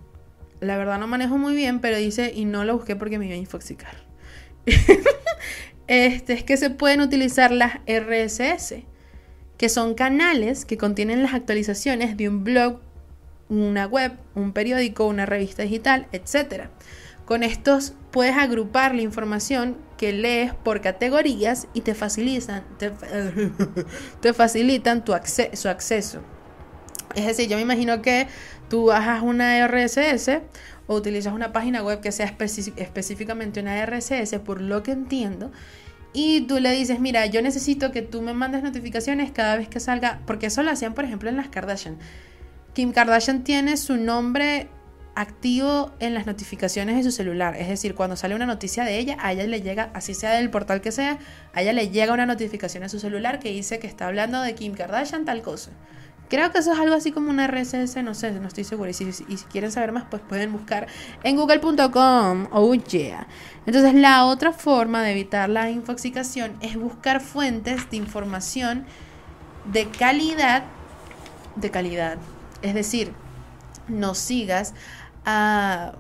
la 0.61 0.77
verdad 0.77 1.01
no 1.01 1.09
manejo 1.09 1.39
muy 1.39 1.57
bien, 1.57 1.81
pero 1.81 1.97
dice, 1.97 2.31
y 2.33 2.45
no 2.45 2.63
lo 2.63 2.77
busqué 2.77 2.95
porque 2.95 3.19
me 3.19 3.27
iba 3.27 3.35
a 3.35 3.39
infoxicar. 3.39 3.97
este, 5.89 6.35
es 6.35 6.45
que 6.45 6.57
se 6.57 6.71
pueden 6.71 7.01
utilizar 7.01 7.51
las 7.51 7.81
RSS, 7.89 8.75
que 9.59 9.69
son 9.69 9.95
canales 9.95 10.65
que 10.67 10.77
contienen 10.77 11.25
las 11.25 11.35
actualizaciones 11.35 12.17
de 12.17 12.29
un 12.29 12.45
blog 12.45 12.81
una 13.51 13.87
web, 13.87 14.13
un 14.35 14.53
periódico, 14.53 15.07
una 15.07 15.27
revista 15.27 15.65
digital, 15.65 16.07
etc. 16.13 16.69
Con 17.27 17.43
estos 17.43 17.93
puedes 18.11 18.37
agrupar 18.37 18.95
la 18.95 19.03
información 19.03 19.77
que 19.99 20.13
lees 20.13 20.55
por 20.55 20.81
categorías 20.81 21.67
y 21.75 21.83
te 21.83 21.95
facilitan, 21.95 22.65
te, 24.21 24.33
facilitan 24.33 25.05
tu 25.05 25.13
su 25.53 25.69
acceso. 25.69 26.23
Es 27.15 27.27
decir, 27.27 27.49
yo 27.49 27.57
me 27.57 27.63
imagino 27.63 28.01
que 28.01 28.29
tú 28.69 28.87
bajas 28.87 29.23
una 29.23 29.67
RSS 29.67 30.41
o 30.87 30.95
utilizas 30.95 31.35
una 31.35 31.53
página 31.53 31.83
web 31.83 32.01
que 32.01 32.13
sea 32.13 32.35
específicamente 32.77 33.61
una 33.61 33.85
RSS, 33.85 34.39
por 34.45 34.61
lo 34.61 34.83
que 34.83 34.93
entiendo, 34.93 35.51
y 36.13 36.43
tú 36.43 36.59
le 36.59 36.73
dices, 36.73 36.99
mira, 36.99 37.27
yo 37.27 37.43
necesito 37.43 37.93
que 37.93 38.03
tú 38.03 38.23
me 38.23 38.35
mandes 38.35 38.63
notificaciones 38.63 39.31
cada 39.31 39.57
vez 39.57 39.69
que 39.69 39.79
salga, 39.79 40.21
porque 40.27 40.47
eso 40.47 40.63
lo 40.63 40.71
hacían, 40.71 40.95
por 40.95 41.05
ejemplo, 41.05 41.29
en 41.29 41.37
las 41.37 41.49
Kardashian. 41.49 41.99
Kim 42.75 42.93
Kardashian 42.93 43.43
tiene 43.43 43.77
su 43.77 43.97
nombre 43.97 44.69
activo 45.15 45.91
en 45.99 46.15
las 46.15 46.27
notificaciones 46.27 46.97
de 46.97 47.03
su 47.03 47.11
celular. 47.11 47.57
Es 47.57 47.69
decir, 47.69 47.95
cuando 47.95 48.17
sale 48.17 48.35
una 48.35 48.47
noticia 48.47 48.85
de 48.85 48.99
ella, 48.99 49.17
a 49.21 49.33
ella 49.33 49.45
le 49.45 49.61
llega, 49.61 49.91
así 49.93 50.15
sea 50.15 50.31
del 50.33 50.51
portal 50.51 50.81
que 50.81 50.93
sea, 50.93 51.19
a 51.53 51.63
ella 51.63 51.73
le 51.73 51.91
llega 51.91 52.15
una 52.15 52.27
notificación 52.27 52.85
a 52.85 52.89
su 52.89 53.01
celular 53.01 53.41
que 53.41 53.51
dice 53.51 53.79
que 53.79 53.87
está 53.87 54.07
hablando 54.07 54.41
de 54.41 54.55
Kim 54.55 54.75
Kardashian, 54.75 55.25
tal 55.25 55.43
cosa. 55.43 55.71
Creo 56.29 56.53
que 56.53 56.59
eso 56.59 56.73
es 56.73 56.79
algo 56.79 56.95
así 56.95 57.11
como 57.11 57.29
una 57.29 57.49
RSS, 57.49 58.05
no 58.05 58.15
sé, 58.15 58.31
no 58.31 58.47
estoy 58.47 58.63
segura. 58.63 58.91
Y 58.91 58.95
si, 58.95 59.13
si 59.13 59.37
quieren 59.51 59.73
saber 59.73 59.91
más, 59.91 60.05
pues 60.09 60.23
pueden 60.23 60.53
buscar 60.53 60.87
en 61.25 61.35
google.com. 61.35 62.47
Oh 62.53 62.73
yeah. 62.75 63.27
Entonces, 63.67 63.95
la 63.95 64.25
otra 64.25 64.53
forma 64.53 65.03
de 65.03 65.11
evitar 65.11 65.49
la 65.49 65.71
infoxicación 65.71 66.57
es 66.61 66.77
buscar 66.77 67.21
fuentes 67.21 67.91
de 67.91 67.97
información 67.97 68.85
de 69.73 69.89
calidad. 69.89 70.63
De 71.57 71.73
calidad 71.73 72.17
es 72.63 72.75
decir, 72.75 73.13
no 73.89 74.15
sigas 74.15 74.75
a, 75.25 75.95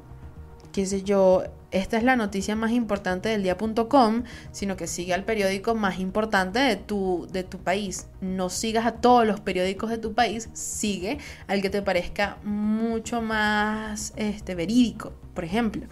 qué 0.73 0.87
sé 0.87 1.03
yo, 1.03 1.45
esta 1.71 1.97
es 1.97 2.03
la 2.03 2.17
noticia 2.17 2.57
más 2.57 2.73
importante 2.73 3.29
del 3.29 3.45
día.com, 3.45 4.25
sino 4.51 4.77
que 4.77 4.87
sigue 4.89 5.15
al 5.15 5.25
periódico 5.25 5.75
más 5.75 6.01
importante 6.01 6.59
de 6.59 6.77
tu, 6.77 7.29
de 7.31 7.45
tu 7.45 7.59
país. 7.59 8.09
No 8.21 8.49
sigas 8.49 8.87
a 8.87 8.93
todos 8.93 9.27
los 9.27 9.41
periódicos 9.41 9.91
de 9.91 9.99
tu 9.99 10.15
país, 10.15 10.49
sigue 10.53 11.19
al 11.47 11.63
que 11.63 11.71
te 11.71 11.83
parezca 11.83 12.39
mucho 12.43 13.23
más 13.23 14.13
este, 14.17 14.55
verídico, 14.55 15.13
por 15.35 15.45
ejemplo. 15.45 15.87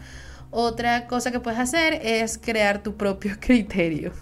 Otra 0.50 1.06
cosa 1.06 1.30
que 1.30 1.40
puedes 1.40 1.60
hacer 1.60 1.94
es 2.02 2.38
crear 2.38 2.82
tu 2.82 2.96
propio 2.96 3.36
criterio. 3.40 4.12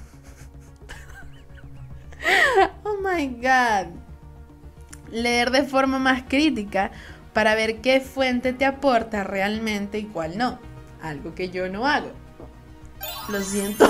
oh 2.84 2.97
my 3.03 3.28
god 3.28 4.05
leer 5.11 5.50
de 5.50 5.64
forma 5.64 5.98
más 5.98 6.22
crítica 6.28 6.90
para 7.32 7.54
ver 7.54 7.80
qué 7.80 8.00
fuente 8.00 8.52
te 8.52 8.64
aporta 8.64 9.24
realmente 9.24 9.98
y 9.98 10.04
cuál 10.04 10.38
no. 10.38 10.59
Algo 11.02 11.34
que 11.34 11.50
yo 11.50 11.68
no 11.68 11.86
hago. 11.86 12.11
Lo 13.28 13.42
siento. 13.42 13.88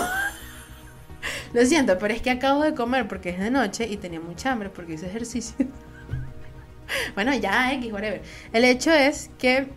Lo 1.52 1.64
siento, 1.64 1.98
pero 1.98 2.12
es 2.12 2.22
que 2.22 2.30
acabo 2.30 2.62
de 2.62 2.74
comer 2.74 3.08
porque 3.08 3.30
es 3.30 3.38
de 3.38 3.50
noche 3.50 3.86
y 3.88 3.96
tenía 3.96 4.20
mucha 4.20 4.52
hambre 4.52 4.68
porque 4.70 4.94
hice 4.94 5.06
ejercicio. 5.06 5.66
bueno, 7.14 7.34
ya, 7.34 7.72
X, 7.74 7.92
whatever. 7.92 8.22
El 8.52 8.64
hecho 8.64 8.92
es 8.92 9.30
que 9.38 9.68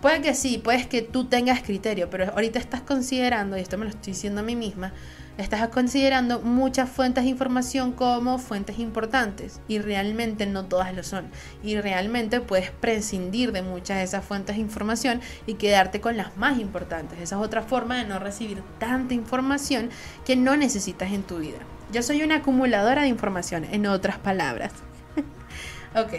puede 0.00 0.20
que 0.20 0.34
sí, 0.34 0.58
puedes 0.58 0.86
que 0.86 1.02
tú 1.02 1.26
tengas 1.26 1.62
criterio, 1.62 2.08
pero 2.10 2.30
ahorita 2.30 2.58
estás 2.58 2.82
considerando, 2.82 3.56
y 3.56 3.60
esto 3.60 3.78
me 3.78 3.84
lo 3.84 3.90
estoy 3.90 4.12
diciendo 4.12 4.40
a 4.40 4.44
mí 4.44 4.56
misma, 4.56 4.92
estás 5.38 5.68
considerando 5.68 6.40
muchas 6.40 6.88
fuentes 6.88 7.24
de 7.24 7.30
información 7.30 7.92
como 7.92 8.38
fuentes 8.38 8.78
importantes 8.78 9.60
y 9.68 9.78
realmente 9.78 10.46
no 10.46 10.64
todas 10.64 10.94
lo 10.94 11.02
son. 11.02 11.26
Y 11.62 11.78
realmente 11.80 12.40
puedes 12.40 12.70
prescindir 12.70 13.52
de 13.52 13.62
muchas 13.62 13.98
de 13.98 14.04
esas 14.04 14.24
fuentes 14.24 14.56
de 14.56 14.62
información 14.62 15.20
y 15.46 15.54
quedarte 15.54 16.00
con 16.00 16.16
las 16.16 16.36
más 16.36 16.58
importantes. 16.58 17.18
Esa 17.20 17.36
es 17.36 17.42
otra 17.42 17.62
forma 17.62 17.98
de 17.98 18.04
no 18.04 18.18
recibir 18.18 18.62
tanta 18.78 19.14
información 19.14 19.90
que 20.24 20.36
no 20.36 20.56
necesitas 20.56 21.12
en 21.12 21.22
tu 21.22 21.38
vida. 21.38 21.58
Yo 21.92 22.02
soy 22.02 22.22
una 22.22 22.36
acumuladora 22.36 23.02
de 23.02 23.08
información, 23.08 23.64
en 23.70 23.86
otras 23.86 24.18
palabras. 24.18 24.72
ok. 25.94 26.14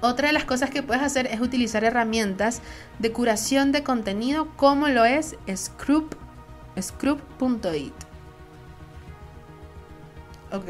Otra 0.00 0.26
de 0.26 0.32
las 0.32 0.44
cosas 0.44 0.68
que 0.68 0.82
puedes 0.82 1.02
hacer 1.02 1.26
es 1.28 1.40
utilizar 1.40 1.84
herramientas 1.84 2.60
de 2.98 3.12
curación 3.12 3.70
de 3.70 3.84
contenido 3.84 4.48
como 4.56 4.88
lo 4.88 5.04
es 5.04 5.36
Scrub 5.54 6.16
Scrub.it. 6.80 7.94
Ok. 10.52 10.68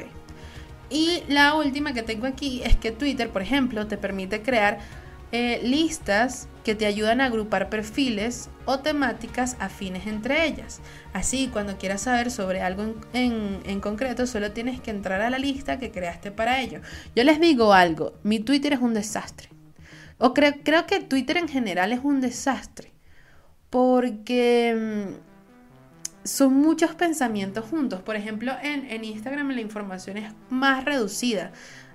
Y 0.90 1.22
la 1.28 1.55
última 1.55 1.94
que 1.94 2.03
tengo 2.03 2.26
aquí 2.26 2.62
es 2.64 2.76
que 2.76 2.92
Twitter, 2.92 3.30
por 3.30 3.42
ejemplo, 3.42 3.86
te 3.86 3.96
permite 3.96 4.42
crear 4.42 4.78
eh, 5.32 5.61
listas 5.62 6.48
que 6.64 6.74
te 6.74 6.84
ayudan 6.84 7.22
a 7.22 7.24
agrupar 7.24 7.70
perfiles 7.70 8.50
o 8.66 8.80
temáticas 8.80 9.57
afines 9.59 10.07
entre 10.07 10.46
ellas. 10.46 10.82
Así, 11.14 11.48
cuando 11.50 11.78
quieras 11.78 12.03
saber 12.03 12.30
sobre 12.30 12.61
algo 12.61 12.94
en, 13.14 13.80
concreto, 13.80 14.26
solo 14.26 14.53
tienes 14.53 14.80
que 14.80 14.90
entrar 14.90 15.22
a 15.22 15.30
la 15.30 15.38
lista 15.38 15.78
que 15.78 15.90
creaste 15.90 16.30
para 16.30 16.61
ello. 16.61 16.80
Yo 17.16 17.24
les 17.24 17.40
digo 17.40 17.72
algo, 17.72 18.12
mi 18.22 18.40
Twitter 18.40 18.74
es 18.74 18.80
un 18.80 18.92
desastre. 18.92 19.48
O 20.18 20.34
creo 20.34 20.86
que 20.86 21.00
Twitter 21.00 21.38
en 21.38 21.48
general 21.48 21.92
es 21.92 22.00
un 22.03 22.20
desastre. 22.20 22.92
Porque 23.70 25.09
mm, 25.09 25.31
son 26.24 26.54
muchos 26.54 26.94
pensamientos 26.94 27.64
juntos. 27.66 28.00
Por 28.00 28.16
ejemplo, 28.16 28.52
en, 28.62 28.90
en, 28.90 29.04
Instagram 29.04 29.50
la 29.50 29.60
información 29.60 30.16
es 30.16 30.32
más 30.50 30.84
reducida. 30.84 31.52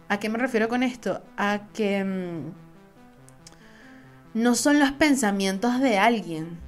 ¿A 0.10 0.20
qué 0.20 0.30
me 0.30 0.38
refiero 0.38 0.70
con 0.70 0.84
esto? 0.84 1.22
A 1.38 1.62
que 1.74 2.04
mm, 2.04 2.52
no 4.34 4.56
son 4.56 4.80
los 4.80 4.92
pensamientos 4.92 5.80
de 5.80 5.98
alguien. 5.98 6.60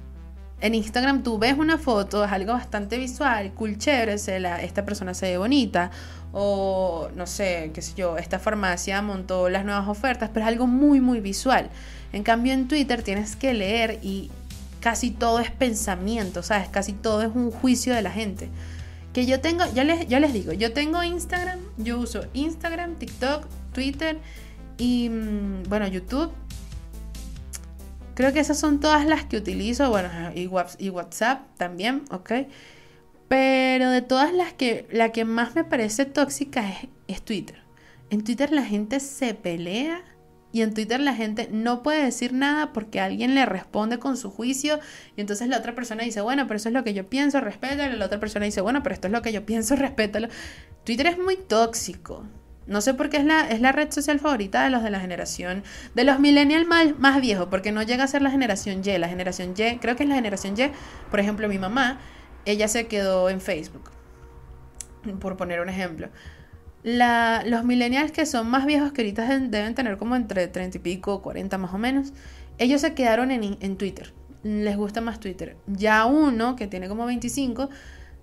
En 0.60 0.74
Instagram 0.74 1.22
tú 1.22 1.38
ves 1.38 1.56
una 1.56 1.78
foto, 1.78 2.22
es 2.24 2.32
algo 2.32 2.52
bastante 2.52 2.98
visual, 2.98 3.52
cool, 3.54 3.78
chévere, 3.78 4.14
esta 4.14 4.84
persona 4.84 5.14
se 5.14 5.30
ve 5.30 5.38
bonita, 5.38 5.90
o 6.32 7.08
no 7.16 7.26
sé, 7.26 7.70
qué 7.72 7.80
sé 7.80 7.94
yo, 7.94 8.18
esta 8.18 8.38
farmacia 8.38 9.00
montó 9.00 9.48
las 9.48 9.64
nuevas 9.64 9.88
ofertas, 9.88 10.28
pero 10.34 10.44
es 10.44 10.48
algo 10.48 10.66
muy, 10.66 11.00
muy 11.00 11.20
visual. 11.20 11.70
En 12.12 12.24
cambio 12.24 12.52
en 12.52 12.68
Twitter 12.68 13.02
tienes 13.02 13.36
que 13.36 13.54
leer 13.54 14.00
y 14.02 14.30
casi 14.80 15.10
todo 15.10 15.38
es 15.38 15.50
pensamiento, 15.50 16.42
¿sabes? 16.42 16.68
Casi 16.68 16.92
todo 16.92 17.22
es 17.22 17.28
un 17.34 17.50
juicio 17.50 17.94
de 17.94 18.02
la 18.02 18.10
gente. 18.10 18.48
Que 19.12 19.26
yo 19.26 19.40
tengo, 19.40 19.64
ya 19.74 19.84
les, 19.84 20.06
ya 20.08 20.20
les 20.20 20.32
digo, 20.32 20.52
yo 20.52 20.72
tengo 20.72 21.02
Instagram, 21.02 21.58
yo 21.76 21.98
uso 21.98 22.26
Instagram, 22.32 22.96
TikTok, 22.96 23.46
Twitter 23.72 24.18
y, 24.78 25.08
mm, 25.08 25.64
bueno, 25.68 25.86
YouTube. 25.86 26.32
Creo 28.14 28.32
que 28.32 28.40
esas 28.40 28.58
son 28.58 28.80
todas 28.80 29.06
las 29.06 29.24
que 29.24 29.36
utilizo, 29.36 29.88
bueno, 29.88 30.08
y 30.34 30.88
WhatsApp 30.90 31.40
también, 31.56 32.04
¿ok? 32.10 32.32
Pero 33.28 33.90
de 33.90 34.02
todas 34.02 34.32
las 34.32 34.52
que, 34.52 34.86
la 34.90 35.12
que 35.12 35.24
más 35.24 35.54
me 35.54 35.64
parece 35.64 36.04
tóxica 36.04 36.68
es, 36.68 36.88
es 37.08 37.22
Twitter. 37.22 37.62
En 38.10 38.24
Twitter 38.24 38.50
la 38.50 38.64
gente 38.64 39.00
se 39.00 39.34
pelea 39.34 40.02
y 40.52 40.62
en 40.62 40.74
Twitter 40.74 41.00
la 41.00 41.14
gente 41.14 41.48
no 41.52 41.82
puede 41.82 42.04
decir 42.04 42.32
nada 42.32 42.72
porque 42.72 43.00
alguien 43.00 43.34
le 43.34 43.46
responde 43.46 43.98
con 43.98 44.16
su 44.16 44.30
juicio 44.30 44.80
y 45.16 45.20
entonces 45.20 45.48
la 45.48 45.58
otra 45.58 45.74
persona 45.74 46.02
dice, 46.02 46.20
bueno, 46.20 46.46
pero 46.46 46.56
eso 46.56 46.68
es 46.68 46.74
lo 46.74 46.82
que 46.82 46.92
yo 46.92 47.08
pienso, 47.08 47.40
respétalo. 47.40 47.96
La 47.96 48.06
otra 48.06 48.18
persona 48.18 48.46
dice, 48.46 48.60
bueno, 48.60 48.82
pero 48.82 48.94
esto 48.94 49.06
es 49.06 49.12
lo 49.12 49.22
que 49.22 49.32
yo 49.32 49.46
pienso, 49.46 49.76
respétalo. 49.76 50.28
Twitter 50.84 51.06
es 51.06 51.18
muy 51.18 51.36
tóxico. 51.36 52.24
No 52.66 52.80
sé 52.80 52.94
por 52.94 53.10
qué 53.10 53.16
es 53.16 53.24
la, 53.24 53.48
es 53.48 53.60
la 53.60 53.72
red 53.72 53.90
social 53.90 54.20
favorita 54.20 54.62
de 54.64 54.70
los 54.70 54.82
de 54.82 54.90
la 54.90 55.00
generación, 55.00 55.64
de 55.94 56.04
los 56.04 56.20
millennials 56.20 56.66
más, 56.66 56.98
más 56.98 57.20
viejos, 57.20 57.48
porque 57.50 57.72
no 57.72 57.82
llega 57.82 58.04
a 58.04 58.06
ser 58.06 58.22
la 58.22 58.30
generación 58.30 58.82
Y. 58.84 58.98
La 58.98 59.08
generación 59.08 59.54
Y, 59.56 59.78
creo 59.78 59.96
que 59.96 60.02
es 60.02 60.08
la 60.08 60.14
generación 60.16 60.54
Y. 60.56 60.70
Por 61.10 61.20
ejemplo, 61.20 61.48
mi 61.48 61.58
mamá, 61.58 62.00
ella 62.44 62.68
se 62.68 62.86
quedó 62.86 63.28
en 63.28 63.40
Facebook, 63.40 63.90
por 65.20 65.36
poner 65.36 65.60
un 65.60 65.68
ejemplo 65.68 66.10
la, 66.82 67.42
los 67.46 67.64
millennials 67.64 68.12
que 68.12 68.24
son 68.24 68.48
más 68.48 68.64
viejos 68.64 68.92
que 68.92 69.02
ahorita 69.02 69.26
deben 69.38 69.74
tener 69.74 69.98
como 69.98 70.16
entre 70.16 70.48
30 70.48 70.78
y 70.78 70.80
pico, 70.80 71.22
40 71.22 71.58
más 71.58 71.74
o 71.74 71.78
menos, 71.78 72.12
ellos 72.58 72.80
se 72.80 72.94
quedaron 72.94 73.30
en, 73.30 73.76
Twitter. 73.76 74.12
Les 74.42 74.76
gusta 74.76 75.00
más 75.00 75.20
Twitter. 75.20 75.56
Ya 75.66 76.04
uno, 76.06 76.56
que 76.56 76.66
tiene 76.66 76.88
como 76.88 77.06
25, 77.06 77.68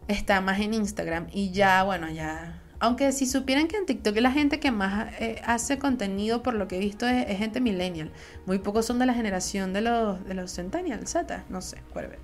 está 0.08 0.42
más 0.42 0.60
en 0.60 0.74
Instagram. 0.74 1.28
Y 1.32 1.52
ya, 1.52 1.84
bueno, 1.84 2.10
ya... 2.10 2.62
Aunque 2.80 3.12
si 3.12 3.26
supieran 3.26 3.68
que 3.68 3.78
en 3.78 3.88
TikTok 3.88 4.16
la 4.18 4.32
gente 4.32 4.60
que 4.60 4.70
más 4.70 5.12
eh, 5.20 5.42
hace 5.44 5.80
contenido, 5.80 6.44
por 6.44 6.54
lo 6.54 6.68
que 6.68 6.76
he 6.78 6.80
visto, 6.80 7.08
es, 7.08 7.26
gente 7.38 7.60
millennial. 7.60 8.12
Muy 8.46 8.60
pocos 8.60 8.86
son 8.86 9.00
de 9.00 9.08
la 9.08 9.16
generación 9.16 9.74
de 9.74 9.82
los, 9.82 10.24
de 10.26 10.36
los 10.36 10.52
Z, 10.52 11.44
no 11.50 11.62
sé, 11.62 11.78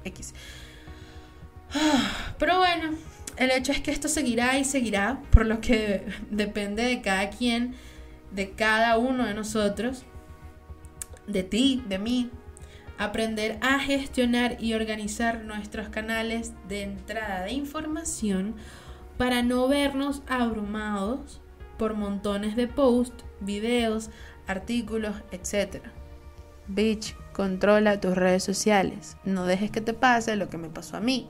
X. 0.04 0.36
Pero 2.38 2.60
bueno, 2.60 2.96
el 3.38 3.52
hecho 3.52 3.72
es 3.72 3.82
que 3.82 3.92
esto 3.92 4.08
seguirá 4.08 4.58
y 4.58 4.66
seguirá, 4.66 5.22
por 5.32 5.46
lo 5.46 5.62
que 5.62 6.06
depende 6.30 6.84
de 6.84 7.02
cada 7.02 7.30
quien, 7.30 7.76
de 8.32 8.52
cada 8.52 8.98
uno 8.98 9.26
de 9.26 9.34
nosotros, 9.34 10.04
de 11.28 11.44
ti, 11.44 11.84
de 11.88 12.00
mí, 12.00 12.30
aprender 12.98 13.58
a 13.62 13.80
gestionar 13.80 14.58
y 14.60 14.74
organizar 14.74 15.44
nuestros 15.44 15.90
canales 15.90 16.54
de 16.68 16.84
entrada 16.84 17.44
de 17.44 17.54
información 17.54 18.56
para 19.18 19.42
no 19.42 19.68
vernos 19.68 20.22
abrumados 20.28 21.42
por 21.78 21.96
montones 21.96 22.56
de 22.56 22.68
posts, 22.68 23.24
videos, 23.40 24.10
artículos, 24.48 25.16
etc. 25.32 25.84
Bitch, 26.68 27.16
controla 27.34 28.00
tus 28.00 28.16
redes 28.16 28.44
sociales. 28.44 29.18
No 29.24 29.46
dejes 29.46 29.72
que 29.72 29.82
te 29.82 29.94
pase 29.94 30.36
lo 30.36 30.50
que 30.50 30.58
me 30.58 30.70
pasó 30.70 30.98
a 30.98 31.02
mí 31.02 31.28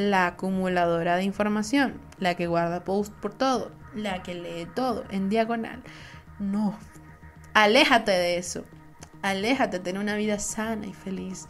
la 0.00 0.26
acumuladora 0.26 1.16
de 1.16 1.24
información, 1.24 2.00
la 2.18 2.34
que 2.34 2.46
guarda 2.46 2.84
post 2.84 3.12
por 3.14 3.34
todo, 3.34 3.70
la 3.94 4.22
que 4.22 4.34
lee 4.34 4.66
todo 4.74 5.04
en 5.10 5.28
diagonal. 5.28 5.82
No, 6.38 6.78
aléjate 7.54 8.10
de 8.10 8.38
eso. 8.38 8.64
Aléjate, 9.22 9.78
ten 9.78 9.98
una 9.98 10.16
vida 10.16 10.38
sana 10.38 10.86
y 10.86 10.94
feliz. 10.94 11.46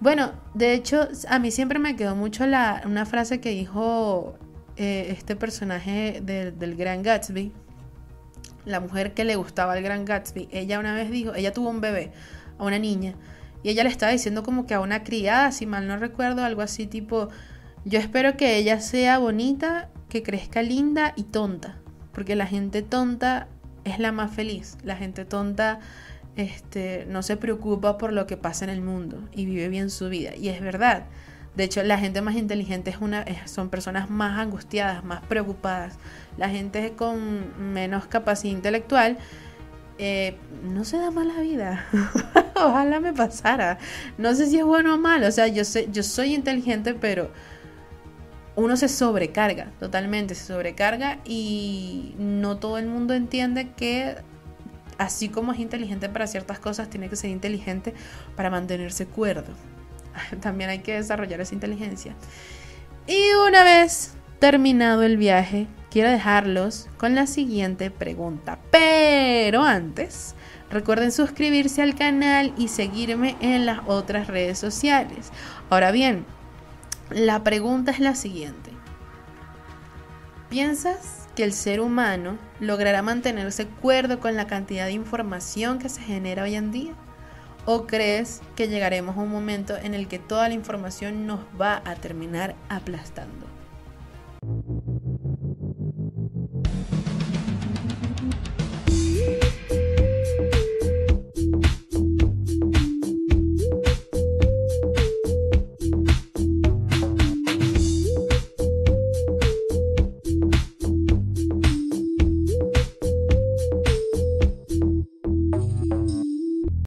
Bueno, 0.00 0.32
de 0.52 0.74
hecho, 0.74 1.08
a 1.28 1.38
mí 1.38 1.50
siempre 1.50 1.78
me 1.78 1.96
quedó 1.96 2.14
mucho 2.14 2.46
la, 2.46 2.82
una 2.84 3.06
frase 3.06 3.40
que 3.40 3.50
dijo 3.50 4.38
eh, 4.76 5.06
este 5.10 5.34
personaje 5.34 6.20
del 6.22 6.76
Gran 6.76 7.02
Gatsby, 7.02 7.52
la 8.66 8.80
mujer 8.80 9.14
que 9.14 9.24
le 9.24 9.36
gustaba 9.36 9.76
el 9.78 9.82
Gran 9.82 10.04
Gatsby. 10.04 10.48
Ella 10.50 10.78
una 10.78 10.94
vez 10.94 11.10
dijo, 11.10 11.34
ella 11.34 11.52
tuvo 11.52 11.70
un 11.70 11.80
bebé, 11.80 12.12
a 12.58 12.64
una 12.64 12.78
niña, 12.78 13.14
y 13.62 13.70
ella 13.70 13.82
le 13.82 13.88
estaba 13.88 14.12
diciendo 14.12 14.42
como 14.42 14.66
que 14.66 14.74
a 14.74 14.80
una 14.80 15.04
criada, 15.04 15.50
si 15.52 15.64
mal 15.64 15.86
no 15.86 15.96
recuerdo, 15.96 16.44
algo 16.44 16.60
así 16.60 16.86
tipo, 16.86 17.30
yo 17.84 17.98
espero 17.98 18.36
que 18.36 18.56
ella 18.56 18.80
sea 18.80 19.18
bonita, 19.18 19.88
que 20.08 20.22
crezca 20.22 20.62
linda 20.62 21.12
y 21.16 21.24
tonta, 21.24 21.78
porque 22.12 22.36
la 22.36 22.46
gente 22.46 22.82
tonta 22.82 23.48
es 23.84 23.98
la 23.98 24.12
más 24.12 24.32
feliz. 24.32 24.76
La 24.82 24.96
gente 24.96 25.24
tonta 25.24 25.80
este, 26.36 27.06
no 27.08 27.22
se 27.22 27.36
preocupa 27.36 27.98
por 27.98 28.12
lo 28.12 28.26
que 28.26 28.36
pasa 28.36 28.64
en 28.64 28.70
el 28.70 28.80
mundo 28.80 29.18
y 29.32 29.46
vive 29.46 29.68
bien 29.68 29.90
su 29.90 30.08
vida. 30.08 30.34
Y 30.34 30.48
es 30.48 30.60
verdad. 30.60 31.04
De 31.54 31.64
hecho, 31.64 31.82
la 31.84 31.98
gente 31.98 32.20
más 32.20 32.34
inteligente 32.34 32.90
es 32.90 32.96
una, 33.00 33.24
son 33.46 33.68
personas 33.68 34.10
más 34.10 34.38
angustiadas, 34.38 35.04
más 35.04 35.20
preocupadas. 35.26 35.98
La 36.36 36.48
gente 36.48 36.94
con 36.96 37.72
menos 37.72 38.06
capacidad 38.06 38.52
intelectual 38.52 39.18
eh, 39.98 40.36
no 40.64 40.84
se 40.84 40.96
da 40.96 41.12
mala 41.12 41.38
vida. 41.40 41.86
Ojalá 42.56 42.98
me 42.98 43.12
pasara. 43.12 43.78
No 44.18 44.34
sé 44.34 44.46
si 44.46 44.58
es 44.58 44.64
bueno 44.64 44.94
o 44.94 44.98
malo. 44.98 45.28
O 45.28 45.32
sea, 45.32 45.46
yo, 45.46 45.64
sé, 45.64 45.88
yo 45.92 46.02
soy 46.02 46.34
inteligente, 46.34 46.94
pero 46.94 47.30
uno 48.56 48.76
se 48.76 48.88
sobrecarga, 48.88 49.72
totalmente 49.80 50.34
se 50.34 50.44
sobrecarga 50.44 51.18
y 51.24 52.14
no 52.18 52.56
todo 52.58 52.78
el 52.78 52.86
mundo 52.86 53.14
entiende 53.14 53.70
que 53.76 54.16
así 54.98 55.28
como 55.28 55.52
es 55.52 55.58
inteligente 55.58 56.08
para 56.08 56.26
ciertas 56.26 56.58
cosas, 56.58 56.88
tiene 56.88 57.08
que 57.08 57.16
ser 57.16 57.30
inteligente 57.30 57.94
para 58.36 58.50
mantenerse 58.50 59.06
cuerdo. 59.06 59.52
También 60.40 60.70
hay 60.70 60.80
que 60.80 60.94
desarrollar 60.94 61.40
esa 61.40 61.54
inteligencia. 61.54 62.14
Y 63.06 63.34
una 63.46 63.64
vez 63.64 64.14
terminado 64.38 65.02
el 65.02 65.16
viaje, 65.16 65.66
quiero 65.90 66.10
dejarlos 66.10 66.88
con 66.96 67.14
la 67.14 67.26
siguiente 67.26 67.90
pregunta. 67.90 68.58
Pero 68.70 69.62
antes, 69.62 70.34
recuerden 70.70 71.12
suscribirse 71.12 71.82
al 71.82 71.94
canal 71.94 72.52
y 72.56 72.68
seguirme 72.68 73.36
en 73.40 73.66
las 73.66 73.80
otras 73.86 74.28
redes 74.28 74.58
sociales. 74.58 75.30
Ahora 75.70 75.90
bien, 75.90 76.24
la 77.10 77.44
pregunta 77.44 77.90
es 77.90 78.00
la 78.00 78.14
siguiente. 78.14 78.70
¿Piensas 80.48 81.28
que 81.34 81.44
el 81.44 81.52
ser 81.52 81.80
humano 81.80 82.38
logrará 82.60 83.02
mantenerse 83.02 83.66
cuerdo 83.66 84.20
con 84.20 84.36
la 84.36 84.46
cantidad 84.46 84.86
de 84.86 84.92
información 84.92 85.78
que 85.78 85.88
se 85.88 86.00
genera 86.00 86.44
hoy 86.44 86.54
en 86.54 86.70
día? 86.70 86.92
¿O 87.66 87.86
crees 87.86 88.40
que 88.56 88.68
llegaremos 88.68 89.16
a 89.16 89.20
un 89.20 89.30
momento 89.30 89.76
en 89.76 89.94
el 89.94 90.06
que 90.06 90.18
toda 90.18 90.48
la 90.48 90.54
información 90.54 91.26
nos 91.26 91.40
va 91.60 91.82
a 91.84 91.94
terminar 91.96 92.54
aplastando? 92.68 93.46